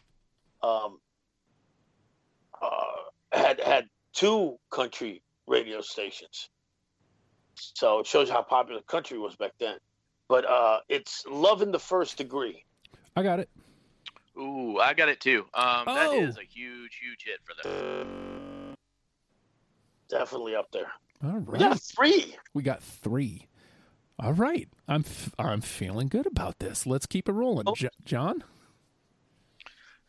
um, 0.62 0.98
uh, 2.60 2.78
had 3.32 3.60
had 3.60 3.86
two 4.12 4.58
country 4.70 5.22
radio 5.46 5.80
stations. 5.80 6.48
So 7.56 8.00
it 8.00 8.06
shows 8.06 8.28
how 8.30 8.42
popular 8.42 8.80
the 8.80 8.86
country 8.86 9.18
was 9.18 9.34
back 9.36 9.52
then. 9.58 9.76
But 10.28 10.44
uh, 10.44 10.80
it's 10.88 11.24
"Love 11.26 11.62
in 11.62 11.70
the 11.72 11.78
First 11.78 12.16
Degree." 12.18 12.64
I 13.16 13.22
got 13.22 13.38
it. 13.40 13.48
Ooh, 14.38 14.78
I 14.78 14.92
got 14.92 15.08
it 15.08 15.20
too. 15.20 15.46
Um, 15.54 15.84
that 15.86 16.08
Oh. 16.08 16.20
is 16.20 16.36
a 16.36 16.42
huge, 16.42 16.98
huge 17.02 17.24
hit 17.24 17.38
for 17.44 17.54
them. 17.68 18.74
Definitely 20.08 20.54
up 20.54 20.70
there. 20.72 20.92
All 21.24 21.38
right. 21.38 21.48
We 21.48 21.58
got 21.58 21.80
three. 21.80 22.36
We 22.52 22.62
got 22.62 22.82
3. 22.82 23.46
All 24.18 24.32
right. 24.34 24.68
I'm 24.86 25.02
f- 25.06 25.34
I'm 25.38 25.60
feeling 25.62 26.08
good 26.08 26.26
about 26.26 26.58
this. 26.58 26.86
Let's 26.86 27.06
keep 27.06 27.28
it 27.28 27.32
rolling. 27.32 27.64
Oh. 27.66 27.74
Jo- 27.74 27.88
John? 28.04 28.44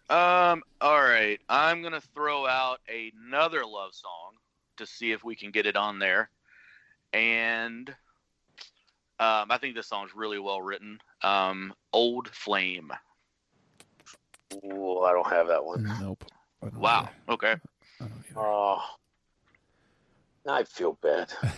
Um, 0.09 0.63
all 0.79 1.01
right. 1.01 1.39
I'm 1.49 1.81
gonna 1.81 2.01
throw 2.13 2.45
out 2.47 2.79
another 2.87 3.65
love 3.65 3.93
song 3.93 4.33
to 4.77 4.85
see 4.85 5.11
if 5.11 5.23
we 5.23 5.35
can 5.35 5.51
get 5.51 5.65
it 5.65 5.75
on 5.75 5.99
there. 5.99 6.29
And 7.13 7.89
um, 9.19 9.47
I 9.49 9.57
think 9.59 9.75
this 9.75 9.87
song's 9.87 10.15
really 10.15 10.39
well 10.39 10.61
written. 10.61 10.99
Um, 11.23 11.73
Old 11.93 12.29
Flame. 12.29 12.91
Ooh, 14.65 15.01
I 15.01 15.11
don't 15.11 15.27
have 15.27 15.47
that 15.47 15.63
one. 15.63 15.91
Nope. 15.99 16.23
Wow. 16.75 17.09
either. 17.29 17.33
Okay. 17.33 17.55
I. 18.01 18.05
Oh, 18.35 18.81
I 20.47 20.63
feel 20.63 20.97
bad. 21.01 21.31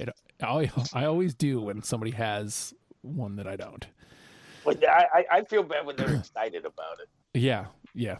I, 0.42 0.70
I 0.94 1.04
always 1.04 1.34
do 1.34 1.60
when 1.60 1.82
somebody 1.82 2.12
has 2.12 2.74
one 3.02 3.36
that 3.36 3.46
I 3.46 3.56
don't. 3.56 3.86
But 4.64 4.86
I, 4.86 5.06
I, 5.12 5.24
I 5.30 5.44
feel 5.44 5.62
bad 5.62 5.86
when 5.86 5.96
they're 5.96 6.16
excited 6.16 6.64
about 6.64 7.00
it. 7.00 7.08
Yeah, 7.38 7.66
yeah. 7.94 8.18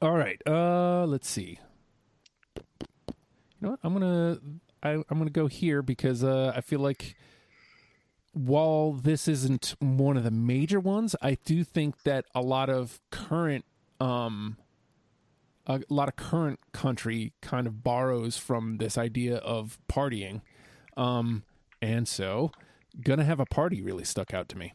All 0.00 0.12
right. 0.12 0.40
Uh, 0.46 1.04
let's 1.06 1.28
see. 1.28 1.58
You 3.60 3.66
know 3.66 3.70
what? 3.72 3.80
I'm 3.82 3.92
gonna 3.92 4.38
I, 4.82 4.90
I'm 4.90 5.18
gonna 5.18 5.30
go 5.30 5.46
here 5.46 5.82
because 5.82 6.22
uh, 6.22 6.52
I 6.54 6.60
feel 6.60 6.80
like 6.80 7.16
while 8.32 8.92
this 8.92 9.26
isn't 9.26 9.74
one 9.80 10.16
of 10.16 10.24
the 10.24 10.30
major 10.30 10.78
ones, 10.78 11.16
I 11.20 11.38
do 11.44 11.64
think 11.64 12.02
that 12.02 12.26
a 12.34 12.40
lot 12.40 12.70
of 12.70 13.00
current 13.10 13.64
um 14.00 14.56
a 15.66 15.80
lot 15.90 16.08
of 16.08 16.16
current 16.16 16.60
country 16.72 17.32
kind 17.42 17.66
of 17.66 17.82
borrows 17.82 18.36
from 18.36 18.78
this 18.78 18.96
idea 18.96 19.36
of 19.36 19.78
partying. 19.88 20.40
Um, 20.96 21.44
and 21.82 22.08
so 22.08 22.52
gonna 23.02 23.24
have 23.24 23.40
a 23.40 23.46
party 23.46 23.82
really 23.82 24.04
stuck 24.04 24.32
out 24.32 24.48
to 24.50 24.58
me. 24.58 24.74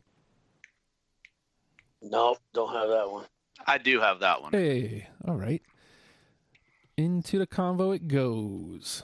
No, 2.02 2.38
don't 2.54 2.74
have 2.74 2.90
that 2.90 3.10
one. 3.10 3.26
I 3.66 3.78
do 3.78 4.02
have 4.02 4.20
that 4.20 4.42
one. 4.42 4.52
Hey, 4.52 5.08
all 5.26 5.36
right. 5.36 5.62
Into 6.98 7.40
the 7.40 7.48
convo 7.48 7.96
it 7.96 8.08
goes. 8.08 9.04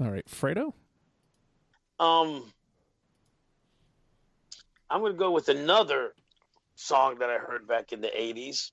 All 0.00 0.10
right, 0.10 0.26
Fredo. 0.26 0.72
Um, 1.98 2.44
I'm 4.88 5.02
gonna 5.02 5.14
go 5.14 5.32
with 5.32 5.48
another 5.48 6.14
song 6.76 7.18
that 7.18 7.28
I 7.30 7.38
heard 7.38 7.66
back 7.66 7.92
in 7.92 8.00
the 8.00 8.08
'80s, 8.08 8.70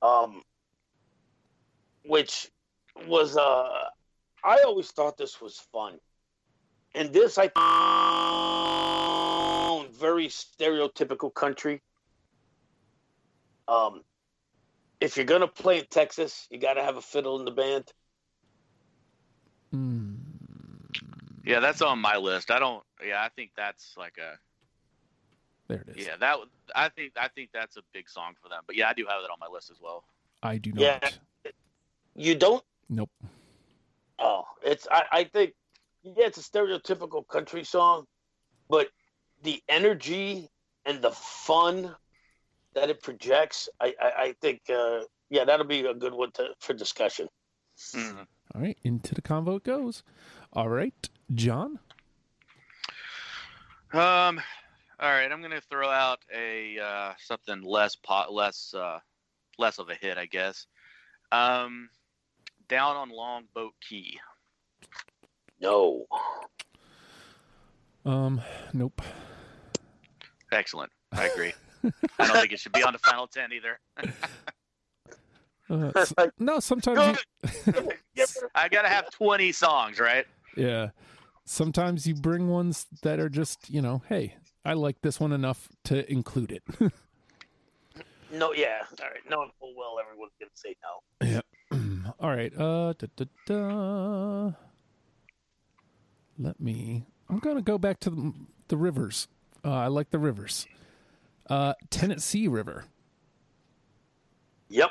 um, 0.00 0.42
which 2.04 2.50
was 3.06 3.36
uh, 3.36 3.88
I 4.44 4.62
always 4.64 4.90
thought 4.90 5.16
this 5.16 5.40
was 5.40 5.58
fun, 5.72 5.98
and 6.94 7.12
this 7.12 7.38
I 7.38 7.50
very 10.02 10.26
stereotypical 10.26 11.32
country. 11.32 11.80
Um, 13.68 14.02
if 15.02 15.16
you're 15.16 15.26
gonna 15.26 15.48
play 15.48 15.80
in 15.80 15.86
Texas, 15.90 16.46
you 16.50 16.58
got 16.58 16.74
to 16.74 16.82
have 16.82 16.96
a 16.96 17.02
fiddle 17.02 17.38
in 17.38 17.44
the 17.44 17.50
band. 17.50 17.92
Mm, 19.74 20.16
Yeah, 21.44 21.60
that's 21.60 21.82
on 21.82 21.98
my 21.98 22.16
list. 22.16 22.50
I 22.50 22.58
don't. 22.58 22.82
Yeah, 23.04 23.22
I 23.22 23.28
think 23.30 23.50
that's 23.56 23.94
like 23.96 24.16
a. 24.18 24.38
there 25.68 25.84
it 25.88 25.96
is. 25.96 26.06
Yeah, 26.06 26.16
that. 26.20 26.38
I 26.76 26.88
think. 26.88 27.12
I 27.16 27.28
think 27.28 27.50
that's 27.52 27.76
a 27.76 27.82
big 27.92 28.08
song 28.08 28.34
for 28.40 28.48
them. 28.48 28.62
But 28.66 28.76
yeah, 28.76 28.88
I 28.88 28.92
do 28.92 29.04
have 29.08 29.22
that 29.22 29.30
on 29.30 29.38
my 29.40 29.48
list 29.52 29.70
as 29.70 29.78
well. 29.80 30.04
I 30.42 30.58
do 30.58 30.72
not. 30.72 30.82
Yeah. 30.82 31.10
You 32.14 32.34
don't 32.34 32.62
Nope. 32.92 33.10
Oh, 34.18 34.44
it's 34.62 34.86
I, 34.90 35.04
I 35.10 35.24
think 35.24 35.54
yeah, 36.02 36.26
it's 36.26 36.38
a 36.38 36.42
stereotypical 36.42 37.26
country 37.26 37.64
song, 37.64 38.04
but 38.68 38.88
the 39.42 39.62
energy 39.68 40.48
and 40.84 41.00
the 41.00 41.10
fun 41.10 41.94
that 42.74 42.90
it 42.90 43.02
projects, 43.02 43.68
I 43.80 43.94
I, 44.00 44.12
I 44.22 44.34
think 44.40 44.62
uh, 44.68 45.00
yeah, 45.30 45.44
that'll 45.44 45.66
be 45.66 45.86
a 45.86 45.94
good 45.94 46.14
one 46.14 46.30
to, 46.32 46.48
for 46.60 46.74
discussion. 46.74 47.28
Mhm. 47.94 48.26
All 48.54 48.60
right, 48.60 48.78
into 48.84 49.14
the 49.14 49.22
convo 49.22 49.56
it 49.56 49.64
goes. 49.64 50.02
All 50.52 50.68
right, 50.68 51.08
John. 51.34 51.78
Um, 53.92 54.40
all 55.00 55.10
right, 55.10 55.30
I'm 55.30 55.42
gonna 55.42 55.60
throw 55.60 55.88
out 55.88 56.18
a 56.34 56.78
uh, 56.78 57.12
something 57.18 57.62
less 57.62 57.96
pot, 57.96 58.32
less 58.32 58.74
uh, 58.74 58.98
less 59.58 59.78
of 59.78 59.88
a 59.90 59.94
hit, 59.94 60.18
I 60.18 60.26
guess. 60.26 60.66
Um, 61.30 61.88
down 62.68 62.96
on 62.96 63.08
Longboat 63.10 63.72
Key. 63.86 64.18
No, 65.60 66.06
Um, 68.04 68.40
nope. 68.72 69.00
Excellent. 70.50 70.90
I 71.12 71.26
agree. 71.26 71.52
I 72.18 72.26
don't 72.26 72.36
think 72.36 72.52
it 72.52 72.60
should 72.60 72.72
be 72.72 72.82
on 72.82 72.92
the 72.92 72.98
final 72.98 73.26
ten 73.26 73.50
either. 73.52 73.78
Uh, 75.70 75.90
It's 75.96 76.12
no, 76.38 76.60
sometimes 76.60 77.18
you, 77.66 78.26
I 78.54 78.68
gotta 78.68 78.88
have 78.88 79.10
20 79.10 79.52
songs, 79.52 80.00
right? 80.00 80.26
yeah, 80.56 80.90
sometimes 81.46 82.06
you 82.06 82.14
bring 82.14 82.48
ones 82.48 82.84
that 83.02 83.18
are 83.18 83.30
just 83.30 83.70
you 83.70 83.80
know, 83.80 84.02
hey, 84.08 84.34
I 84.66 84.74
like 84.74 85.00
this 85.00 85.18
one 85.18 85.32
enough 85.32 85.68
to 85.84 86.10
include 86.12 86.52
it. 86.52 86.62
no, 88.32 88.52
yeah. 88.52 88.82
All 89.00 89.08
right. 89.08 89.20
Knowing 89.30 89.50
full 89.58 89.72
well 89.76 89.96
everyone's 90.04 90.32
gonna 90.38 90.50
say 90.54 90.76
no. 90.82 91.40
Yeah. 91.70 92.12
All 92.20 92.30
right. 92.36 92.52
Uh, 92.54 92.92
da, 92.98 93.06
da, 93.16 93.24
da. 93.46 94.52
Let 96.38 96.60
me. 96.60 97.06
I'm 97.30 97.38
gonna 97.38 97.62
go 97.62 97.78
back 97.78 97.98
to 98.00 98.10
the, 98.10 98.32
the 98.68 98.76
rivers. 98.76 99.28
Uh, 99.64 99.72
I 99.72 99.86
like 99.86 100.10
the 100.10 100.18
rivers. 100.18 100.66
Uh, 101.48 101.74
Tennessee 101.90 102.48
River. 102.48 102.84
Yep. 104.68 104.90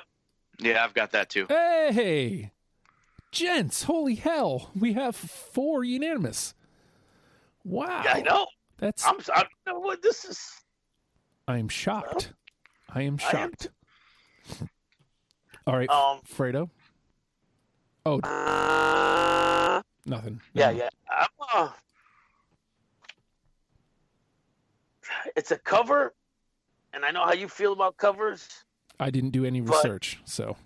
Yeah, 0.59 0.83
I've 0.83 0.93
got 0.93 1.11
that 1.11 1.29
too. 1.29 1.47
Hey, 1.49 2.51
gents! 3.31 3.83
Holy 3.83 4.15
hell! 4.15 4.69
We 4.79 4.93
have 4.93 5.15
four 5.15 5.83
unanimous. 5.83 6.53
Wow. 7.63 8.01
Yeah, 8.05 8.13
I 8.13 8.21
know. 8.21 8.47
That's. 8.77 9.05
I'm. 9.05 9.17
I, 9.33 9.45
know 9.65 9.79
what? 9.79 10.01
This 10.03 10.25
is. 10.25 10.51
I 11.47 11.57
am 11.57 11.67
shocked. 11.69 12.33
I 12.93 13.01
am 13.03 13.17
I 13.33 13.37
am 13.37 13.51
shocked. 13.51 13.69
All 15.65 15.75
right, 15.77 15.89
Um. 15.89 16.19
Fredo. 16.27 16.69
Oh, 18.05 18.19
Uh, 18.21 19.81
nothing. 20.07 20.41
yeah, 20.53 20.71
yeah. 20.71 20.89
I'm, 21.09 21.27
uh, 21.53 21.69
it's 25.35 25.51
a 25.51 25.57
cover, 25.57 26.13
and 26.93 27.05
I 27.05 27.11
know 27.11 27.23
how 27.25 27.33
you 27.33 27.47
feel 27.47 27.73
about 27.73 27.97
covers. 27.97 28.47
I 28.99 29.09
didn't 29.09 29.31
do 29.31 29.45
any 29.45 29.61
But- 29.61 29.75
research, 29.75 30.19
so 30.25 30.57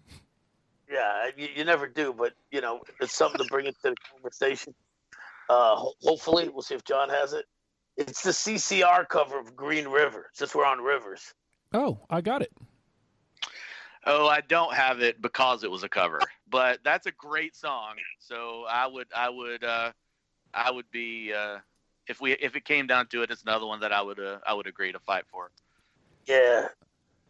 Yeah, 0.89 1.29
you, 1.35 1.47
you 1.55 1.63
never 1.65 1.87
do, 1.87 2.13
but 2.13 2.33
you 2.51 2.61
know 2.61 2.81
it's 3.01 3.15
something 3.15 3.39
to 3.41 3.47
bring 3.49 3.65
into 3.65 3.79
the 3.83 3.95
conversation. 4.11 4.73
Uh, 5.49 5.75
ho- 5.75 5.93
hopefully, 6.01 6.49
we'll 6.49 6.61
see 6.61 6.75
if 6.75 6.83
John 6.83 7.09
has 7.09 7.33
it. 7.33 7.45
It's 7.97 8.21
the 8.23 8.31
CCR 8.31 9.07
cover 9.07 9.39
of 9.39 9.55
Green 9.55 9.87
River. 9.87 10.29
Since 10.33 10.53
we're 10.53 10.65
on 10.65 10.79
rivers, 10.81 11.33
oh, 11.73 11.99
I 12.09 12.21
got 12.21 12.41
it. 12.41 12.51
Oh, 14.07 14.27
I 14.27 14.41
don't 14.41 14.73
have 14.75 15.01
it 15.01 15.19
because 15.21 15.63
it 15.63 15.71
was 15.71 15.83
a 15.83 15.89
cover, 15.89 16.19
but 16.47 16.79
that's 16.83 17.07
a 17.07 17.11
great 17.11 17.55
song. 17.55 17.95
So 18.19 18.65
I 18.69 18.85
would, 18.85 19.07
I 19.15 19.29
would, 19.29 19.63
uh, 19.63 19.91
I 20.53 20.69
would 20.69 20.89
be, 20.91 21.33
uh, 21.33 21.57
if 22.07 22.21
we, 22.21 22.33
if 22.33 22.55
it 22.55 22.65
came 22.65 22.85
down 22.85 23.07
to 23.07 23.23
it, 23.23 23.31
it's 23.31 23.41
another 23.41 23.65
one 23.65 23.79
that 23.79 23.91
I 23.91 24.03
would, 24.03 24.19
uh, 24.19 24.37
I 24.45 24.53
would 24.53 24.67
agree 24.67 24.91
to 24.91 24.99
fight 24.99 25.23
for. 25.31 25.49
Yeah. 26.27 26.67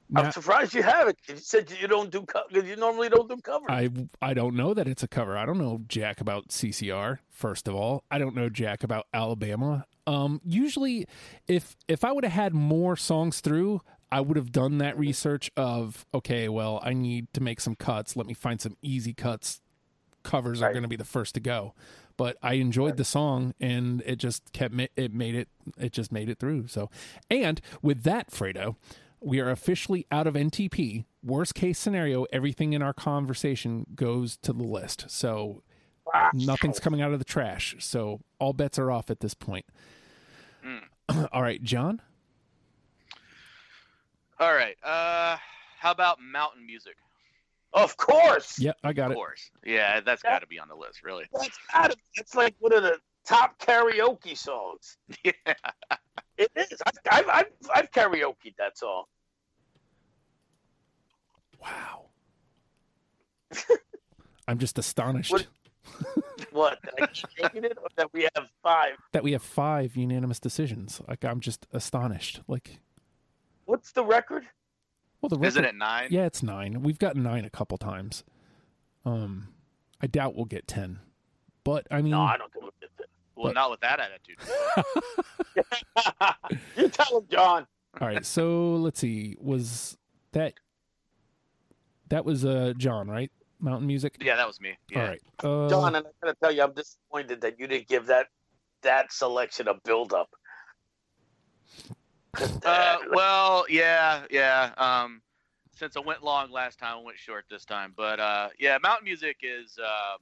Now, 0.09 0.23
I'm 0.23 0.31
surprised 0.31 0.73
you 0.73 0.83
have 0.83 1.07
it. 1.07 1.17
You 1.27 1.37
said 1.37 1.71
you 1.81 1.87
don't 1.87 2.11
do 2.11 2.21
because 2.21 2.69
you 2.69 2.75
normally 2.75 3.09
don't 3.09 3.27
do 3.27 3.37
covers. 3.37 3.67
I 3.69 3.89
I 4.21 4.33
don't 4.35 4.55
know 4.55 4.73
that 4.73 4.87
it's 4.87 5.01
a 5.01 5.07
cover. 5.07 5.35
I 5.35 5.45
don't 5.45 5.57
know 5.57 5.81
jack 5.87 6.21
about 6.21 6.49
CCR. 6.49 7.19
First 7.31 7.67
of 7.67 7.73
all, 7.73 8.03
I 8.11 8.19
don't 8.19 8.35
know 8.35 8.49
jack 8.49 8.83
about 8.83 9.07
Alabama. 9.13 9.85
Um, 10.05 10.41
usually, 10.45 11.07
if 11.47 11.75
if 11.87 12.03
I 12.03 12.11
would 12.11 12.23
have 12.23 12.33
had 12.33 12.53
more 12.53 12.95
songs 12.95 13.39
through, 13.41 13.81
I 14.11 14.21
would 14.21 14.37
have 14.37 14.51
done 14.51 14.77
that 14.77 14.97
research 14.97 15.49
of 15.57 16.05
okay, 16.13 16.49
well, 16.49 16.79
I 16.83 16.93
need 16.93 17.33
to 17.33 17.41
make 17.41 17.59
some 17.59 17.75
cuts. 17.75 18.15
Let 18.15 18.27
me 18.27 18.35
find 18.35 18.61
some 18.61 18.77
easy 18.83 19.13
cuts. 19.13 19.59
Covers 20.21 20.61
are 20.61 20.71
going 20.71 20.83
to 20.83 20.89
be 20.89 20.95
the 20.95 21.03
first 21.03 21.33
to 21.35 21.39
go. 21.39 21.73
But 22.17 22.37
I 22.41 22.53
enjoyed 22.53 22.97
the 22.97 23.03
song, 23.05 23.53
and 23.59 24.01
it 24.05 24.17
just 24.17 24.53
kept 24.53 24.73
ma- 24.73 24.85
it 24.95 25.13
made 25.13 25.35
it 25.35 25.49
it 25.77 25.91
just 25.91 26.11
made 26.11 26.29
it 26.29 26.39
through. 26.39 26.67
So, 26.67 26.89
and 27.29 27.59
with 27.81 28.03
that, 28.03 28.31
Fredo, 28.31 28.75
we 29.19 29.39
are 29.39 29.49
officially 29.49 30.05
out 30.11 30.25
of 30.27 30.35
NTP. 30.35 31.05
Worst 31.23 31.55
case 31.55 31.77
scenario, 31.79 32.23
everything 32.31 32.73
in 32.73 32.81
our 32.81 32.93
conversation 32.93 33.85
goes 33.95 34.37
to 34.37 34.53
the 34.53 34.63
list. 34.63 35.05
So 35.09 35.63
Wow. 36.13 36.29
nothing's 36.33 36.79
coming 36.79 37.01
out 37.01 37.11
of 37.13 37.19
the 37.19 37.25
trash. 37.25 37.75
So 37.79 38.21
all 38.39 38.53
bets 38.53 38.77
are 38.77 38.91
off 38.91 39.09
at 39.09 39.19
this 39.21 39.33
point. 39.33 39.65
all 41.33 41.41
right, 41.41 41.61
John. 41.63 41.99
All 44.39 44.53
right. 44.53 44.75
Uh, 44.83 45.37
how 45.79 45.91
about 45.91 46.19
mountain 46.21 46.65
music? 46.65 46.95
Of 47.75 47.95
course. 47.97 48.57
Yeah, 48.57 48.71
I 48.83 48.93
got 48.93 49.05
Of 49.07 49.11
it. 49.11 49.13
Of 49.13 49.17
course. 49.17 49.51
Yeah, 49.65 49.99
that's 50.01 50.23
Yeah. 50.23 50.31
got 50.31 50.39
to 50.39 50.47
be 50.47 50.57
on 50.59 50.67
the 50.69 50.75
list, 50.75 51.03
really. 51.03 51.25
That's 51.33 51.57
gotta, 51.73 51.95
It's 52.15 52.33
like 52.33 52.55
one 52.59 52.73
of 52.73 52.81
the 52.83 52.97
top 53.27 53.59
karaoke 53.59 54.35
songs. 54.37 54.97
Yeah. 55.23 55.31
It 56.37 56.51
is. 56.55 56.81
I've, 56.85 56.97
I've, 57.11 57.29
I've, 57.29 57.45
I've 57.73 57.91
karaokeed 57.91 58.55
that 58.57 58.77
song. 58.77 59.03
Wow. 61.61 62.05
I'm 64.47 64.57
just 64.57 64.77
astonished 64.77 65.31
What- 65.31 65.47
What? 66.51 66.79
Did 66.83 67.03
I 67.03 67.07
keep 67.49 67.63
it, 67.63 67.77
or 67.81 67.87
that 67.97 68.11
we 68.13 68.27
have 68.35 68.49
five? 68.63 68.93
that 69.13 69.23
we 69.23 69.31
have 69.33 69.41
five 69.43 69.95
unanimous 69.95 70.39
decisions. 70.39 71.01
Like 71.07 71.23
I'm 71.25 71.39
just 71.39 71.65
astonished. 71.71 72.41
Like, 72.47 72.79
What's 73.65 73.91
the 73.91 74.03
record? 74.03 74.45
Well, 75.29 75.39
the 75.39 75.45
Isn't 75.45 75.63
record- 75.63 75.75
it 75.75 75.77
nine? 75.77 76.07
Yeah, 76.11 76.25
it's 76.25 76.41
nine. 76.43 76.81
We've 76.81 76.99
gotten 76.99 77.23
nine 77.23 77.45
a 77.45 77.49
couple 77.49 77.77
times. 77.77 78.23
Um, 79.05 79.49
I 80.01 80.07
doubt 80.07 80.35
we'll 80.35 80.45
get 80.45 80.67
ten, 80.67 80.99
but 81.63 81.87
I 81.91 82.01
mean, 82.01 82.11
No, 82.11 82.21
I 82.21 82.37
don't 82.37 82.51
think 82.51 82.65
we 82.65 82.71
did 82.79 82.89
Well, 83.35 83.47
But- 83.47 83.53
not 83.55 83.71
with 83.71 83.79
that 83.81 83.99
attitude. 83.99 84.37
you 86.77 86.89
tell 86.89 87.19
him, 87.19 87.27
John. 87.29 87.67
all 88.01 88.07
right. 88.07 88.25
So 88.25 88.75
let's 88.75 88.99
see. 88.99 89.35
Was 89.39 89.97
that 90.33 90.53
that 92.09 92.25
was 92.25 92.45
uh 92.45 92.73
John 92.77 93.07
right? 93.09 93.31
Mountain 93.59 93.87
music. 93.87 94.17
Yeah, 94.21 94.35
that 94.35 94.47
was 94.47 94.59
me. 94.59 94.77
Yeah. 94.91 95.01
All 95.01 95.07
right. 95.07 95.21
Uh, 95.43 95.69
John, 95.69 95.95
and 95.95 96.05
I 96.05 96.09
gotta 96.21 96.37
tell 96.41 96.51
you, 96.51 96.61
I'm 96.63 96.73
disappointed 96.73 97.41
that 97.41 97.57
you 97.59 97.67
didn't 97.67 97.87
give 97.87 98.05
that 98.07 98.27
that 98.81 99.11
selection 99.13 99.67
a 99.67 99.73
build 99.83 100.13
up. 100.13 100.29
Uh, 102.65 102.97
well, 103.11 103.65
yeah, 103.69 104.23
yeah. 104.31 104.71
Um, 104.77 105.21
since 105.71 105.95
I 105.95 105.99
went 105.99 106.23
long 106.23 106.51
last 106.51 106.79
time, 106.79 106.97
I 106.97 107.01
went 107.03 107.19
short 107.19 107.45
this 107.49 107.63
time. 107.63 107.93
But 107.95 108.19
uh, 108.19 108.49
yeah, 108.59 108.77
mountain 108.81 109.05
music 109.05 109.37
is. 109.43 109.77
Uh, 109.77 110.17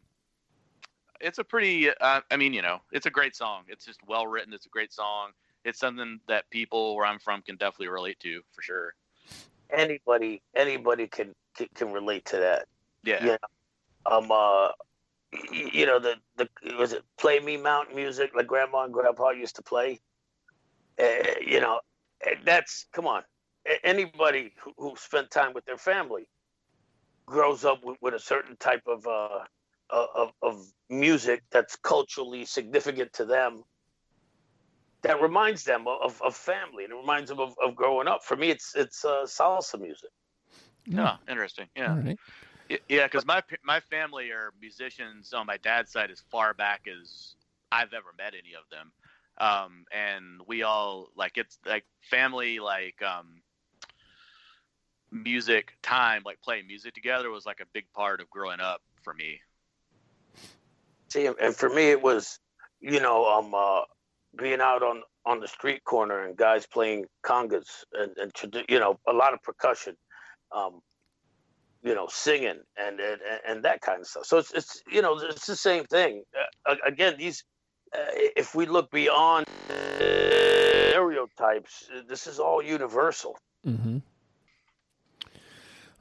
it's 1.21 1.37
a 1.37 1.43
pretty. 1.43 1.89
Uh, 1.89 2.21
I 2.29 2.37
mean, 2.37 2.53
you 2.53 2.61
know, 2.61 2.79
it's 2.91 3.05
a 3.05 3.09
great 3.09 3.35
song. 3.35 3.63
It's 3.67 3.85
just 3.85 3.99
well 4.07 4.27
written. 4.27 4.53
It's 4.53 4.65
a 4.65 4.69
great 4.69 4.91
song. 4.91 5.29
It's 5.63 5.79
something 5.79 6.19
that 6.27 6.49
people 6.49 6.95
where 6.95 7.05
I'm 7.05 7.19
from 7.19 7.41
can 7.41 7.55
definitely 7.55 7.87
relate 7.87 8.19
to 8.21 8.41
for 8.51 8.61
sure. 8.61 8.93
anybody 9.71 10.41
anybody 10.55 11.07
can 11.07 11.33
can, 11.55 11.67
can 11.75 11.91
relate 11.93 12.25
to 12.25 12.37
that. 12.37 12.67
Yeah. 13.03 13.25
Yeah. 13.25 13.37
Um, 14.05 14.29
uh, 14.31 14.69
you 15.51 15.85
know 15.85 15.99
the 15.99 16.15
the 16.37 16.47
was 16.77 16.93
it 16.93 17.03
play 17.17 17.39
me 17.39 17.57
mountain 17.57 17.95
music 17.95 18.31
like 18.35 18.47
grandma 18.47 18.83
and 18.83 18.93
grandpa 18.93 19.29
used 19.29 19.55
to 19.55 19.61
play. 19.61 19.99
Uh, 20.99 21.05
you 21.45 21.59
know, 21.59 21.79
that's 22.45 22.85
come 22.93 23.07
on. 23.07 23.23
Anybody 23.83 24.53
who, 24.61 24.73
who 24.77 24.95
spent 24.97 25.31
time 25.31 25.53
with 25.53 25.65
their 25.65 25.77
family 25.77 26.27
grows 27.25 27.63
up 27.63 27.83
with, 27.83 27.97
with 28.01 28.13
a 28.13 28.19
certain 28.19 28.57
type 28.57 28.83
of 28.87 29.07
uh 29.07 29.39
of 29.89 30.31
of 30.41 30.65
music 30.89 31.43
that's 31.51 31.75
culturally 31.77 32.45
significant 32.45 33.13
to 33.13 33.25
them. 33.25 33.63
That 35.03 35.21
reminds 35.21 35.65
them 35.65 35.85
of, 35.87 36.21
of 36.21 36.33
family 36.33 36.85
and 36.85 36.93
it 36.93 36.95
reminds 36.95 37.29
them 37.29 37.39
of, 37.39 37.55
of 37.61 37.75
growing 37.75 38.07
up. 38.07 38.23
For 38.23 38.37
me, 38.37 38.49
it's 38.49 38.73
it's 38.75 39.03
uh, 39.03 39.25
salsa 39.25 39.79
music. 39.79 40.09
Oh, 40.97 41.15
interesting. 41.29 41.67
Yeah. 41.75 41.91
All 41.91 41.97
right. 41.97 42.19
Yeah, 42.87 43.07
because 43.07 43.25
my 43.25 43.43
my 43.63 43.79
family 43.81 44.31
are 44.31 44.53
musicians 44.61 45.33
on 45.33 45.45
my 45.45 45.57
dad's 45.57 45.91
side 45.91 46.09
as 46.09 46.23
far 46.31 46.53
back 46.53 46.87
as 46.87 47.35
I've 47.71 47.93
ever 47.93 48.13
met 48.17 48.33
any 48.33 48.53
of 48.55 48.63
them, 48.71 48.91
um, 49.39 49.85
and 49.91 50.41
we 50.47 50.63
all 50.63 51.07
like 51.15 51.37
it's 51.37 51.57
like 51.65 51.85
family 52.01 52.59
like 52.59 53.01
um, 53.01 53.41
music 55.11 55.73
time, 55.81 56.21
like 56.25 56.41
playing 56.41 56.67
music 56.67 56.93
together 56.93 57.29
was 57.29 57.45
like 57.45 57.59
a 57.59 57.65
big 57.73 57.85
part 57.93 58.21
of 58.21 58.29
growing 58.29 58.59
up 58.59 58.81
for 59.03 59.13
me. 59.13 59.39
See, 61.09 61.27
and 61.27 61.55
for 61.55 61.69
me, 61.69 61.91
it 61.91 62.01
was, 62.01 62.39
you 62.81 62.99
know, 62.99 63.25
um, 63.25 63.53
uh, 63.53 63.81
being 64.35 64.61
out 64.61 64.81
on 64.81 65.03
on 65.25 65.39
the 65.39 65.47
street 65.47 65.83
corner 65.83 66.25
and 66.25 66.35
guys 66.35 66.65
playing 66.65 67.05
congas 67.23 67.67
and 67.93 68.17
and 68.17 68.65
you 68.67 68.79
know 68.79 68.99
a 69.07 69.13
lot 69.13 69.33
of 69.33 69.41
percussion, 69.43 69.95
um, 70.51 70.81
you 71.83 71.93
know, 71.93 72.07
singing 72.09 72.59
and 72.77 72.99
and 72.99 73.21
and 73.47 73.63
that 73.63 73.81
kind 73.81 74.01
of 74.01 74.07
stuff. 74.07 74.25
So 74.25 74.37
it's 74.39 74.51
it's 74.53 74.81
you 74.91 75.01
know 75.01 75.19
it's 75.19 75.45
the 75.45 75.55
same 75.55 75.85
thing. 75.85 76.23
Uh, 76.65 76.75
again, 76.85 77.15
these 77.17 77.43
if 78.35 78.55
we 78.55 78.65
look 78.65 78.91
beyond 78.91 79.45
stereotypes, 80.89 81.89
this 82.07 82.27
is 82.27 82.39
all 82.39 82.61
universal. 82.61 83.37
Mm-hmm. 83.65 83.97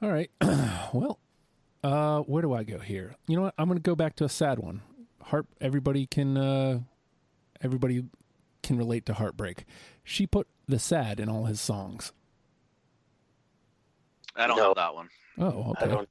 All 0.01 0.11
right. 0.11 0.29
well, 0.93 1.19
uh, 1.83 2.19
where 2.21 2.41
do 2.41 2.53
I 2.53 2.63
go 2.63 2.79
here? 2.79 3.15
You 3.27 3.37
know 3.37 3.43
what? 3.43 3.53
I'm 3.57 3.67
going 3.67 3.77
to 3.77 3.81
go 3.83 3.95
back 3.95 4.15
to 4.17 4.25
a 4.25 4.29
sad 4.29 4.59
one. 4.59 4.81
Heart. 5.21 5.47
Everybody 5.61 6.05
can. 6.05 6.37
Uh, 6.37 6.79
everybody 7.61 8.03
can 8.61 8.77
relate 8.77 9.05
to 9.05 9.13
heartbreak. 9.13 9.65
She 10.03 10.27
put 10.27 10.47
the 10.67 10.79
sad 10.79 11.19
in 11.19 11.29
all 11.29 11.45
his 11.45 11.61
songs. 11.61 12.11
I 14.35 14.47
don't 14.47 14.57
No. 14.57 14.67
have 14.69 14.75
that 14.75 14.95
one. 14.95 15.09
Oh, 15.37 15.73
I 15.77 15.83
okay. 15.83 15.93
don't. 15.93 16.09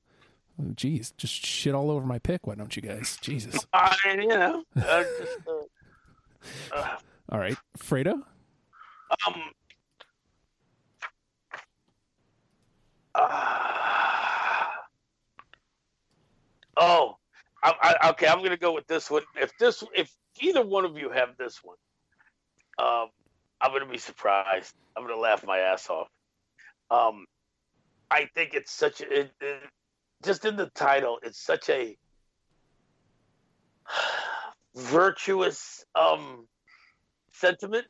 Jeez, 0.76 1.12
just 1.16 1.44
shit 1.44 1.74
all 1.74 1.90
over 1.90 2.06
my 2.06 2.18
pick. 2.18 2.46
Why 2.46 2.54
don't 2.54 2.74
you 2.76 2.82
guys? 2.82 3.18
Jesus. 3.20 3.66
I 3.72 3.96
mean, 4.06 4.22
you 4.22 4.28
know, 4.28 4.62
uh, 4.76 5.04
just, 5.18 5.38
uh, 5.48 5.52
All 7.28 7.38
right, 7.38 7.56
Fredo. 7.78 8.12
um, 9.26 9.42
uh, 13.14 14.64
oh, 16.76 17.16
I, 17.62 17.96
I, 18.02 18.10
okay. 18.10 18.26
I'm 18.26 18.42
gonna 18.42 18.56
go 18.56 18.72
with 18.72 18.86
this 18.86 19.10
one. 19.10 19.22
If 19.40 19.56
this, 19.58 19.84
if 19.94 20.10
either 20.40 20.64
one 20.64 20.84
of 20.84 20.96
you 20.98 21.10
have 21.10 21.36
this 21.38 21.60
one, 21.62 21.76
um, 22.78 23.08
I'm 23.60 23.72
gonna 23.72 23.90
be 23.90 23.98
surprised. 23.98 24.74
I'm 24.96 25.06
gonna 25.06 25.20
laugh 25.20 25.44
my 25.46 25.58
ass 25.58 25.88
off. 25.88 26.08
Um, 26.90 27.26
I 28.10 28.28
think 28.34 28.54
it's 28.54 28.72
such 28.72 29.00
a, 29.00 29.20
it, 29.20 29.32
it, 29.40 29.62
just 30.24 30.44
in 30.44 30.56
the 30.56 30.66
title, 30.74 31.18
it's 31.22 31.42
such 31.42 31.70
a 31.70 31.96
virtuous 34.74 35.84
um 35.94 36.46
sentiment. 37.32 37.86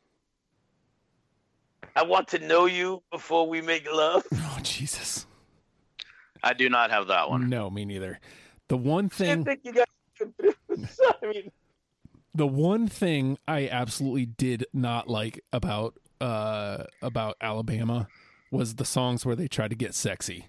I 1.95 2.03
want 2.03 2.27
to 2.29 2.39
know 2.39 2.65
you 2.65 3.03
before 3.11 3.47
we 3.47 3.61
make 3.61 3.91
love. 3.91 4.23
Oh 4.33 4.59
Jesus. 4.61 5.25
I 6.43 6.53
do 6.53 6.69
not 6.69 6.91
have 6.91 7.07
that 7.07 7.29
one. 7.29 7.49
No, 7.49 7.69
me 7.69 7.85
neither. 7.85 8.19
The 8.67 8.77
one 8.77 9.05
I 9.05 9.09
thing, 9.09 9.43
think 9.45 9.61
you 9.63 9.73
guys. 9.73 9.85
I 11.23 11.25
mean, 11.25 11.51
the 12.35 12.47
one 12.47 12.87
thing 12.87 13.37
I 13.47 13.67
absolutely 13.67 14.25
did 14.25 14.65
not 14.73 15.07
like 15.07 15.39
about 15.51 15.97
uh 16.21 16.83
about 17.01 17.37
Alabama 17.41 18.07
was 18.51 18.75
the 18.75 18.85
songs 18.85 19.25
where 19.25 19.35
they 19.35 19.47
tried 19.47 19.69
to 19.69 19.75
get 19.75 19.95
sexy. 19.95 20.47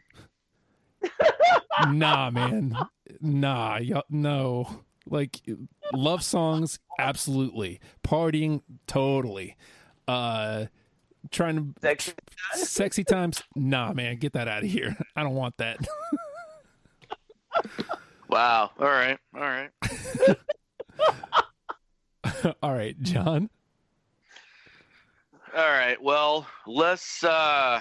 nah, 1.88 2.30
man. 2.30 2.76
Nah, 3.20 3.78
y- 3.80 4.02
no. 4.10 4.84
Like 5.08 5.40
love 5.92 6.22
songs, 6.22 6.78
absolutely. 6.98 7.80
Partying, 8.02 8.62
totally. 8.86 9.56
Uh 10.08 10.66
trying 11.30 11.56
to 11.56 11.80
sexy. 11.80 12.12
sexy 12.54 13.04
times, 13.04 13.42
nah, 13.54 13.92
man. 13.92 14.16
Get 14.16 14.34
that 14.34 14.48
out 14.48 14.62
of 14.62 14.70
here. 14.70 14.96
I 15.16 15.22
don't 15.22 15.34
want 15.34 15.56
that. 15.58 15.78
Wow. 18.34 18.70
All 18.80 18.86
right. 18.88 19.18
All 19.32 19.42
right. 19.42 19.70
All 22.62 22.72
right, 22.74 23.00
John. 23.00 23.48
All 25.56 25.70
right. 25.70 26.02
Well, 26.02 26.44
let's 26.66 27.22
uh 27.22 27.80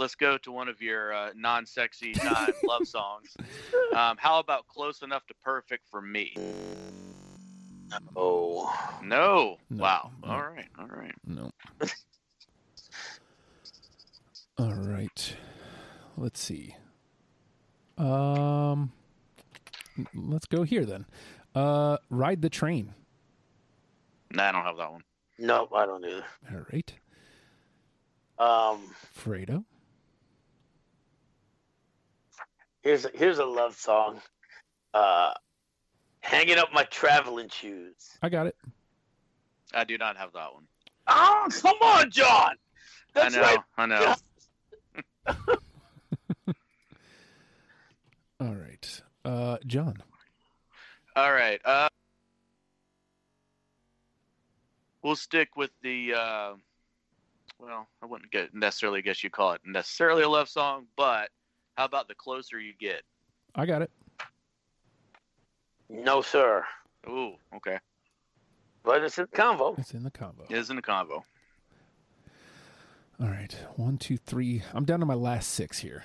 let's 0.00 0.14
go 0.14 0.38
to 0.38 0.50
one 0.50 0.68
of 0.68 0.80
your 0.80 1.12
uh, 1.12 1.30
non-sexy, 1.36 2.14
non-love 2.24 2.86
songs. 2.86 3.36
Um, 3.94 4.16
how 4.18 4.38
about 4.40 4.66
"Close 4.66 5.02
Enough 5.02 5.26
to 5.26 5.34
Perfect" 5.44 5.86
for 5.88 6.00
me? 6.00 6.34
Oh, 8.16 8.72
No. 9.02 9.58
No. 9.68 9.82
Wow. 9.82 10.10
No. 10.24 10.30
All 10.30 10.42
right. 10.42 10.68
All 10.78 10.86
right. 10.86 11.14
No. 11.26 11.50
All 14.58 14.74
right. 14.74 15.36
Let's 16.16 16.40
see. 16.40 16.76
Um 17.98 18.92
let's 20.14 20.46
go 20.46 20.62
here 20.62 20.84
then. 20.84 21.06
Uh 21.54 21.96
ride 22.10 22.42
the 22.42 22.50
train. 22.50 22.94
Nah, 24.32 24.48
I 24.48 24.52
don't 24.52 24.64
have 24.64 24.76
that 24.76 24.92
one. 24.92 25.02
no, 25.38 25.68
I 25.74 25.86
don't 25.86 26.04
either. 26.04 26.24
All 26.52 26.66
right. 26.72 26.92
Um, 28.38 28.80
Fredo. 29.18 29.64
Here's 32.82 33.04
a, 33.04 33.10
here's 33.14 33.38
a 33.38 33.44
love 33.44 33.76
song. 33.76 34.20
Uh, 34.92 35.32
hanging 36.20 36.58
up 36.58 36.72
my 36.72 36.84
traveling 36.84 37.48
shoes. 37.48 37.94
I 38.22 38.28
got 38.28 38.46
it. 38.46 38.56
I 39.72 39.84
do 39.84 39.96
not 39.98 40.16
have 40.16 40.32
that 40.32 40.52
one. 40.52 40.64
Oh, 41.06 41.48
come 41.50 41.76
on, 41.80 42.10
John. 42.10 42.54
That's 43.14 43.36
I 43.36 43.40
know. 43.40 43.46
right. 43.46 43.58
I 43.76 43.86
know. 43.86 44.14
All 48.40 48.54
right. 48.54 49.02
Uh 49.24 49.58
John. 49.66 50.02
All 51.16 51.32
right. 51.32 51.60
Uh, 51.64 51.88
we'll 55.02 55.16
stick 55.16 55.56
with 55.56 55.70
the. 55.82 56.14
Uh, 56.14 56.52
well, 57.58 57.88
I 58.02 58.06
wouldn't 58.06 58.30
get 58.30 58.54
necessarily 58.54 59.02
guess 59.02 59.22
you 59.22 59.28
call 59.30 59.52
it 59.52 59.60
necessarily 59.66 60.22
a 60.22 60.28
love 60.28 60.48
song, 60.48 60.86
but 60.96 61.28
how 61.76 61.84
about 61.84 62.08
the 62.08 62.14
closer 62.14 62.58
you 62.58 62.72
get? 62.78 63.02
I 63.54 63.66
got 63.66 63.82
it. 63.82 63.90
No, 65.88 66.22
sir. 66.22 66.64
Ooh, 67.08 67.32
okay. 67.56 67.78
But 68.82 69.02
it's 69.02 69.18
in 69.18 69.26
the 69.30 69.36
convo. 69.36 69.78
It's 69.78 69.94
in 69.94 70.04
the 70.04 70.10
combo. 70.10 70.44
It 70.48 70.56
is 70.56 70.70
in 70.70 70.76
the 70.76 70.82
combo. 70.82 71.24
All 73.20 73.28
right. 73.28 73.54
One, 73.76 73.98
two, 73.98 74.16
three. 74.16 74.62
I'm 74.72 74.84
down 74.84 75.00
to 75.00 75.06
my 75.06 75.14
last 75.14 75.50
six 75.50 75.78
here. 75.78 76.04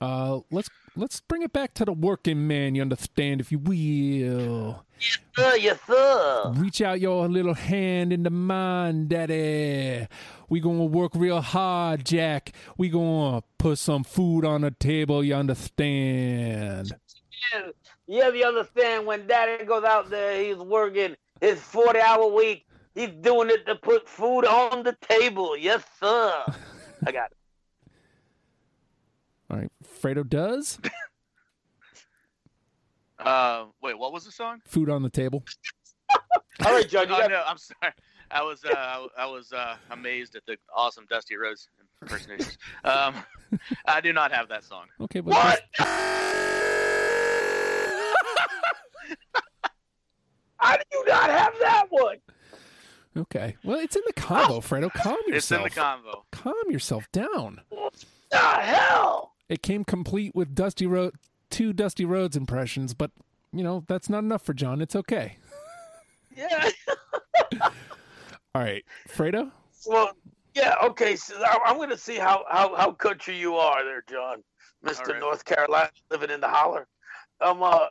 Uh 0.00 0.40
let's 0.50 0.68
let's 0.96 1.20
bring 1.20 1.42
it 1.42 1.52
back 1.52 1.74
to 1.74 1.84
the 1.84 1.92
working 1.92 2.46
man, 2.46 2.74
you 2.74 2.82
understand, 2.82 3.40
if 3.40 3.50
you 3.50 3.58
will. 3.58 4.84
Yes, 4.98 5.18
sir, 5.36 5.56
yes, 5.56 5.78
sir. 5.86 6.52
Reach 6.54 6.80
out 6.80 7.00
your 7.00 7.28
little 7.28 7.54
hand 7.54 8.12
into 8.12 8.30
mine, 8.30 9.08
daddy. 9.08 10.06
We 10.48 10.60
gonna 10.60 10.84
work 10.84 11.12
real 11.14 11.40
hard, 11.40 12.04
Jack. 12.04 12.52
We 12.76 12.88
gonna 12.88 13.42
put 13.58 13.78
some 13.78 14.04
food 14.04 14.44
on 14.44 14.60
the 14.60 14.70
table, 14.70 15.24
you 15.24 15.34
understand? 15.34 16.92
Yeah, 18.06 18.28
you 18.28 18.44
understand 18.44 19.06
when 19.06 19.26
daddy 19.26 19.64
goes 19.64 19.84
out 19.84 20.10
there, 20.10 20.42
he's 20.42 20.56
working 20.56 21.16
his 21.40 21.60
40 21.60 21.98
hour 21.98 22.26
week. 22.26 22.66
He's 22.94 23.10
doing 23.20 23.50
it 23.50 23.66
to 23.66 23.74
put 23.74 24.08
food 24.08 24.44
on 24.44 24.82
the 24.82 24.96
table. 25.00 25.56
Yes, 25.56 25.82
sir. 25.98 26.32
I 27.06 27.12
got 27.12 27.30
it. 27.30 27.36
All 29.50 29.56
right. 29.58 29.70
Fredo 30.02 30.28
does 30.28 30.78
Uh, 33.18 33.66
wait, 33.82 33.96
what 33.98 34.12
was 34.12 34.24
the 34.24 34.32
song? 34.32 34.60
food 34.66 34.90
on 34.90 35.02
the 35.02 35.10
table. 35.10 35.44
All 36.66 36.72
right, 36.72 36.88
John, 36.88 37.04
Oh 37.06 37.18
got 37.18 37.30
no, 37.30 37.42
I'm 37.46 37.58
sorry. 37.58 37.92
I 38.30 38.42
was 38.42 38.64
uh, 38.64 38.70
I, 38.74 39.06
I 39.18 39.26
was 39.26 39.52
uh, 39.52 39.76
amazed 39.90 40.34
at 40.36 40.44
the 40.46 40.56
awesome 40.74 41.06
Dusty 41.08 41.36
Rhodes 41.36 41.68
impersonations. 42.00 42.56
um, 42.84 43.14
I 43.86 44.00
do 44.00 44.12
not 44.12 44.32
have 44.32 44.48
that 44.48 44.64
song. 44.64 44.86
Okay, 45.02 45.20
but 45.20 45.34
What? 45.34 45.60
How 50.56 50.76
do 50.76 50.82
you 50.92 51.04
not 51.06 51.28
have 51.30 51.52
that 51.60 51.86
one? 51.90 52.16
okay. 53.16 53.56
Well, 53.64 53.78
it's 53.80 53.96
in 53.96 54.02
the 54.06 54.12
combo, 54.12 54.60
Fredo. 54.60 54.92
Calm 54.92 55.16
yourself. 55.26 55.36
It's 55.36 55.50
in 55.52 55.62
the 55.62 55.70
combo. 55.70 56.24
Calm 56.30 56.70
yourself 56.70 57.10
down. 57.12 57.60
What 57.70 58.04
The 58.30 58.38
hell? 58.38 59.31
It 59.48 59.62
came 59.62 59.84
complete 59.84 60.34
with 60.34 60.54
Dusty 60.54 60.86
Rhodes, 60.86 61.18
two 61.50 61.72
Dusty 61.72 62.04
Rhodes 62.04 62.36
impressions, 62.36 62.94
but 62.94 63.10
you 63.52 63.62
know 63.62 63.84
that's 63.86 64.08
not 64.08 64.20
enough 64.24 64.42
for 64.42 64.54
John. 64.54 64.80
It's 64.80 64.96
okay. 64.96 65.36
Yeah. 66.36 66.70
All 68.54 68.62
right, 68.62 68.84
Fredo. 69.08 69.50
Well, 69.86 70.12
yeah. 70.54 70.74
Okay. 70.84 71.16
So 71.16 71.36
I- 71.42 71.58
I'm 71.66 71.76
going 71.76 71.90
to 71.90 71.98
see 71.98 72.16
how, 72.16 72.44
how 72.50 72.74
how 72.74 72.92
country 72.92 73.36
you 73.36 73.56
are 73.56 73.84
there, 73.84 74.04
John, 74.08 74.42
Mister 74.82 75.12
right. 75.12 75.20
North 75.20 75.44
Carolina, 75.44 75.90
living 76.10 76.30
in 76.30 76.40
the 76.40 76.48
holler. 76.48 76.86
Um. 77.40 77.62
Uh, 77.62 77.86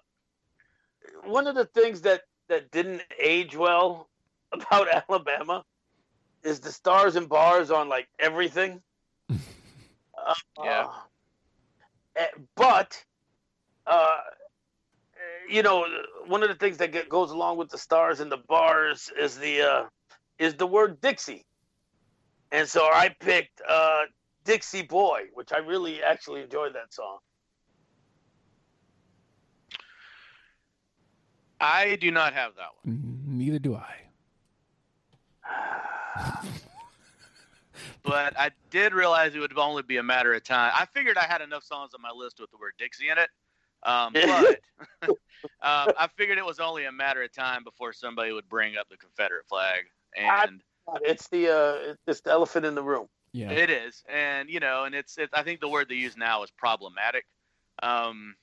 one 1.25 1.47
of 1.47 1.55
the 1.55 1.65
things 1.65 2.01
that 2.01 2.21
that 2.47 2.71
didn't 2.71 3.01
age 3.19 3.55
well 3.55 4.07
about 4.51 4.87
Alabama 4.87 5.63
is 6.43 6.59
the 6.59 6.71
stars 6.71 7.15
and 7.15 7.27
bars 7.29 7.69
on 7.71 7.89
like 7.89 8.07
everything. 8.19 8.81
Uh, 10.23 10.35
Yeah. 10.63 10.87
Eh, 12.15 12.27
but, 12.55 13.03
uh, 13.87 14.17
you 15.49 15.63
know, 15.63 15.85
one 16.27 16.43
of 16.43 16.49
the 16.49 16.55
things 16.55 16.77
that 16.77 16.91
get, 16.91 17.09
goes 17.09 17.31
along 17.31 17.57
with 17.57 17.69
the 17.69 17.77
stars 17.77 18.19
and 18.19 18.31
the 18.31 18.37
bars 18.37 19.11
is 19.19 19.37
the 19.37 19.61
uh, 19.61 19.83
is 20.39 20.55
the 20.55 20.65
word 20.65 20.99
Dixie, 21.01 21.45
and 22.51 22.67
so 22.67 22.85
I 22.85 23.15
picked 23.19 23.61
uh, 23.67 24.03
Dixie 24.45 24.83
Boy, 24.83 25.23
which 25.33 25.51
I 25.51 25.57
really 25.57 26.01
actually 26.01 26.41
enjoyed 26.41 26.73
that 26.75 26.93
song. 26.93 27.19
I 31.59 31.95
do 31.97 32.09
not 32.09 32.33
have 32.33 32.53
that 32.55 32.69
one. 32.81 33.23
Neither 33.27 33.59
do 33.59 33.75
I. 33.75 33.95
but 38.03 38.37
I 38.39 38.51
did 38.69 38.93
realize 38.93 39.35
it 39.35 39.39
would 39.39 39.57
only 39.57 39.83
be 39.83 39.97
a 39.97 40.03
matter 40.03 40.33
of 40.33 40.43
time. 40.43 40.71
I 40.75 40.85
figured 40.85 41.17
I 41.17 41.25
had 41.25 41.41
enough 41.41 41.63
songs 41.63 41.91
on 41.93 42.01
my 42.01 42.11
list 42.11 42.39
with 42.39 42.51
the 42.51 42.57
word 42.57 42.73
Dixie 42.77 43.09
in 43.09 43.17
it, 43.17 43.29
um, 43.83 44.13
but 44.13 44.59
um, 45.03 45.19
I 45.61 46.07
figured 46.17 46.37
it 46.37 46.45
was 46.45 46.59
only 46.59 46.85
a 46.85 46.91
matter 46.91 47.21
of 47.23 47.31
time 47.31 47.63
before 47.63 47.93
somebody 47.93 48.31
would 48.31 48.49
bring 48.49 48.77
up 48.77 48.87
the 48.89 48.97
Confederate 48.97 49.47
flag, 49.47 49.85
and 50.15 50.61
It's 51.03 51.27
the 51.29 51.49
uh, 51.49 51.95
it's 52.07 52.21
the 52.21 52.31
elephant 52.31 52.65
in 52.65 52.75
the 52.75 52.83
room. 52.83 53.07
Yeah. 53.33 53.51
it 53.51 53.69
is, 53.69 54.03
and 54.09 54.49
you 54.49 54.59
know, 54.59 54.83
and 54.83 54.93
it's, 54.93 55.17
it's 55.17 55.33
I 55.33 55.43
think 55.43 55.61
the 55.61 55.69
word 55.69 55.87
they 55.87 55.95
use 55.95 56.17
now 56.17 56.43
is 56.43 56.51
problematic. 56.51 57.25
Um, 57.81 58.35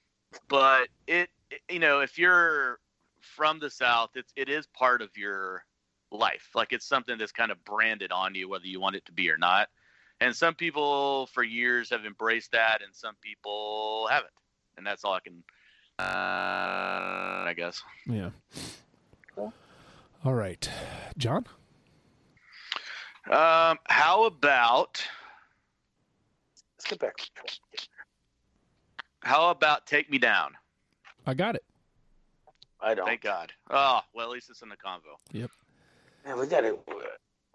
but 0.48 0.88
it, 1.06 1.28
it- 1.50 1.60
you 1.70 1.78
know, 1.78 2.00
if 2.00 2.18
you're 2.18 2.78
from 3.20 3.58
the 3.58 3.70
South, 3.70 4.10
it's 4.14 4.32
it 4.36 4.48
is 4.48 4.66
part 4.66 5.02
of 5.02 5.10
your 5.16 5.64
life. 6.10 6.48
Like 6.54 6.72
it's 6.72 6.86
something 6.86 7.18
that's 7.18 7.32
kind 7.32 7.50
of 7.50 7.62
branded 7.64 8.12
on 8.12 8.34
you, 8.34 8.48
whether 8.48 8.66
you 8.66 8.80
want 8.80 8.96
it 8.96 9.04
to 9.06 9.12
be 9.12 9.30
or 9.30 9.36
not. 9.36 9.68
And 10.20 10.34
some 10.34 10.54
people 10.54 11.26
for 11.26 11.44
years 11.44 11.90
have 11.90 12.04
embraced 12.04 12.52
that, 12.52 12.82
and 12.82 12.94
some 12.94 13.14
people 13.20 14.08
haven't. 14.10 14.32
And 14.76 14.86
that's 14.86 15.04
all 15.04 15.14
I 15.14 15.20
can, 15.20 15.44
uh, 15.98 16.02
I 17.48 17.54
guess. 17.56 17.82
Yeah. 18.06 18.30
Cool. 19.34 19.52
All 20.24 20.34
right, 20.34 20.68
John. 21.16 21.46
Um, 23.30 23.78
how 23.86 24.24
about 24.24 25.04
Let's 26.78 26.90
get 26.90 26.98
back. 27.00 27.14
how 29.20 29.50
about 29.50 29.86
take 29.86 30.10
me 30.10 30.18
down? 30.18 30.52
I 31.26 31.34
got 31.34 31.54
it. 31.54 31.64
I 32.80 32.94
don't. 32.94 33.06
Thank 33.06 33.20
God. 33.20 33.52
Oh, 33.70 34.00
well, 34.14 34.26
at 34.26 34.30
least 34.30 34.50
it's 34.50 34.62
in 34.62 34.68
the 34.68 34.76
convo. 34.76 35.18
Man, 36.28 36.38
we 36.38 36.46
got 36.46 36.64
it. 36.64 36.78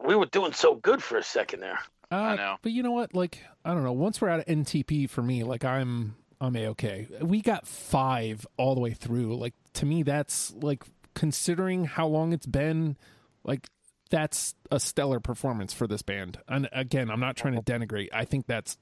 We 0.03 0.15
were 0.15 0.25
doing 0.25 0.51
so 0.51 0.73
good 0.73 1.03
for 1.03 1.17
a 1.17 1.23
second 1.23 1.59
there. 1.59 1.79
Uh, 2.11 2.15
I 2.15 2.35
know. 2.35 2.55
But 2.63 2.71
you 2.71 2.81
know 2.81 2.91
what? 2.91 3.13
Like, 3.13 3.39
I 3.63 3.71
don't 3.71 3.83
know. 3.83 3.91
Once 3.91 4.19
we're 4.19 4.29
out 4.29 4.39
of 4.39 4.45
NTP 4.47 5.09
for 5.11 5.21
me, 5.21 5.43
like 5.43 5.63
I'm 5.63 6.15
I'm 6.41 6.55
a 6.55 6.67
okay. 6.69 7.07
We 7.21 7.41
got 7.41 7.67
five 7.67 8.47
all 8.57 8.73
the 8.73 8.81
way 8.81 8.91
through. 8.91 9.37
Like 9.37 9.53
to 9.73 9.85
me, 9.85 10.01
that's 10.01 10.51
like 10.55 10.83
considering 11.13 11.85
how 11.85 12.07
long 12.07 12.33
it's 12.33 12.47
been, 12.47 12.97
like 13.43 13.67
that's 14.09 14.55
a 14.71 14.79
stellar 14.79 15.19
performance 15.19 15.71
for 15.71 15.85
this 15.85 16.01
band. 16.01 16.39
And 16.47 16.67
again, 16.71 17.11
I'm 17.11 17.19
not 17.19 17.35
trying 17.37 17.53
to 17.53 17.61
denigrate. 17.61 18.09
I 18.11 18.25
think 18.25 18.47
that's 18.47 18.77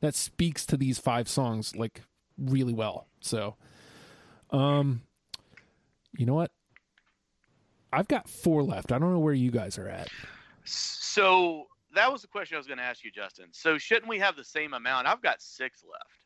that 0.00 0.14
speaks 0.14 0.64
to 0.66 0.76
these 0.76 1.00
five 1.00 1.28
songs 1.28 1.74
like 1.74 2.02
really 2.38 2.72
well. 2.72 3.08
So, 3.20 3.56
um, 4.50 5.02
you 6.16 6.24
know 6.24 6.34
what? 6.34 6.52
I've 7.94 8.08
got 8.08 8.28
four 8.28 8.62
left. 8.62 8.92
I 8.92 8.98
don't 8.98 9.12
know 9.12 9.18
where 9.18 9.34
you 9.34 9.50
guys 9.50 9.78
are 9.78 9.88
at. 9.88 10.08
So 10.64 11.66
that 11.94 12.10
was 12.12 12.22
the 12.22 12.28
question 12.28 12.56
I 12.56 12.58
was 12.58 12.66
going 12.66 12.78
to 12.78 12.84
ask 12.84 13.04
you, 13.04 13.10
Justin. 13.10 13.46
So 13.52 13.78
shouldn't 13.78 14.08
we 14.08 14.18
have 14.18 14.36
the 14.36 14.44
same 14.44 14.74
amount? 14.74 15.06
I've 15.06 15.22
got 15.22 15.40
six 15.40 15.84
left, 15.84 16.20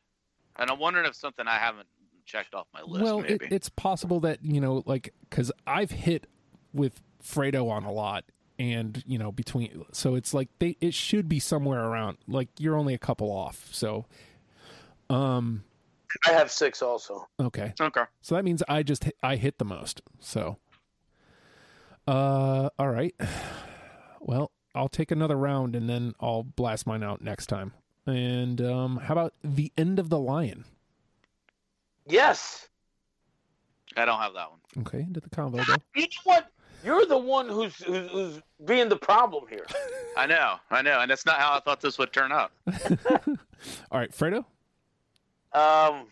and 0.57 0.69
I'm 0.69 0.79
wondering 0.79 1.05
if 1.05 1.15
something 1.15 1.47
I 1.47 1.57
haven't 1.57 1.87
checked 2.25 2.53
off 2.53 2.67
my 2.73 2.81
list. 2.81 3.03
well, 3.03 3.19
it, 3.19 3.41
maybe. 3.41 3.55
it's 3.55 3.69
possible 3.69 4.19
that 4.21 4.39
you 4.43 4.61
know, 4.61 4.83
like, 4.85 5.13
because 5.29 5.51
I've 5.65 5.91
hit 5.91 6.27
with 6.73 7.01
Fredo 7.23 7.69
on 7.69 7.83
a 7.83 7.91
lot, 7.91 8.25
and 8.57 9.03
you 9.05 9.17
know, 9.17 9.31
between, 9.31 9.85
so 9.91 10.15
it's 10.15 10.33
like 10.33 10.49
they, 10.59 10.75
it 10.81 10.93
should 10.93 11.29
be 11.29 11.39
somewhere 11.39 11.83
around. 11.83 12.17
Like 12.27 12.49
you're 12.57 12.75
only 12.75 12.93
a 12.93 12.99
couple 12.99 13.31
off, 13.31 13.69
so, 13.71 14.05
um, 15.09 15.63
I 16.25 16.31
have 16.31 16.51
six 16.51 16.81
also. 16.81 17.27
okay, 17.39 17.73
okay. 17.79 18.03
so 18.21 18.35
that 18.35 18.43
means 18.43 18.63
I 18.67 18.83
just 18.83 19.05
hit, 19.05 19.17
I 19.21 19.35
hit 19.35 19.57
the 19.57 19.65
most. 19.65 20.01
So, 20.19 20.57
uh, 22.09 22.69
all 22.79 22.89
right, 22.89 23.15
well, 24.19 24.51
I'll 24.73 24.89
take 24.89 25.11
another 25.11 25.35
round 25.35 25.75
and 25.75 25.89
then 25.89 26.13
I'll 26.19 26.43
blast 26.43 26.87
mine 26.87 27.03
out 27.03 27.21
next 27.21 27.47
time. 27.47 27.73
And 28.05 28.59
um, 28.61 28.97
how 28.97 29.13
about 29.13 29.33
the 29.43 29.71
end 29.77 29.99
of 29.99 30.09
the 30.09 30.19
lyin'? 30.19 30.65
Yes. 32.07 32.67
I 33.95 34.05
don't 34.05 34.19
have 34.19 34.33
that 34.33 34.49
one. 34.49 34.59
Okay, 34.79 35.01
into 35.01 35.19
the 35.19 35.29
combo. 35.29 35.57
though. 35.63 35.75
You 35.95 36.03
know 36.03 36.07
what? 36.23 36.51
You're 36.83 37.05
the 37.05 37.17
one 37.17 37.49
who's 37.49 37.75
who's, 37.83 38.09
who's 38.09 38.41
being 38.65 38.89
the 38.89 38.95
problem 38.95 39.45
here. 39.49 39.65
I 40.17 40.25
know, 40.25 40.55
I 40.71 40.81
know, 40.81 41.01
and 41.01 41.11
that's 41.11 41.25
not 41.25 41.35
how 41.35 41.55
I 41.55 41.59
thought 41.59 41.81
this 41.81 41.97
would 41.97 42.13
turn 42.13 42.31
out. 42.31 42.51
All 43.91 43.99
right, 43.99 44.11
Fredo. 44.11 44.45
Um, 45.51 46.07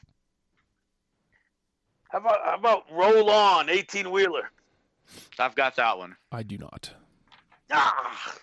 how 2.09 2.19
about 2.19 2.39
how 2.43 2.55
about 2.55 2.83
roll 2.91 3.29
on 3.29 3.69
eighteen 3.69 4.11
wheeler? 4.11 4.51
I've 5.39 5.55
got 5.55 5.75
that 5.75 5.97
one. 5.97 6.15
I 6.31 6.43
do 6.43 6.57
not. 6.57 6.91
Ah, 7.71 8.35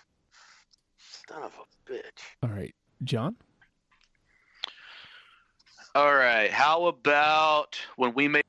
son 0.97 1.43
of 1.43 1.53
a 1.53 1.91
bitch. 1.91 2.01
All 2.43 2.49
right, 2.49 2.73
John. 3.03 3.35
All 5.95 6.13
right. 6.13 6.51
How 6.51 6.85
about 6.85 7.79
when 7.95 8.13
we 8.13 8.27
make 8.27 8.43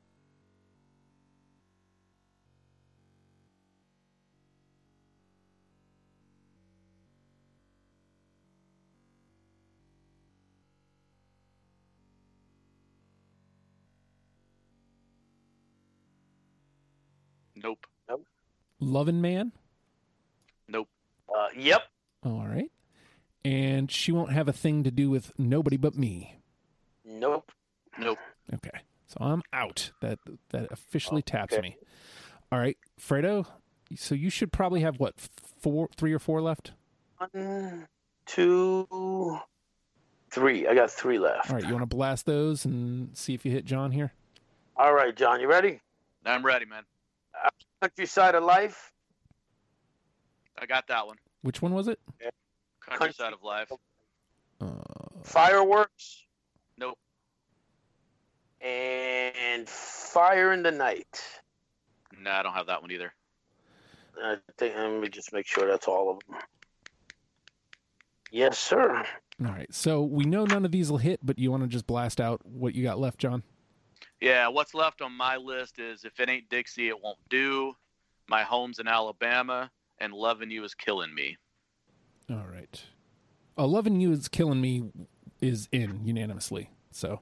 Nope. 17.56 17.86
Lovin' 18.86 19.20
Man. 19.20 19.52
Nope. 20.68 20.88
Uh, 21.28 21.48
yep. 21.56 21.82
All 22.24 22.46
right. 22.46 22.70
And 23.44 23.90
she 23.90 24.12
won't 24.12 24.32
have 24.32 24.48
a 24.48 24.52
thing 24.52 24.84
to 24.84 24.90
do 24.90 25.10
with 25.10 25.32
nobody 25.38 25.76
but 25.76 25.96
me. 25.96 26.38
Nope. 27.04 27.50
Nope. 27.98 28.18
Okay. 28.54 28.78
So 29.06 29.18
I'm 29.20 29.42
out. 29.52 29.90
That 30.00 30.18
that 30.50 30.70
officially 30.70 31.22
taps 31.22 31.54
Okay. 31.54 31.62
me. 31.62 31.76
All 32.50 32.58
right, 32.58 32.76
Fredo. 33.00 33.46
So 33.96 34.14
you 34.14 34.30
should 34.30 34.52
probably 34.52 34.80
have 34.80 34.98
what 34.98 35.14
four, 35.60 35.88
three 35.96 36.12
or 36.12 36.18
four 36.18 36.40
left. 36.40 36.72
One, 37.18 37.86
two, 38.26 39.38
three. 40.30 40.66
I 40.66 40.74
got 40.74 40.90
three 40.90 41.18
left. 41.18 41.50
All 41.50 41.56
right, 41.56 41.64
you 41.64 41.70
want 41.72 41.82
to 41.88 41.96
blast 41.96 42.26
those 42.26 42.64
and 42.64 43.16
see 43.16 43.34
if 43.34 43.44
you 43.44 43.52
hit 43.52 43.64
John 43.64 43.92
here. 43.92 44.12
All 44.76 44.92
right, 44.92 45.14
John, 45.16 45.40
you 45.40 45.48
ready? 45.48 45.80
I'm 46.24 46.44
ready, 46.44 46.66
man. 46.66 46.82
Countryside 47.80 48.34
of 48.34 48.42
life. 48.44 48.92
I 50.58 50.66
got 50.66 50.86
that 50.88 51.06
one. 51.06 51.16
Which 51.42 51.60
one 51.62 51.74
was 51.74 51.88
it? 51.88 51.98
Countryside 52.80 53.32
of 53.32 53.42
life. 53.42 53.70
Uh, 54.60 54.66
Fireworks 55.22 56.24
Nope. 56.78 56.98
and 58.60 59.68
Fire 59.68 60.52
in 60.52 60.62
the 60.62 60.70
Night. 60.70 61.22
No, 62.18 62.30
I 62.30 62.42
don't 62.42 62.54
have 62.54 62.66
that 62.68 62.80
one 62.80 62.90
either. 62.90 63.12
I 64.22 64.36
think, 64.56 64.74
let 64.76 65.00
me 65.00 65.08
just 65.08 65.32
make 65.32 65.46
sure 65.46 65.66
that's 65.68 65.86
all 65.86 66.10
of 66.10 66.18
them. 66.26 66.38
Yes, 68.30 68.58
sir. 68.58 69.04
all 69.44 69.52
right. 69.52 69.72
So 69.72 70.02
we 70.02 70.24
know 70.24 70.44
none 70.46 70.64
of 70.64 70.72
these 70.72 70.90
will 70.90 70.98
hit, 70.98 71.20
but 71.22 71.38
you 71.38 71.50
want 71.50 71.62
to 71.64 71.68
just 71.68 71.86
blast 71.86 72.20
out 72.20 72.40
what 72.44 72.74
you 72.74 72.82
got 72.82 72.98
left, 72.98 73.18
John? 73.18 73.42
Yeah, 74.20 74.48
what's 74.48 74.74
left 74.74 75.02
on 75.02 75.12
my 75.12 75.36
list 75.36 75.78
is 75.78 76.04
if 76.04 76.18
it 76.20 76.28
ain't 76.28 76.48
Dixie, 76.48 76.88
it 76.88 77.02
won't 77.02 77.18
do. 77.28 77.74
My 78.28 78.42
home's 78.42 78.78
in 78.78 78.88
Alabama, 78.88 79.70
and 79.98 80.12
loving 80.12 80.50
you 80.50 80.64
is 80.64 80.74
killing 80.74 81.14
me. 81.14 81.36
All 82.30 82.46
right. 82.50 82.82
Eleven 83.58 84.00
you 84.00 84.12
is 84.12 84.28
killing 84.28 84.60
me 84.60 84.84
is 85.40 85.68
in 85.72 86.00
unanimously. 86.04 86.70
So 86.90 87.20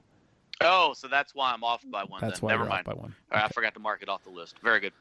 Oh, 0.61 0.93
so 0.93 1.07
that's 1.09 1.35
why 1.35 1.51
I'm 1.51 1.63
off 1.63 1.83
by 1.91 2.03
one. 2.05 2.21
that's 2.21 2.39
then. 2.39 2.47
why 2.47 2.51
Never 2.53 2.65
mind. 2.65 2.85
by 2.85 2.93
one. 2.93 3.13
All 3.31 3.37
right, 3.39 3.45
I 3.45 3.49
forgot 3.49 3.73
to 3.73 3.79
mark 3.81 4.01
it 4.01 4.09
off 4.09 4.23
the 4.23 4.29
list. 4.29 4.55
Very 4.63 4.79
good. 4.79 4.93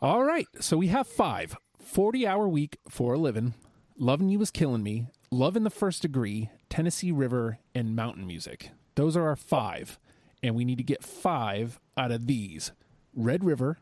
All 0.00 0.22
right. 0.24 0.46
So 0.60 0.76
we 0.76 0.86
have 0.88 1.06
five 1.08 1.56
40 1.80 2.26
hour 2.26 2.48
week 2.48 2.78
for 2.88 3.14
a 3.14 3.18
living. 3.18 3.54
Loving 3.98 4.28
You 4.28 4.40
is 4.40 4.50
Killing 4.52 4.82
Me. 4.84 5.06
Love 5.32 5.56
in 5.56 5.64
the 5.64 5.70
First 5.70 6.02
Degree. 6.02 6.48
Tennessee 6.70 7.10
River 7.12 7.58
and 7.74 7.94
Mountain 7.96 8.26
Music. 8.26 8.70
Those 8.94 9.16
are 9.16 9.26
our 9.28 9.36
five. 9.36 9.98
And 10.42 10.54
we 10.54 10.64
need 10.64 10.78
to 10.78 10.84
get 10.84 11.04
five 11.04 11.78
out 11.96 12.10
of 12.10 12.26
these 12.26 12.72
Red 13.14 13.44
River, 13.44 13.78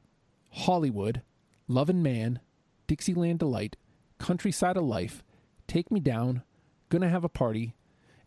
Hollywood, 0.51 1.23
Lovin' 1.69 2.03
Man, 2.03 2.41
Dixieland 2.87 3.39
Delight, 3.39 3.77
Countryside 4.19 4.77
of 4.77 4.85
Life, 4.85 5.23
Take 5.67 5.91
Me 5.91 6.01
Down, 6.01 6.43
Gonna 6.89 7.09
Have 7.09 7.25
a 7.25 7.29
Party. 7.29 7.75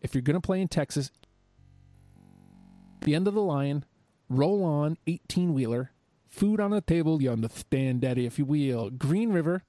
If 0.02 0.14
you're 0.14 0.22
gonna 0.22 0.42
play 0.42 0.62
in 0.62 0.68
Texas, 0.68 1.12
The 3.02 3.16
End 3.16 3.28
of 3.28 3.34
the 3.34 3.42
Lyin', 3.42 3.84
Roll 4.30 4.64
On, 4.64 4.98
18 5.08 5.54
Wheeler, 5.54 5.92
Food 6.28 6.62
on 6.62 6.72
the 6.72 6.80
Table, 6.80 7.22
you 7.22 7.30
understand, 7.30 8.02
Daddy, 8.02 8.26
if 8.26 8.40
you 8.40 8.46
will, 8.46 8.90
Green 8.90 9.34
River, 9.34 9.64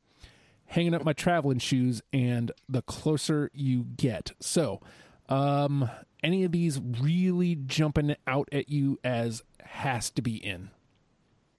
Hanging 0.67 0.95
Up 0.95 1.05
My 1.05 1.13
Traveling 1.13 1.59
Shoes, 1.59 2.01
and 2.13 2.53
The 2.69 2.83
Closer 2.83 3.51
You 3.53 3.85
Get. 3.97 4.33
So, 4.39 4.81
um, 5.29 5.91
any 6.23 6.45
of 6.45 6.53
these 6.53 6.81
really 6.81 7.57
jumping 7.57 8.17
out 8.27 8.49
at 8.53 8.69
you 8.69 8.99
as 9.03 9.43
has 9.61 10.11
to 10.11 10.23
be 10.23 10.37
in? 10.37 10.71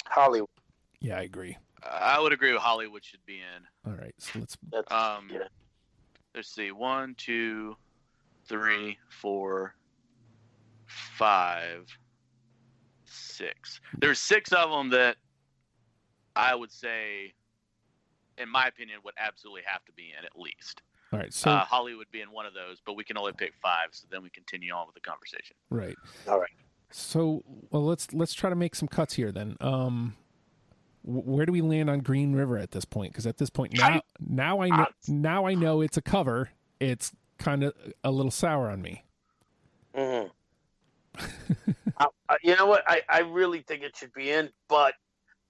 Hollywood. 0.06 0.50
Yeah, 1.00 1.18
I 1.18 1.22
agree. 1.22 1.58
I 1.84 2.20
would 2.20 2.32
agree 2.32 2.54
with 2.54 2.62
Hollywood 2.62 3.04
should 3.04 3.26
be 3.26 3.40
in. 3.40 3.92
All 3.92 3.98
right, 3.98 4.16
so 4.18 4.40
let's. 4.40 4.58
That's 4.72 4.92
Um, 4.92 5.30
yeah. 5.32 5.40
Let's 6.34 6.50
see. 6.50 6.72
One, 6.72 7.14
two, 7.16 7.76
three, 8.48 8.98
four, 9.10 9.76
five, 10.86 11.88
six. 13.06 13.82
There's 14.00 14.20
six 14.20 14.52
of 14.52 14.70
them 14.72 14.90
that 14.90 15.18
I 16.36 16.56
would 16.56 16.72
say, 16.72 17.34
in 18.38 18.50
my 18.50 18.68
opinion, 18.68 19.00
would 19.04 19.14
absolutely 19.18 19.62
have 19.66 19.84
to 19.86 19.92
be 19.92 20.14
in 20.18 20.26
at 20.26 20.40
least. 20.40 20.82
All 21.14 21.20
right, 21.20 21.34
so 21.34 21.52
uh, 21.52 21.64
Hollywood 21.66 22.08
being 22.12 22.32
one 22.32 22.46
of 22.46 22.54
those, 22.54 22.82
but 22.86 22.96
we 22.96 23.04
can 23.04 23.18
only 23.18 23.34
pick 23.34 23.54
five, 23.62 23.90
so 23.92 24.08
then 24.12 24.24
we 24.24 24.30
continue 24.32 24.74
on 24.74 24.88
with 24.88 24.96
the 24.96 25.02
conversation. 25.02 25.56
right. 25.70 25.96
All 26.28 26.40
right. 26.40 26.50
So, 26.90 27.44
well, 27.72 27.86
let's 27.86 28.14
let's 28.14 28.34
try 28.34 28.50
to 28.50 28.56
make 28.56 28.76
some 28.76 28.88
cuts 28.88 29.14
here 29.14 29.32
then. 29.32 29.58
Um, 29.62 30.16
where 31.04 31.46
do 31.46 31.52
we 31.52 31.62
land 31.62 31.90
on 31.90 32.00
Green 32.00 32.34
River 32.34 32.58
at 32.58 32.72
this 32.72 32.86
point? 32.86 33.12
Because 33.14 33.26
at 33.28 33.38
this 33.38 33.50
point 33.50 33.76
now, 33.78 33.88
I- 33.88 34.02
now 34.20 34.62
I 34.62 34.70
know 34.70 34.86
now 35.08 35.46
I 35.46 35.54
know 35.56 35.82
it's 35.82 35.98
a 35.98 36.02
cover. 36.02 36.50
It's 36.80 37.12
kind 37.40 37.64
of 37.64 37.74
a 38.04 38.12
little 38.12 38.32
sour 38.32 38.70
on 38.70 38.82
me. 38.82 39.04
Mhm. 39.96 40.32
I, 41.98 42.08
I, 42.30 42.38
you 42.44 42.56
know 42.56 42.66
what? 42.66 42.84
I, 42.88 43.02
I 43.10 43.20
really 43.20 43.62
think 43.62 43.84
it 43.84 43.96
should 43.96 44.14
be 44.14 44.32
in, 44.32 44.50
but 44.68 44.94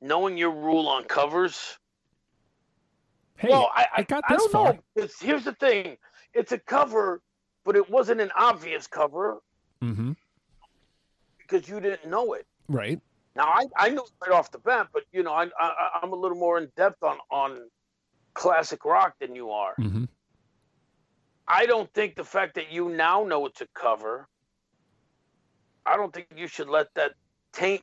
knowing 0.02 0.38
your 0.38 0.52
rule 0.52 0.88
on 0.88 1.04
covers, 1.06 1.78
Hey, 3.38 3.50
well, 3.50 3.70
I, 3.74 3.88
I 3.98 4.04
got 4.04 4.24
I 4.28 4.36
don't 4.36 4.52
far. 4.52 4.80
know. 4.96 5.08
Here's 5.20 5.44
the 5.44 5.54
thing: 5.54 5.98
it's 6.34 6.52
a 6.52 6.60
cover, 6.60 7.22
but 7.66 7.76
it 7.76 7.90
wasn't 7.90 8.22
an 8.22 8.32
obvious 8.36 8.88
cover 8.88 9.42
hmm 9.82 10.14
because 11.40 11.68
you 11.68 11.80
didn't 11.80 12.10
know 12.10 12.34
it. 12.34 12.46
Right. 12.70 13.00
Now 13.36 13.46
I, 13.46 13.66
I 13.78 13.90
knew 13.90 14.06
right 14.22 14.32
off 14.32 14.52
the 14.52 14.60
bat, 14.60 14.88
but 14.94 15.04
you 15.12 15.24
know 15.24 15.34
I, 15.34 15.48
I 15.60 16.00
I'm 16.02 16.14
a 16.14 16.16
little 16.16 16.38
more 16.38 16.58
in 16.58 16.70
depth 16.78 17.04
on 17.04 17.18
on 17.32 17.70
classic 18.34 18.86
rock 18.86 19.16
than 19.20 19.36
you 19.36 19.50
are. 19.50 19.74
hmm 19.78 20.06
I 21.48 21.66
don't 21.66 21.94
think 21.94 22.16
the 22.16 22.24
fact 22.24 22.56
that 22.56 22.72
you 22.72 22.90
now 22.90 23.26
know 23.26 23.46
it's 23.46 23.60
a 23.62 23.68
cover, 23.76 24.28
I 25.86 25.98
don't 25.98 26.14
think 26.14 26.28
you 26.36 26.48
should 26.48 26.70
let 26.70 26.88
that 26.96 27.12
taint 27.52 27.82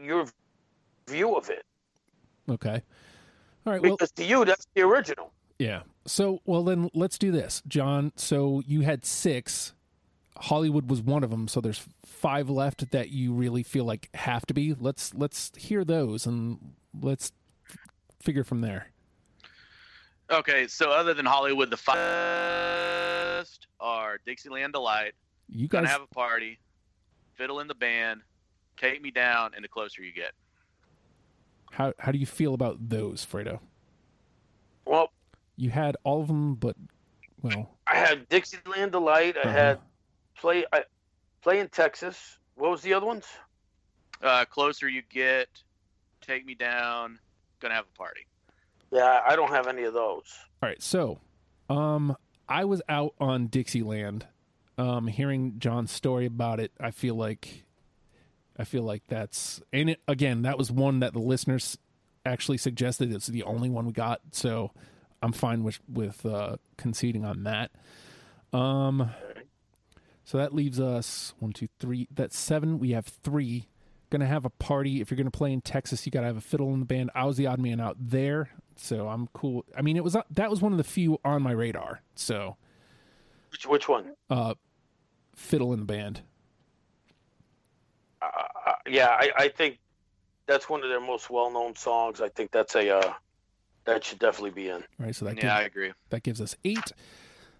your 0.00 0.26
view 1.08 1.34
of 1.34 1.50
it. 1.50 1.64
Okay. 2.48 2.82
All 3.66 3.72
right. 3.72 3.82
Well, 3.82 3.92
Because 3.96 4.12
to 4.12 4.24
you, 4.24 4.44
that's 4.44 4.66
the 4.74 4.82
original. 4.82 5.32
yeah. 5.58 5.82
So, 6.06 6.40
well, 6.44 6.62
then 6.62 6.88
let's 6.94 7.18
do 7.18 7.32
this, 7.32 7.62
John. 7.66 8.12
So 8.16 8.62
you 8.66 8.82
had 8.82 9.04
six. 9.04 9.72
Hollywood 10.36 10.88
was 10.88 11.00
one 11.02 11.24
of 11.24 11.30
them. 11.30 11.48
So 11.48 11.60
there's 11.60 11.84
five 12.04 12.48
left 12.48 12.90
that 12.92 13.08
you 13.10 13.32
really 13.32 13.62
feel 13.64 13.84
like 13.84 14.08
have 14.14 14.46
to 14.46 14.54
be. 14.54 14.74
Let's 14.78 15.12
let's 15.14 15.50
hear 15.56 15.84
those 15.84 16.26
and 16.26 16.58
let's 17.00 17.32
figure 18.20 18.44
from 18.44 18.60
there. 18.60 18.90
Okay, 20.30 20.66
so 20.68 20.90
other 20.90 21.14
than 21.14 21.24
Hollywood, 21.26 21.70
the 21.70 21.76
first 21.76 23.66
are 23.80 24.18
Dixieland 24.26 24.72
Delight, 24.72 25.14
You 25.48 25.68
Gonna 25.68 25.86
guys, 25.86 25.92
Have 25.92 26.02
a 26.02 26.14
Party, 26.14 26.58
Fiddle 27.34 27.60
in 27.60 27.68
the 27.68 27.74
Band, 27.74 28.22
Take 28.76 29.00
Me 29.02 29.10
Down, 29.10 29.52
and 29.54 29.64
The 29.64 29.68
Closer 29.68 30.02
You 30.02 30.12
Get. 30.12 30.32
How 31.76 31.92
how 31.98 32.10
do 32.12 32.18
you 32.18 32.26
feel 32.26 32.54
about 32.54 32.88
those, 32.88 33.24
Fredo? 33.24 33.60
Well, 34.86 35.10
You 35.56 35.70
had 35.70 35.96
all 36.04 36.20
of 36.22 36.28
them, 36.28 36.54
but 36.54 36.76
well, 37.42 37.70
I 37.86 37.96
had 37.96 38.28
Dixieland 38.28 38.92
Delight. 38.92 39.36
I 39.36 39.40
Uh-huh. 39.40 39.50
had 39.52 39.78
play 40.38 40.64
I, 40.72 40.84
play 41.42 41.60
in 41.60 41.68
Texas. 41.68 42.38
What 42.54 42.70
was 42.70 42.82
the 42.82 42.94
other 42.94 43.06
ones? 43.06 43.26
Uh, 44.22 44.44
Closer 44.46 44.88
You 44.88 45.02
Get, 45.10 45.48
Take 46.22 46.46
Me 46.46 46.54
Down, 46.54 47.18
Gonna 47.60 47.74
Have 47.74 47.84
a 47.94 47.98
Party. 47.98 48.26
Yeah, 48.90 49.20
I 49.26 49.36
don't 49.36 49.50
have 49.50 49.66
any 49.66 49.82
of 49.84 49.92
those. 49.92 50.32
All 50.62 50.68
right, 50.68 50.80
so 50.82 51.18
um 51.68 52.16
I 52.48 52.64
was 52.64 52.80
out 52.88 53.14
on 53.20 53.48
Dixieland 53.48 54.26
um 54.78 55.06
hearing 55.08 55.54
John's 55.58 55.90
story 55.90 56.24
about 56.26 56.60
it. 56.60 56.72
I 56.80 56.90
feel 56.90 57.14
like 57.16 57.64
I 58.58 58.64
feel 58.64 58.82
like 58.82 59.02
that's 59.08 59.60
and 59.72 59.90
it 59.90 60.00
again, 60.08 60.42
that 60.42 60.58
was 60.58 60.70
one 60.70 61.00
that 61.00 61.12
the 61.12 61.18
listeners 61.18 61.76
actually 62.24 62.58
suggested 62.58 63.12
it's 63.12 63.26
the 63.26 63.42
only 63.44 63.68
one 63.70 63.86
we 63.86 63.92
got, 63.92 64.20
so 64.32 64.72
I'm 65.22 65.32
fine 65.32 65.62
with 65.64 65.78
with 65.88 66.24
uh 66.26 66.56
conceding 66.76 67.24
on 67.24 67.44
that. 67.44 67.70
Um 68.52 69.10
so 70.24 70.38
that 70.38 70.54
leaves 70.54 70.80
us 70.80 71.34
one, 71.38 71.52
two, 71.52 71.68
three. 71.78 72.08
That's 72.12 72.36
seven. 72.36 72.78
We 72.78 72.90
have 72.92 73.06
three. 73.06 73.68
Gonna 74.10 74.26
have 74.26 74.44
a 74.44 74.50
party. 74.50 75.00
If 75.00 75.10
you're 75.10 75.16
gonna 75.18 75.30
play 75.30 75.52
in 75.52 75.60
Texas, 75.60 76.04
you 76.06 76.10
gotta 76.12 76.26
have 76.26 76.36
a 76.36 76.40
fiddle 76.40 76.72
in 76.74 76.80
the 76.80 76.86
band. 76.86 77.10
I 77.14 77.24
was 77.26 77.36
the 77.36 77.46
odd 77.46 77.60
man 77.60 77.80
out 77.80 77.96
there, 78.00 78.50
so 78.76 79.08
I'm 79.08 79.28
cool. 79.34 79.64
I 79.76 79.82
mean, 79.82 79.96
it 79.96 80.04
was 80.04 80.16
that 80.30 80.50
was 80.50 80.60
one 80.62 80.72
of 80.72 80.78
the 80.78 80.84
few 80.84 81.18
on 81.24 81.42
my 81.42 81.52
radar. 81.52 82.00
So, 82.14 82.56
Which 83.50 83.66
which 83.66 83.88
one? 83.88 84.12
uh, 84.30 84.54
fiddle 85.34 85.72
in 85.72 85.80
the 85.80 85.86
band. 85.86 86.22
Yeah, 88.88 89.08
I, 89.08 89.30
I 89.36 89.48
think 89.48 89.78
that's 90.46 90.68
one 90.68 90.82
of 90.82 90.88
their 90.88 91.00
most 91.00 91.28
well-known 91.30 91.74
songs. 91.74 92.20
I 92.20 92.28
think 92.28 92.50
that's 92.52 92.74
a 92.76 92.96
uh, 92.98 93.12
that 93.84 94.04
should 94.04 94.18
definitely 94.18 94.50
be 94.50 94.68
in. 94.68 94.84
Right. 94.98 95.14
So 95.14 95.24
that 95.26 95.42
yeah, 95.42 95.56
I 95.56 95.62
agree. 95.62 95.92
that 96.10 96.22
gives 96.22 96.40
us 96.40 96.56
eight. 96.64 96.92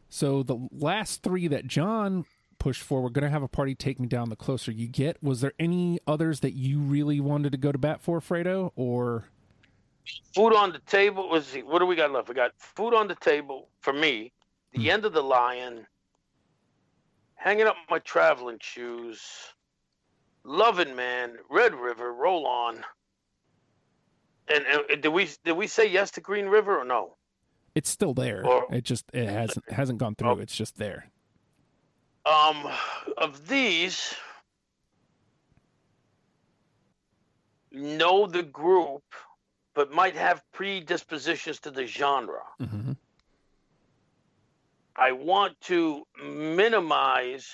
So 0.09 0.43
the 0.43 0.69
last 0.73 1.23
three 1.23 1.49
that 1.49 1.67
John 1.67 2.25
pushed 2.59 2.83
for, 2.83 3.03
we're 3.03 3.11
gonna 3.11 3.31
have 3.31 3.43
a 3.43 3.49
party. 3.49 3.75
Take 3.75 3.99
me 4.01 4.07
down. 4.07 4.29
The 4.31 4.37
closer 4.37 4.71
you 4.71 4.87
get. 4.87 5.23
Was 5.23 5.41
there 5.41 5.53
any 5.59 5.99
others 6.07 6.41
that 6.41 6.53
you 6.55 6.79
really 6.79 7.21
wanted 7.21 7.53
to 7.53 7.59
go 7.59 7.73
to 7.73 7.79
bat 7.79 8.01
for, 8.01 8.21
Fredo? 8.21 8.73
Or 8.77 9.25
Food 10.35 10.55
on 10.55 10.71
the 10.73 10.79
table 10.81 11.29
was 11.29 11.53
what 11.65 11.81
do 11.81 11.87
we 11.87 11.97
got 11.97 12.13
left? 12.13 12.29
We 12.29 12.35
got 12.37 12.53
food 12.59 12.95
on 12.95 13.09
the 13.09 13.17
table 13.17 13.69
for 13.81 13.93
me. 13.93 14.33
The 14.73 14.83
Hmm. 14.85 14.91
end 14.91 15.05
of 15.05 15.13
the 15.13 15.23
lyin'. 15.23 15.85
Hanging 17.35 17.67
up 17.67 17.77
my 17.91 17.99
traveling 18.01 18.59
shoes. 18.61 19.21
Loving 20.49 20.95
man, 20.95 21.39
Red 21.51 21.75
River, 21.75 22.13
roll 22.15 22.47
on. 22.47 22.85
And, 24.49 24.65
and 24.65 25.03
did 25.03 25.09
we 25.09 25.29
did 25.45 25.57
we 25.57 25.67
say 25.67 25.91
yes 25.91 26.13
to 26.13 26.21
Green 26.21 26.47
River 26.47 26.79
or 26.79 26.85
no? 26.85 27.17
it's 27.75 27.91
still 27.91 28.15
there? 28.15 28.47
Or- 28.47 28.67
it 28.73 28.85
just 28.85 29.05
it 29.13 29.29
hasn't 29.29 29.71
hasn't 29.71 29.99
gone 29.99 30.15
through. 30.15 30.31
Oh. 30.31 30.39
It's 30.39 30.57
just 30.57 30.79
there. 30.79 31.11
Um, 32.25 32.69
of 33.19 33.47
these, 33.49 34.15
know 37.71 38.27
the 38.27 38.43
group, 38.43 39.05
but 39.75 39.93
might 39.93 40.17
have 40.17 40.43
predispositions 40.53 41.61
to 41.61 41.71
the 41.71 41.87
genre. 41.87 42.43
hmm 42.59 42.93
I 44.97 45.13
want 45.13 45.61
to 45.63 46.07
minimize 46.25 47.53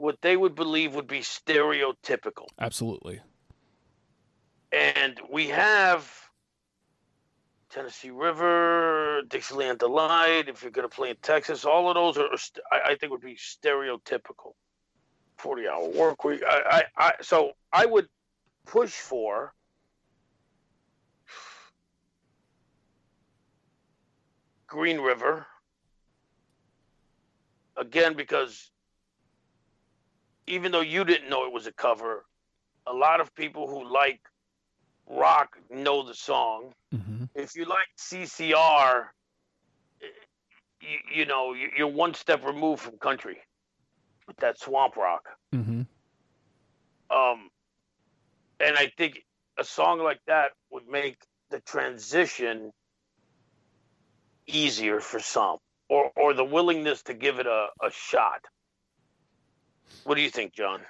what 0.00 0.20
they 0.22 0.36
would 0.36 0.54
believe 0.54 0.94
would 0.94 1.06
be 1.06 1.20
stereotypical. 1.20 2.46
Absolutely. 2.58 3.20
And 4.72 5.20
we 5.30 5.48
have 5.48 6.10
Tennessee 7.70 8.10
River, 8.10 9.22
Dixieland 9.28 9.78
Delight. 9.78 10.48
If 10.48 10.62
you're 10.62 10.70
going 10.70 10.88
to 10.88 10.94
play 10.94 11.10
in 11.10 11.16
Texas, 11.22 11.64
all 11.64 11.88
of 11.88 11.94
those 11.94 12.16
are, 12.16 12.28
I, 12.72 12.92
I 12.92 12.94
think, 12.94 13.12
would 13.12 13.20
be 13.20 13.36
stereotypical. 13.36 14.54
Forty-hour 15.36 15.90
work 15.90 16.24
week. 16.24 16.42
I, 16.46 16.84
I, 16.96 17.06
I, 17.06 17.12
so 17.22 17.52
I 17.72 17.86
would 17.86 18.08
push 18.66 18.92
for 18.92 19.54
Green 24.66 25.00
River 25.00 25.46
again 27.76 28.14
because 28.14 28.70
even 30.50 30.72
though 30.72 30.80
you 30.80 31.04
didn't 31.04 31.30
know 31.30 31.44
it 31.46 31.52
was 31.52 31.66
a 31.66 31.72
cover, 31.72 32.24
a 32.86 32.92
lot 32.92 33.20
of 33.20 33.34
people 33.34 33.68
who 33.68 33.90
like 33.90 34.20
rock 35.06 35.56
know 35.70 36.02
the 36.02 36.14
song. 36.14 36.72
hmm 36.92 37.24
If 37.34 37.54
you 37.56 37.64
like 37.64 37.88
CCR, 37.96 39.12
you, 40.80 40.98
you 41.14 41.24
know 41.26 41.52
you- 41.54 41.72
you're 41.76 41.88
one 42.04 42.14
step 42.14 42.44
removed 42.44 42.82
from 42.82 42.98
country 42.98 43.38
with 44.26 44.36
that 44.38 44.58
swamp 44.58 44.96
rock. 44.96 45.28
hmm 45.52 45.82
Um, 47.10 47.50
and 48.60 48.76
I 48.76 48.92
think 48.96 49.24
a 49.58 49.64
song 49.64 49.98
like 50.00 50.20
that 50.26 50.52
would 50.70 50.86
make 50.88 51.18
the 51.50 51.60
transition 51.60 52.72
easier 54.46 55.00
for 55.00 55.20
some, 55.20 55.58
or 55.88 56.10
or 56.16 56.34
the 56.34 56.44
willingness 56.44 57.02
to 57.04 57.14
give 57.14 57.38
it 57.38 57.46
a, 57.46 57.68
a 57.82 57.90
shot. 57.90 58.44
What 60.04 60.14
do 60.16 60.22
you 60.22 60.30
think, 60.30 60.52
John? 60.52 60.80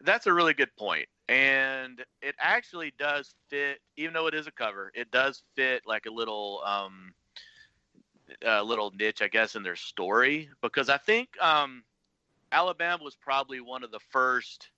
That's 0.00 0.26
a 0.26 0.32
really 0.32 0.54
good 0.54 0.74
point. 0.76 1.08
And 1.28 2.04
it 2.22 2.34
actually 2.38 2.94
does 2.98 3.34
fit, 3.50 3.80
even 3.96 4.14
though 4.14 4.26
it 4.28 4.34
is 4.34 4.46
a 4.46 4.52
cover, 4.52 4.90
it 4.94 5.10
does 5.10 5.42
fit 5.56 5.82
like 5.86 6.06
a 6.06 6.10
little 6.10 6.62
um 6.64 7.14
a 8.44 8.62
little 8.62 8.92
niche, 8.92 9.22
I 9.22 9.28
guess, 9.28 9.56
in 9.56 9.62
their 9.62 9.76
story. 9.76 10.48
Because 10.62 10.88
I 10.88 10.96
think 10.98 11.30
um 11.40 11.84
Alabama 12.52 13.02
was 13.04 13.16
probably 13.16 13.60
one 13.60 13.84
of 13.84 13.90
the 13.90 14.00
first 14.10 14.70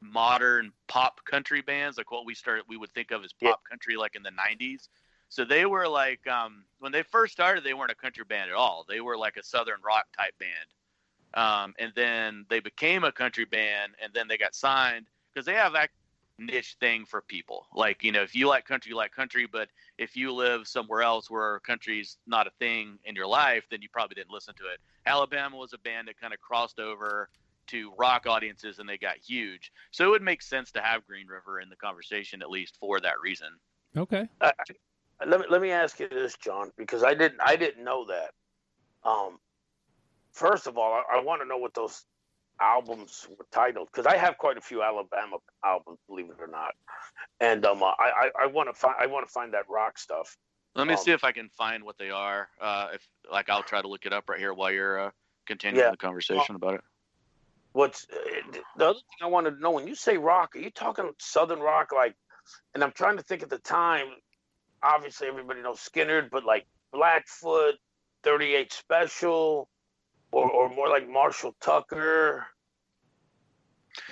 modern 0.00 0.72
pop 0.88 1.24
country 1.24 1.62
bands, 1.62 1.98
like 1.98 2.10
what 2.10 2.24
we 2.24 2.34
started 2.34 2.64
we 2.68 2.76
would 2.76 2.92
think 2.92 3.10
of 3.10 3.24
as 3.24 3.32
pop 3.32 3.60
country 3.68 3.96
like 3.96 4.14
in 4.14 4.22
the 4.22 4.30
nineties. 4.30 4.88
So 5.30 5.44
they 5.44 5.66
were 5.66 5.88
like 5.88 6.26
um 6.28 6.64
when 6.78 6.92
they 6.92 7.02
first 7.02 7.32
started 7.32 7.64
they 7.64 7.74
weren't 7.74 7.90
a 7.90 7.96
country 7.96 8.24
band 8.24 8.50
at 8.50 8.56
all. 8.56 8.84
They 8.88 9.00
were 9.00 9.16
like 9.16 9.36
a 9.36 9.42
southern 9.42 9.80
rock 9.84 10.06
type 10.16 10.38
band 10.38 10.68
um, 11.34 11.74
and 11.78 11.92
then 11.94 12.46
they 12.48 12.60
became 12.60 13.04
a 13.04 13.12
country 13.12 13.44
band, 13.44 13.92
and 14.02 14.12
then 14.14 14.28
they 14.28 14.38
got 14.38 14.54
signed 14.54 15.06
because 15.32 15.46
they 15.46 15.54
have 15.54 15.72
that 15.74 15.90
niche 16.38 16.76
thing 16.80 17.04
for 17.04 17.20
people. 17.20 17.66
Like 17.74 18.02
you 18.02 18.12
know, 18.12 18.22
if 18.22 18.34
you 18.34 18.48
like 18.48 18.64
country, 18.64 18.90
you 18.90 18.96
like 18.96 19.12
country, 19.12 19.46
but 19.50 19.68
if 19.98 20.16
you 20.16 20.32
live 20.32 20.66
somewhere 20.66 21.02
else 21.02 21.30
where 21.30 21.60
country's 21.60 22.18
not 22.26 22.46
a 22.46 22.50
thing 22.58 22.98
in 23.04 23.14
your 23.14 23.26
life, 23.26 23.64
then 23.70 23.82
you 23.82 23.88
probably 23.92 24.14
didn't 24.14 24.32
listen 24.32 24.54
to 24.54 24.64
it. 24.64 24.80
Alabama 25.06 25.56
was 25.56 25.72
a 25.72 25.78
band 25.78 26.08
that 26.08 26.20
kind 26.20 26.32
of 26.32 26.40
crossed 26.40 26.78
over 26.78 27.28
to 27.68 27.92
rock 27.96 28.26
audiences 28.26 28.80
and 28.80 28.88
they 28.88 28.98
got 28.98 29.16
huge. 29.16 29.72
So 29.92 30.04
it 30.06 30.10
would 30.10 30.22
make 30.22 30.42
sense 30.42 30.72
to 30.72 30.80
have 30.80 31.06
Green 31.06 31.28
River 31.28 31.60
in 31.60 31.68
the 31.68 31.76
conversation 31.76 32.42
at 32.42 32.50
least 32.50 32.76
for 32.80 32.98
that 33.00 33.20
reason. 33.22 33.48
Okay. 33.96 34.28
Uh, 34.40 34.50
let 35.26 35.40
me 35.40 35.46
let 35.50 35.60
me 35.60 35.70
ask 35.70 36.00
you 36.00 36.08
this, 36.08 36.36
John, 36.36 36.72
because 36.76 37.04
I 37.04 37.14
didn't 37.14 37.40
I 37.40 37.56
didn't 37.56 37.84
know 37.84 38.06
that. 38.06 38.30
Um, 39.08 39.38
first 40.32 40.66
of 40.66 40.78
all, 40.78 40.92
I, 40.92 41.18
I 41.18 41.22
want 41.22 41.42
to 41.42 41.48
know 41.48 41.58
what 41.58 41.74
those 41.74 42.04
albums 42.60 43.26
were 43.38 43.46
titled 43.50 43.88
because 43.92 44.06
I 44.06 44.16
have 44.16 44.36
quite 44.36 44.58
a 44.58 44.60
few 44.60 44.82
Alabama 44.82 45.38
albums, 45.64 45.98
believe 46.08 46.26
it 46.26 46.36
or 46.38 46.46
not, 46.46 46.74
and 47.40 47.64
um, 47.64 47.82
I 47.82 47.94
I, 47.98 48.30
I 48.42 48.46
want 48.46 48.68
to 48.68 48.74
find 48.74 48.94
I 49.00 49.06
want 49.06 49.26
to 49.26 49.32
find 49.32 49.54
that 49.54 49.64
rock 49.68 49.98
stuff. 49.98 50.36
Let 50.74 50.86
me 50.86 50.94
Um, 50.94 50.98
see 50.98 51.10
if 51.10 51.24
I 51.24 51.32
can 51.32 51.48
find 51.48 51.82
what 51.82 51.98
they 51.98 52.10
are. 52.10 52.48
Uh, 52.60 52.88
if 52.94 53.08
like 53.30 53.48
I'll 53.48 53.62
try 53.62 53.82
to 53.82 53.88
look 53.88 54.06
it 54.06 54.12
up 54.12 54.28
right 54.28 54.38
here 54.38 54.54
while 54.54 54.70
you're 54.70 55.00
uh, 55.00 55.10
continuing 55.46 55.84
Yeah. 55.84 55.90
the 55.90 55.96
conversation 55.96 56.54
about 56.54 56.74
it. 56.74 56.80
What's 57.72 58.06
uh, 58.12 58.58
the 58.76 58.84
other 58.88 58.98
thing 58.98 59.22
I 59.22 59.26
wanted 59.26 59.52
to 59.52 59.60
know 59.60 59.70
when 59.70 59.86
you 59.88 59.94
say 59.94 60.16
rock, 60.18 60.54
are 60.56 60.58
you 60.58 60.70
talking 60.70 61.10
Southern 61.18 61.60
rock 61.60 61.92
like? 61.92 62.14
And 62.74 62.82
I'm 62.82 62.92
trying 62.92 63.16
to 63.16 63.22
think 63.22 63.42
at 63.42 63.50
the 63.50 63.58
time. 63.58 64.08
Obviously, 64.82 65.28
everybody 65.28 65.62
knows 65.62 65.78
Skynyrd, 65.78 66.30
but 66.30 66.44
like 66.44 66.66
Blackfoot, 66.92 67.76
38 68.24 68.72
Special, 68.72 69.68
or 70.32 70.50
or 70.50 70.68
more 70.68 70.88
like 70.88 71.08
Marshall 71.08 71.54
Tucker. 71.60 72.46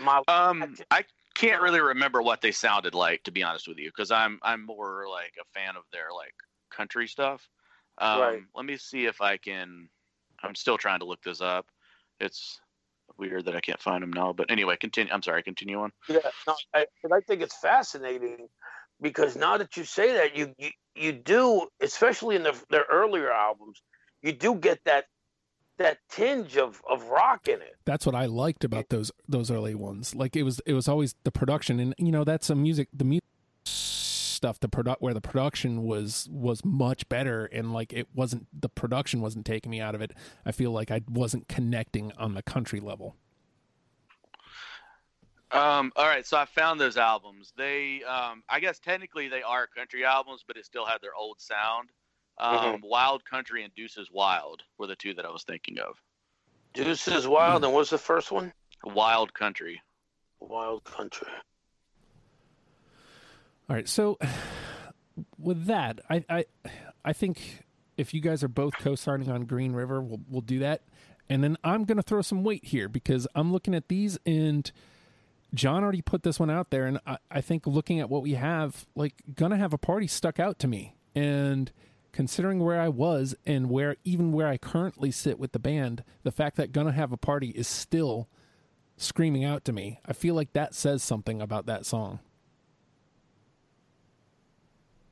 My, 0.01 0.23
Um, 0.29 0.75
I 0.91 1.05
can't 1.35 1.63
really 1.63 1.81
remember 1.81 2.21
what 2.21 2.41
they 2.41 2.51
sounded 2.51 2.95
like 2.95 3.23
to 3.25 3.31
be 3.31 3.43
honest 3.43 3.69
with 3.69 3.79
you, 3.79 3.91
because 3.91 4.11
I'm 4.11 4.39
I'm 4.43 4.65
more 4.65 5.07
like 5.09 5.35
a 5.41 5.45
fan 5.59 5.77
of 5.77 5.85
their 5.93 6.09
like 6.15 6.35
country 6.71 7.07
stuff. 7.07 7.49
Um, 7.99 8.21
Right. 8.21 8.43
Let 8.55 8.65
me 8.65 8.77
see 8.77 9.07
if 9.07 9.21
I 9.21 9.37
can. 9.37 9.89
I'm 10.43 10.55
still 10.55 10.79
trying 10.79 11.01
to 11.01 11.07
look 11.07 11.23
this 11.23 11.41
up. 11.41 11.67
It's 12.21 12.61
weird 13.17 13.45
that 13.47 13.57
I 13.57 13.61
can't 13.61 13.81
find 13.81 14.03
them 14.03 14.13
now. 14.13 14.33
But 14.33 14.51
anyway, 14.51 14.77
continue. 14.77 15.13
I'm 15.13 15.23
sorry. 15.23 15.43
Continue 15.43 15.81
on. 15.81 15.93
Yeah, 16.09 16.19
no, 16.47 16.55
I, 16.75 16.87
I 17.13 17.21
think 17.21 17.43
it's 17.43 17.57
fascinating 17.57 18.49
because 19.01 19.37
now 19.37 19.57
that 19.57 19.77
you 19.77 19.85
say 19.85 20.13
that, 20.15 20.37
you 20.37 20.55
you, 20.59 20.71
you 20.95 21.13
do, 21.13 21.69
especially 21.81 22.37
in 22.37 22.43
the, 22.43 22.55
their 22.71 22.85
earlier 22.91 23.33
albums, 23.33 23.83
you 24.23 24.33
do 24.33 24.55
get 24.55 24.81
that 24.85 25.07
that 25.79 25.99
tinge 26.09 26.57
of, 26.57 26.83
of 26.89 27.05
rock 27.07 27.49
in 27.49 27.61
it. 27.63 27.77
That's 27.85 28.05
what 28.05 28.15
I 28.15 28.27
liked 28.27 28.65
about 28.65 28.91
those 28.91 29.11
those 29.29 29.51
early 29.51 29.75
ones. 29.75 30.15
Like 30.15 30.37
it 30.37 30.43
was 30.43 30.61
it 30.67 30.75
was 30.75 30.89
always 30.89 31.15
the 31.25 31.33
production, 31.33 31.81
and 31.81 31.95
you 31.99 32.13
know 32.13 32.25
that's 32.25 32.51
a 32.51 32.55
music 32.55 32.89
the 32.93 33.05
music 33.05 33.25
stuff 33.65 34.61
the 34.61 34.69
product 34.69 35.03
where 35.03 35.15
the 35.15 35.21
production 35.21 35.83
was 35.83 36.29
was 36.31 36.65
much 36.65 37.09
better 37.09 37.47
and 37.47 37.73
like 37.73 37.93
it 37.93 38.07
wasn't 38.15 38.47
the 38.59 38.69
production 38.69 39.21
wasn't 39.21 39.45
taking 39.45 39.69
me 39.69 39.81
out 39.81 39.97
of 39.97 40.01
it 40.01 40.13
i 40.47 40.53
feel 40.53 40.71
like 40.71 40.93
i 40.93 41.01
wasn't 41.11 41.49
connecting 41.49 42.13
on 42.17 42.35
the 42.35 42.43
country 42.43 42.79
level 42.79 43.17
Um, 45.51 45.93
all 45.97 46.07
right, 46.07 46.27
so 46.27 46.37
I 46.37 46.45
found 46.45 46.79
those 46.79 46.99
albums. 46.99 47.55
They, 47.57 48.03
um, 48.05 48.43
I 48.49 48.61
guess 48.61 48.79
technically 48.79 49.29
they 49.29 49.43
are 49.43 49.67
country 49.67 50.05
albums, 50.05 50.45
but 50.47 50.59
it 50.59 50.67
still 50.67 50.85
had 50.85 51.01
their 51.01 51.15
old 51.15 51.41
sound. 51.41 51.89
Um, 52.41 52.81
Wild 52.85 53.25
Country 53.25 53.65
and 53.65 53.75
Deuces 53.75 54.09
Wild 54.13 54.63
were 54.79 54.87
the 54.87 54.97
two 54.97 55.15
that 55.15 55.25
I 55.25 55.31
was 55.31 55.43
thinking 55.45 55.79
of. 55.79 55.97
Deuces 56.75 57.27
Wild, 57.27 57.65
and 57.65 57.73
what's 57.73 57.91
the 57.91 57.99
first 57.99 58.31
one? 58.31 58.53
Wild 58.85 59.35
Country. 59.35 59.81
Wild 60.41 60.85
Country. 60.85 61.27
all 63.69 63.77
right 63.77 63.89
so 63.89 64.17
with 65.39 65.67
that 65.67 66.01
i 66.09 66.25
i 66.31 66.45
i 67.05 67.13
think 67.13 67.65
if 67.97 68.15
you 68.15 68.21
guys 68.21 68.45
are 68.45 68.49
both 68.49 68.73
co-signing 68.79 69.29
on 69.31 69.45
green 69.45 69.73
river 69.73 70.01
we'll 70.01 70.21
we'll 70.31 70.41
do 70.41 70.61
that 70.61 70.83
and 71.29 71.43
then 71.43 71.57
i'm 71.65 71.85
gonna 71.85 72.03
throw 72.03 72.23
some 72.23 72.45
weight 72.45 72.65
here 72.65 72.89
because 72.89 73.27
i'm 73.35 73.53
looking 73.53 73.75
at 73.75 73.89
these 73.89 74.19
and 74.25 74.71
John 75.55 75.83
already 75.83 76.03
put 76.03 76.25
this 76.25 76.39
one 76.39 76.51
out 76.51 76.69
there, 76.71 76.85
and 76.85 77.01
I, 77.07 77.17
I 77.31 77.41
think 77.41 77.67
looking 77.67 78.01
at 78.01 78.11
what 78.11 78.21
we 78.23 78.35
have, 78.35 78.85
like, 78.95 79.15
gonna 79.35 79.57
have 79.57 79.73
a 79.73 79.79
party 79.79 80.07
stuck 80.07 80.39
out 80.39 80.59
to 80.59 80.69
me. 80.69 80.95
And 81.15 81.73
considering 82.13 82.61
where 82.61 82.81
I 82.81 82.89
was 82.89 83.35
and 83.47 83.69
where 83.71 83.97
even 84.05 84.33
where 84.33 84.49
I 84.49 84.57
currently 84.57 85.11
sit 85.11 85.39
with 85.39 85.53
the 85.53 85.59
band, 85.59 86.05
the 86.23 86.33
fact 86.33 86.57
that 86.57 86.73
gonna 86.73 86.93
have 86.93 87.13
a 87.13 87.17
party 87.17 87.51
is 87.51 87.69
still 87.69 88.29
screaming 88.97 89.45
out 89.45 89.65
to 89.65 89.73
me. 89.73 90.01
I 90.05 90.13
feel 90.13 90.35
like 90.35 90.53
that 90.55 90.75
says 90.75 91.03
something 91.03 91.41
about 91.41 91.67
that 91.67 91.87
song. 91.87 92.19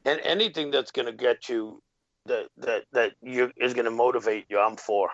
And 0.04 0.20
anything 0.20 0.70
that's 0.70 0.90
going 0.92 1.06
to 1.06 1.12
get 1.12 1.48
you 1.48 1.82
that 2.26 2.46
that 2.58 2.84
that 2.92 3.12
you 3.22 3.50
is 3.56 3.74
going 3.74 3.84
to 3.86 3.90
motivate 3.90 4.46
you, 4.48 4.58
I'm 4.58 4.76
for. 4.76 5.10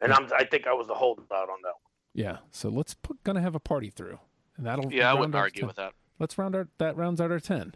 And 0.00 0.12
I'm 0.12 0.28
I 0.36 0.44
think 0.44 0.66
I 0.66 0.72
was 0.74 0.86
the 0.86 0.94
holdout 0.94 1.30
on 1.30 1.58
that 1.62 1.68
one. 1.68 1.92
Yeah. 2.14 2.38
So 2.50 2.68
let's 2.68 2.94
put 2.94 3.22
gonna 3.24 3.40
have 3.40 3.54
a 3.54 3.60
party 3.60 3.90
through, 3.90 4.18
and 4.56 4.66
that'll 4.66 4.92
Yeah, 4.92 5.10
I 5.10 5.14
wouldn't 5.14 5.34
argue 5.34 5.62
10. 5.62 5.66
with 5.66 5.76
that. 5.76 5.92
Let's 6.18 6.36
round 6.38 6.54
out 6.54 6.68
that 6.78 6.96
rounds 6.96 7.20
out 7.20 7.30
our 7.30 7.40
ten. 7.40 7.74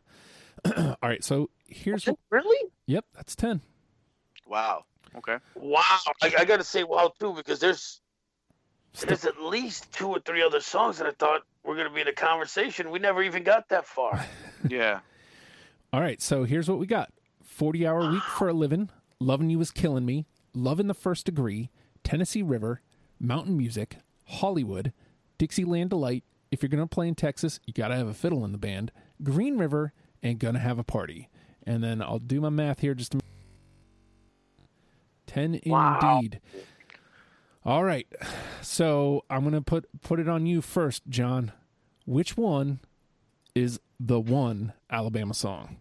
All 0.76 0.96
right. 1.02 1.22
So 1.22 1.50
here's 1.66 2.06
what. 2.06 2.18
Really? 2.30 2.70
Yep, 2.86 3.04
that's 3.14 3.36
ten. 3.36 3.60
Wow. 4.46 4.84
Okay. 5.16 5.36
Wow. 5.54 5.82
I, 6.22 6.32
I 6.38 6.44
got 6.44 6.58
to 6.58 6.64
say 6.64 6.84
wow 6.84 7.12
too 7.18 7.32
because 7.34 7.60
there's 7.60 8.00
there's 9.06 9.24
at 9.24 9.40
least 9.40 9.92
two 9.92 10.08
or 10.08 10.18
three 10.20 10.42
other 10.42 10.60
songs 10.60 10.98
that 10.98 11.06
I 11.06 11.12
thought 11.12 11.42
were 11.64 11.74
going 11.74 11.86
to 11.86 11.94
be 11.94 12.00
in 12.00 12.08
a 12.08 12.12
conversation. 12.12 12.90
We 12.90 12.98
never 12.98 13.22
even 13.22 13.42
got 13.44 13.68
that 13.68 13.86
far. 13.86 14.24
Yeah. 14.68 15.00
All 15.92 16.00
right, 16.00 16.20
so 16.20 16.42
here's 16.42 16.68
what 16.68 16.80
we 16.80 16.86
got 16.86 17.12
40 17.44 17.86
hour 17.86 18.10
week 18.10 18.24
for 18.24 18.48
a 18.48 18.52
living, 18.52 18.90
loving 19.20 19.50
you 19.50 19.60
is 19.60 19.70
killing 19.70 20.04
me, 20.04 20.26
love 20.52 20.80
in 20.80 20.88
the 20.88 20.94
first 20.94 21.26
degree, 21.26 21.70
Tennessee 22.02 22.42
River, 22.42 22.82
mountain 23.20 23.56
music, 23.56 23.98
Hollywood, 24.26 24.92
Dixieland 25.38 25.90
Delight. 25.90 26.24
If 26.50 26.60
you're 26.60 26.68
going 26.68 26.82
to 26.82 26.88
play 26.88 27.06
in 27.06 27.14
Texas, 27.14 27.60
you 27.66 27.72
got 27.72 27.88
to 27.88 27.96
have 27.96 28.08
a 28.08 28.14
fiddle 28.14 28.44
in 28.44 28.50
the 28.50 28.58
band, 28.58 28.90
Green 29.22 29.58
River, 29.58 29.92
and 30.22 30.38
gonna 30.38 30.58
have 30.58 30.78
a 30.78 30.84
party. 30.84 31.28
And 31.64 31.82
then 31.84 32.00
I'll 32.00 32.18
do 32.18 32.40
my 32.40 32.48
math 32.48 32.80
here 32.80 32.94
just 32.94 33.14
a 33.14 33.20
10 35.26 35.60
Wow. 35.66 36.18
indeed. 36.20 36.40
All 37.64 37.84
right. 37.84 38.06
So 38.62 39.24
I'm 39.28 39.42
going 39.42 39.52
to 39.52 39.60
put 39.60 39.86
put 40.00 40.18
it 40.18 40.28
on 40.28 40.46
you 40.46 40.62
first, 40.62 41.02
John. 41.08 41.52
Which 42.06 42.36
one 42.38 42.80
is 43.54 43.80
the 44.00 44.18
one 44.18 44.72
Alabama 44.90 45.34
song? 45.34 45.76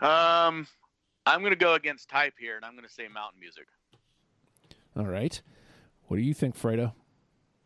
Um, 0.00 0.66
I'm 1.24 1.42
gonna 1.42 1.56
go 1.56 1.74
against 1.74 2.08
type 2.08 2.34
here, 2.38 2.56
and 2.56 2.64
I'm 2.64 2.74
gonna 2.76 2.88
say 2.88 3.08
mountain 3.08 3.40
music. 3.40 3.66
All 4.96 5.06
right. 5.06 5.40
What 6.06 6.18
do 6.18 6.22
you 6.22 6.34
think, 6.34 6.56
Fredo? 6.56 6.92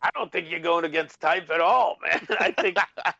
I 0.01 0.09
don't 0.15 0.31
think 0.31 0.49
you're 0.49 0.59
going 0.61 0.85
against 0.85 1.19
type 1.19 1.49
at 1.51 1.61
all, 1.61 1.97
man. 2.03 2.25
I 2.39 2.51
think, 2.51 2.77
I 2.79 2.85
think 3.03 3.15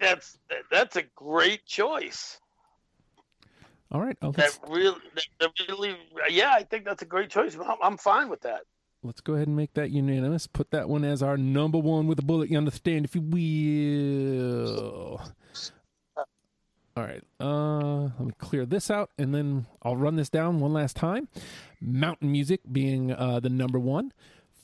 that's 0.00 0.38
that's 0.70 0.96
a 0.96 1.02
great 1.14 1.64
choice. 1.66 2.38
All 3.90 4.00
right. 4.02 4.16
Oh, 4.20 4.32
That 4.32 4.58
really, 4.68 5.00
that, 5.40 5.50
really, 5.68 5.96
yeah, 6.28 6.52
I 6.52 6.62
think 6.62 6.84
that's 6.84 7.00
a 7.02 7.06
great 7.06 7.30
choice. 7.30 7.56
I'm, 7.56 7.76
I'm 7.82 7.96
fine 7.96 8.28
with 8.28 8.42
that. 8.42 8.62
let's 9.02 9.22
go 9.22 9.32
ahead 9.34 9.46
and 9.48 9.56
make 9.56 9.72
that 9.74 9.90
unanimous. 9.90 10.46
Put 10.46 10.70
that 10.72 10.88
one 10.90 11.04
as 11.04 11.22
our 11.22 11.38
number 11.38 11.78
one 11.78 12.06
with 12.06 12.18
a 12.18 12.22
bullet. 12.22 12.50
You 12.50 12.58
understand, 12.58 13.06
if 13.06 13.14
you 13.14 13.22
will. 13.22 15.22
All 16.96 17.04
right. 17.04 17.22
Uh, 17.40 18.02
let 18.02 18.20
me 18.20 18.32
clear 18.38 18.66
this 18.66 18.90
out, 18.90 19.10
and 19.16 19.34
then 19.34 19.66
I'll 19.82 19.96
run 19.96 20.16
this 20.16 20.28
down 20.28 20.60
one 20.60 20.72
last 20.72 20.96
time. 20.96 21.28
Mountain 21.80 22.30
music 22.32 22.60
being 22.70 23.12
uh, 23.12 23.38
the 23.40 23.48
number 23.48 23.78
one. 23.78 24.12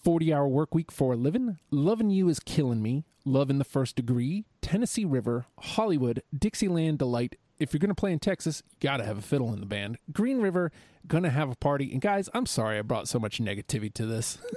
40 0.05 0.35
hour 0.35 0.47
work 0.47 0.75
week 0.75 0.93
for 0.93 1.15
a 1.15 1.17
living. 1.17 1.57
Loving 1.71 2.11
you 2.11 2.29
is 2.29 2.39
killing 2.39 2.83
me. 2.83 3.07
Love 3.25 3.49
in 3.49 3.57
the 3.57 3.65
first 3.65 3.97
degree. 3.97 4.45
Tennessee 4.61 5.07
River. 5.07 5.47
Hollywood. 5.59 6.23
Dixieland 6.39 6.99
Delight. 6.99 7.37
If 7.59 7.73
you're 7.73 7.79
going 7.79 7.89
to 7.89 7.95
play 7.95 8.13
in 8.13 8.19
Texas, 8.19 8.63
you 8.71 8.77
got 8.81 8.99
to 8.99 9.05
have 9.05 9.17
a 9.17 9.23
fiddle 9.23 9.55
in 9.55 9.61
the 9.61 9.67
band. 9.67 9.97
Green 10.13 10.43
River. 10.43 10.71
Gonna 11.07 11.31
have 11.31 11.51
a 11.51 11.55
party. 11.55 11.93
And 11.93 12.01
guys, 12.01 12.31
I'm 12.33 12.47
sorry 12.47 12.79
I 12.79 12.83
brought 12.83 13.09
so 13.09 13.19
much 13.19 13.39
negativity 13.39 13.93
to 13.95 14.07
this. 14.07 14.39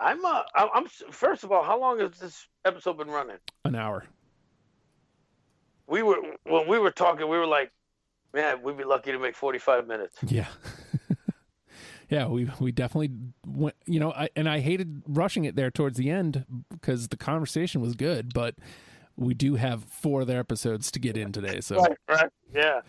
I'm, 0.00 0.24
uh, 0.24 0.42
I'm. 0.54 0.86
First 0.86 1.44
of 1.44 1.52
all, 1.52 1.62
how 1.62 1.80
long 1.80 2.00
has 2.00 2.18
this 2.18 2.48
episode 2.64 2.98
been 2.98 3.08
running? 3.08 3.36
An 3.64 3.76
hour. 3.76 4.04
We 5.86 6.02
were 6.02 6.16
when 6.44 6.68
we 6.68 6.78
were 6.78 6.90
talking, 6.90 7.28
we 7.28 7.38
were 7.38 7.46
like, 7.46 7.70
man, 8.34 8.62
we'd 8.62 8.76
be 8.76 8.84
lucky 8.84 9.12
to 9.12 9.18
make 9.18 9.36
45 9.36 9.86
minutes. 9.86 10.16
Yeah. 10.26 10.46
Yeah, 12.08 12.26
we 12.26 12.50
we 12.58 12.72
definitely 12.72 13.10
went, 13.46 13.76
you 13.86 14.00
know, 14.00 14.12
I, 14.12 14.28
and 14.34 14.48
I 14.48 14.60
hated 14.60 15.02
rushing 15.06 15.44
it 15.44 15.56
there 15.56 15.70
towards 15.70 15.98
the 15.98 16.10
end 16.10 16.44
because 16.70 17.08
the 17.08 17.16
conversation 17.16 17.80
was 17.80 17.94
good, 17.94 18.32
but 18.32 18.54
we 19.16 19.34
do 19.34 19.56
have 19.56 19.84
four 19.84 20.22
other 20.22 20.38
episodes 20.38 20.90
to 20.92 20.98
get 20.98 21.16
in 21.16 21.32
today. 21.32 21.60
So, 21.60 21.76
Right, 21.76 21.98
right, 22.08 22.30
yeah. 22.54 22.80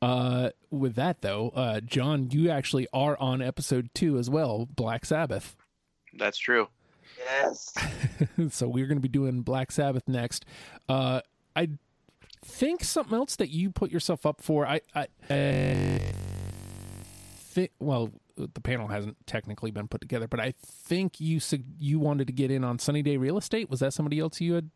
uh, 0.00 0.50
with 0.70 0.94
that 0.94 1.20
though, 1.20 1.50
uh, 1.54 1.80
John, 1.80 2.30
you 2.30 2.48
actually 2.48 2.86
are 2.92 3.18
on 3.18 3.42
episode 3.42 3.90
two 3.94 4.18
as 4.18 4.30
well, 4.30 4.66
Black 4.74 5.04
Sabbath. 5.04 5.56
That's 6.14 6.38
true. 6.38 6.68
Yes. 7.18 7.74
so 8.50 8.68
we're 8.68 8.86
going 8.86 8.98
to 8.98 9.02
be 9.02 9.08
doing 9.08 9.42
Black 9.42 9.72
Sabbath 9.72 10.08
next. 10.08 10.44
Uh, 10.88 11.20
I 11.54 11.70
think 12.44 12.84
something 12.84 13.14
else 13.14 13.36
that 13.36 13.50
you 13.50 13.70
put 13.70 13.90
yourself 13.90 14.24
up 14.24 14.40
for. 14.40 14.66
I, 14.66 14.80
I 14.94 15.02
uh, 15.30 15.98
think. 17.38 17.70
Well, 17.78 18.12
the 18.36 18.60
panel 18.60 18.88
hasn't 18.88 19.16
technically 19.26 19.70
been 19.70 19.88
put 19.88 20.00
together, 20.00 20.26
but 20.26 20.40
I 20.40 20.54
think 20.60 21.20
you 21.20 21.40
said 21.40 21.64
you 21.78 21.98
wanted 21.98 22.26
to 22.26 22.32
get 22.32 22.50
in 22.50 22.64
on 22.64 22.78
Sunny 22.78 23.02
Day 23.02 23.16
Real 23.16 23.38
Estate. 23.38 23.70
Was 23.70 23.80
that 23.80 23.92
somebody 23.92 24.18
else 24.18 24.40
you 24.40 24.54
had? 24.54 24.70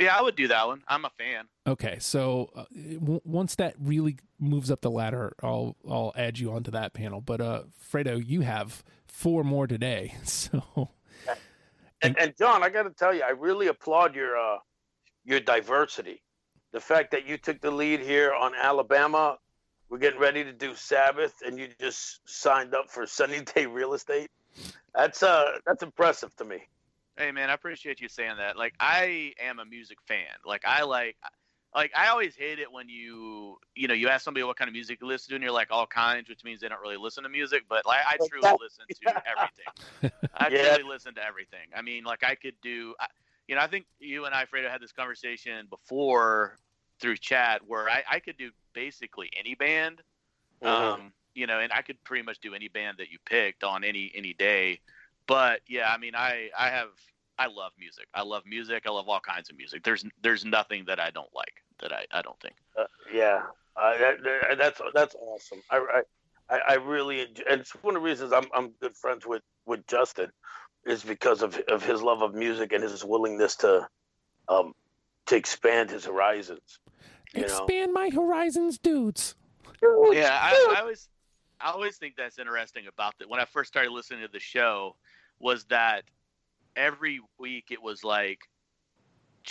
Yeah, 0.00 0.16
I 0.16 0.22
would 0.22 0.34
do 0.34 0.48
that 0.48 0.66
one. 0.66 0.82
I'm 0.88 1.04
a 1.04 1.10
fan. 1.10 1.44
Okay, 1.66 1.98
so 2.00 2.50
uh, 2.56 2.64
w- 2.94 3.20
once 3.24 3.54
that 3.56 3.74
really 3.78 4.16
moves 4.40 4.70
up 4.70 4.80
the 4.80 4.90
ladder, 4.90 5.34
I'll 5.42 5.76
I'll 5.88 6.12
add 6.16 6.38
you 6.38 6.52
onto 6.52 6.72
that 6.72 6.94
panel. 6.94 7.20
But 7.20 7.40
uh, 7.40 7.62
Fredo, 7.92 8.22
you 8.24 8.40
have 8.40 8.82
four 9.06 9.44
more 9.44 9.66
today, 9.66 10.14
so. 10.24 10.90
And, 12.02 12.18
and 12.18 12.34
John, 12.36 12.62
I 12.62 12.68
got 12.68 12.82
to 12.82 12.90
tell 12.90 13.14
you, 13.14 13.22
I 13.22 13.30
really 13.30 13.68
applaud 13.68 14.14
your 14.14 14.36
uh, 14.36 14.58
your 15.24 15.40
diversity. 15.40 16.22
The 16.72 16.80
fact 16.80 17.12
that 17.12 17.26
you 17.26 17.38
took 17.38 17.60
the 17.60 17.70
lead 17.70 18.00
here 18.00 18.34
on 18.34 18.52
Alabama, 18.54 19.38
we're 19.94 20.00
getting 20.00 20.18
ready 20.18 20.42
to 20.42 20.52
do 20.52 20.74
Sabbath, 20.74 21.34
and 21.46 21.56
you 21.56 21.68
just 21.80 22.18
signed 22.28 22.74
up 22.74 22.90
for 22.90 23.06
Sunny 23.06 23.42
Day 23.54 23.66
Real 23.66 23.94
Estate. 23.94 24.28
That's 24.92 25.22
uh 25.22 25.58
that's 25.64 25.84
impressive 25.84 26.34
to 26.34 26.44
me. 26.44 26.66
Hey 27.16 27.30
man, 27.30 27.48
I 27.48 27.52
appreciate 27.52 28.00
you 28.00 28.08
saying 28.08 28.38
that. 28.38 28.56
Like 28.56 28.74
I 28.80 29.34
am 29.40 29.60
a 29.60 29.64
music 29.64 29.98
fan. 30.08 30.34
Like 30.44 30.62
I 30.66 30.82
like 30.82 31.14
like 31.76 31.92
I 31.96 32.08
always 32.08 32.34
hate 32.34 32.58
it 32.58 32.72
when 32.72 32.88
you 32.88 33.58
you 33.76 33.86
know 33.86 33.94
you 33.94 34.08
ask 34.08 34.24
somebody 34.24 34.42
what 34.42 34.56
kind 34.56 34.66
of 34.66 34.72
music 34.72 34.98
you 35.00 35.06
listen 35.06 35.28
to 35.28 35.36
and 35.36 35.44
you're 35.44 35.52
like 35.52 35.68
all 35.70 35.86
kinds, 35.86 36.28
which 36.28 36.42
means 36.42 36.60
they 36.60 36.68
don't 36.68 36.82
really 36.82 36.96
listen 36.96 37.22
to 37.22 37.28
music. 37.28 37.62
But 37.68 37.86
like 37.86 38.00
I 38.04 38.16
truly 38.16 38.50
listen 38.60 38.86
to 38.88 39.22
everything. 39.30 40.30
I 40.34 40.48
yeah. 40.48 40.74
truly 40.74 40.90
listen 40.90 41.14
to 41.14 41.24
everything. 41.24 41.68
I 41.72 41.82
mean, 41.82 42.02
like 42.02 42.24
I 42.24 42.34
could 42.34 42.54
do. 42.64 42.96
You 43.46 43.54
know, 43.54 43.60
I 43.60 43.68
think 43.68 43.86
you 44.00 44.24
and 44.24 44.34
I, 44.34 44.44
Fredo, 44.46 44.68
had 44.68 44.80
this 44.80 44.90
conversation 44.90 45.68
before 45.70 46.58
through 47.00 47.16
chat 47.16 47.62
where 47.66 47.88
I, 47.88 48.02
I 48.10 48.20
could 48.20 48.36
do 48.36 48.50
basically 48.72 49.30
any 49.38 49.54
band. 49.54 50.02
Mm-hmm. 50.62 51.02
Um, 51.02 51.12
you 51.34 51.46
know, 51.46 51.58
and 51.58 51.72
I 51.72 51.82
could 51.82 52.02
pretty 52.04 52.24
much 52.24 52.38
do 52.40 52.54
any 52.54 52.68
band 52.68 52.98
that 52.98 53.10
you 53.10 53.18
picked 53.24 53.64
on 53.64 53.84
any 53.84 54.12
any 54.14 54.34
day. 54.34 54.80
But 55.26 55.60
yeah, 55.66 55.90
I 55.92 55.98
mean, 55.98 56.14
I 56.14 56.50
I 56.58 56.68
have 56.68 56.90
I 57.38 57.46
love 57.46 57.72
music. 57.78 58.06
I 58.14 58.22
love 58.22 58.44
music. 58.46 58.84
I 58.86 58.90
love 58.90 59.08
all 59.08 59.20
kinds 59.20 59.50
of 59.50 59.56
music. 59.56 59.82
There's 59.82 60.04
there's 60.22 60.44
nothing 60.44 60.84
that 60.86 61.00
I 61.00 61.10
don't 61.10 61.34
like 61.34 61.62
that 61.80 61.92
I 61.92 62.06
I 62.12 62.22
don't 62.22 62.38
think. 62.40 62.54
Uh, 62.78 62.84
yeah, 63.12 63.42
uh, 63.76 63.92
that, 63.98 64.56
that's 64.58 64.80
that's 64.94 65.14
awesome. 65.16 65.60
I, 65.70 66.02
I 66.48 66.58
I 66.68 66.74
really 66.74 67.22
and 67.22 67.60
it's 67.60 67.72
one 67.82 67.96
of 67.96 68.02
the 68.02 68.08
reasons 68.08 68.32
I'm 68.32 68.46
I'm 68.54 68.70
good 68.80 68.96
friends 68.96 69.26
with 69.26 69.42
with 69.66 69.86
Justin 69.86 70.30
is 70.86 71.02
because 71.02 71.42
of 71.42 71.58
of 71.68 71.84
his 71.84 72.02
love 72.02 72.22
of 72.22 72.34
music 72.34 72.72
and 72.72 72.82
his 72.82 73.04
willingness 73.04 73.56
to 73.56 73.88
um 74.48 74.74
to 75.26 75.36
expand 75.36 75.90
his 75.90 76.04
horizons. 76.04 76.78
Expand 77.34 77.92
know? 77.92 78.00
my 78.00 78.10
horizons, 78.10 78.78
dudes. 78.78 79.34
Yeah, 79.82 80.38
I, 80.40 80.74
I 80.76 80.80
always 80.80 81.08
I 81.60 81.70
always 81.70 81.96
think 81.96 82.14
that's 82.16 82.38
interesting 82.38 82.84
about 82.86 83.14
that. 83.18 83.28
When 83.28 83.40
I 83.40 83.44
first 83.44 83.68
started 83.68 83.90
listening 83.90 84.22
to 84.22 84.32
the 84.32 84.40
show, 84.40 84.96
was 85.40 85.64
that 85.64 86.04
every 86.76 87.20
week 87.38 87.66
it 87.70 87.82
was 87.82 88.04
like 88.04 88.40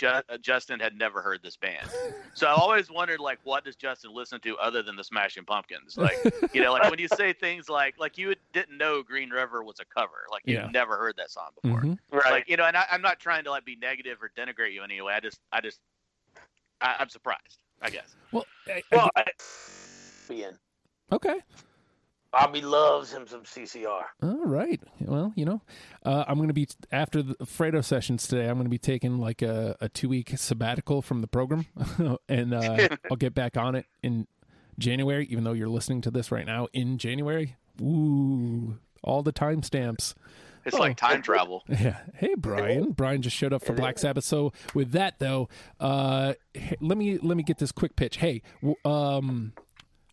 uh, 0.02 0.22
Justin 0.40 0.80
had 0.80 0.96
never 0.96 1.22
heard 1.22 1.40
this 1.42 1.56
band. 1.56 1.88
So 2.34 2.46
I 2.46 2.50
always 2.50 2.90
wondered 2.90 3.20
like 3.20 3.38
what 3.44 3.64
does 3.64 3.76
Justin 3.76 4.12
listen 4.12 4.40
to 4.40 4.56
other 4.56 4.82
than 4.82 4.96
the 4.96 5.04
Smashing 5.04 5.44
Pumpkins? 5.44 5.96
Like 5.96 6.16
you 6.52 6.62
know, 6.62 6.72
like 6.72 6.90
when 6.90 6.98
you 6.98 7.08
say 7.08 7.32
things 7.32 7.68
like 7.68 7.94
like 7.98 8.18
you 8.18 8.34
didn't 8.52 8.76
know 8.76 9.02
Green 9.02 9.30
River 9.30 9.62
was 9.62 9.76
a 9.80 9.84
cover, 9.84 10.26
like 10.30 10.42
you've 10.44 10.60
yeah. 10.60 10.70
never 10.70 10.96
heard 10.96 11.14
that 11.16 11.30
song 11.30 11.50
before, 11.62 11.80
mm-hmm. 11.80 12.16
right? 12.16 12.30
Like 12.32 12.48
you 12.48 12.56
know, 12.56 12.64
and 12.64 12.76
I, 12.76 12.84
am 12.90 13.02
not 13.02 13.20
trying 13.20 13.44
to 13.44 13.50
like 13.50 13.64
be 13.64 13.76
negative 13.76 14.18
or 14.22 14.30
denigrate 14.36 14.72
you 14.72 14.82
in 14.82 14.90
any 14.90 15.00
way. 15.00 15.14
I 15.14 15.20
just 15.20 15.40
I 15.52 15.60
just 15.60 15.80
I, 16.80 16.96
am 16.98 17.08
surprised. 17.08 17.58
I 17.82 17.90
guess. 17.90 18.16
Well, 18.32 18.44
I, 18.66 18.82
well, 18.92 19.10
I, 19.16 19.24
okay. 21.12 21.40
Bobby 22.34 22.62
loves 22.62 23.12
him 23.12 23.28
some 23.28 23.42
CCR. 23.42 24.02
All 24.20 24.44
right. 24.44 24.80
Well, 24.98 25.32
you 25.36 25.44
know, 25.44 25.62
uh, 26.04 26.24
I'm 26.26 26.34
going 26.34 26.48
to 26.48 26.54
be 26.54 26.66
after 26.90 27.22
the 27.22 27.36
Fredo 27.36 27.84
sessions 27.84 28.26
today. 28.26 28.48
I'm 28.48 28.54
going 28.54 28.64
to 28.64 28.70
be 28.70 28.78
taking 28.78 29.18
like 29.18 29.40
a, 29.40 29.76
a 29.80 29.88
two 29.88 30.08
week 30.08 30.32
sabbatical 30.34 31.00
from 31.00 31.20
the 31.20 31.28
program, 31.28 31.66
and 32.28 32.52
uh, 32.52 32.88
I'll 33.10 33.16
get 33.16 33.34
back 33.34 33.56
on 33.56 33.76
it 33.76 33.86
in 34.02 34.26
January. 34.80 35.26
Even 35.30 35.44
though 35.44 35.52
you're 35.52 35.68
listening 35.68 36.00
to 36.00 36.10
this 36.10 36.32
right 36.32 36.44
now 36.44 36.66
in 36.72 36.98
January, 36.98 37.54
ooh, 37.80 38.78
all 39.04 39.22
the 39.22 39.32
timestamps. 39.32 40.14
It's 40.64 40.74
oh. 40.74 40.80
like 40.80 40.96
time 40.96 41.22
travel. 41.22 41.62
Yeah. 41.68 41.98
Hey, 42.14 42.34
Brian. 42.36 42.90
Brian 42.90 43.22
just 43.22 43.36
showed 43.36 43.52
up 43.52 43.62
for 43.62 43.74
Black 43.74 43.96
Sabbath. 43.96 44.24
So 44.24 44.52
with 44.74 44.90
that 44.90 45.20
though, 45.20 45.48
uh, 45.78 46.34
let 46.80 46.98
me 46.98 47.16
let 47.18 47.36
me 47.36 47.44
get 47.44 47.58
this 47.58 47.70
quick 47.70 47.94
pitch. 47.94 48.16
Hey, 48.16 48.42
um, 48.84 49.52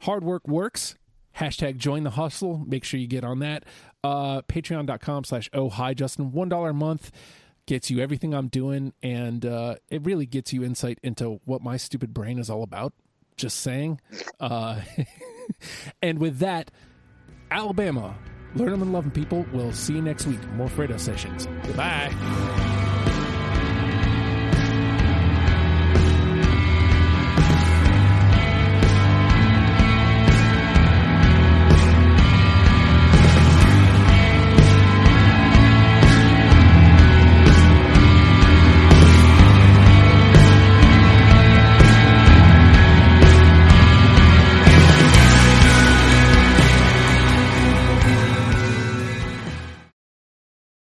hard 0.01 0.23
work 0.23 0.47
works 0.47 0.97
hashtag 1.39 1.77
join 1.77 2.03
the 2.03 2.11
hustle. 2.11 2.63
Make 2.67 2.83
sure 2.83 2.99
you 2.99 3.07
get 3.07 3.23
on 3.23 3.39
that. 3.39 3.63
Uh 4.03 4.41
patreon.com 4.43 5.23
slash 5.23 5.49
oh 5.53 5.69
hi 5.69 5.93
justin. 5.93 6.31
One 6.31 6.49
dollar 6.49 6.69
a 6.69 6.73
month 6.73 7.11
gets 7.67 7.91
you 7.91 7.99
everything 7.99 8.33
i'm 8.33 8.47
doing 8.47 8.91
and 9.03 9.45
uh 9.45 9.75
it 9.89 10.03
really 10.03 10.25
gets 10.25 10.51
you 10.51 10.63
insight 10.63 10.97
into 11.03 11.39
what 11.45 11.61
my 11.61 11.77
stupid 11.77 12.13
brain 12.13 12.39
is 12.39 12.49
all 12.49 12.63
about. 12.63 12.93
Just 13.37 13.59
saying. 13.59 13.99
Uh 14.39 14.81
and 16.01 16.19
with 16.19 16.39
that 16.39 16.71
alabama 17.49 18.15
learn 18.55 18.71
them 18.71 18.81
and 18.81 18.93
love 18.93 19.03
them 19.03 19.11
people. 19.11 19.45
We'll 19.53 19.73
see 19.73 19.93
you 19.93 20.01
next 20.01 20.25
week. 20.25 20.45
More 20.53 20.67
fredo 20.67 20.99
sessions. 20.99 21.47
Goodbye 21.63 22.69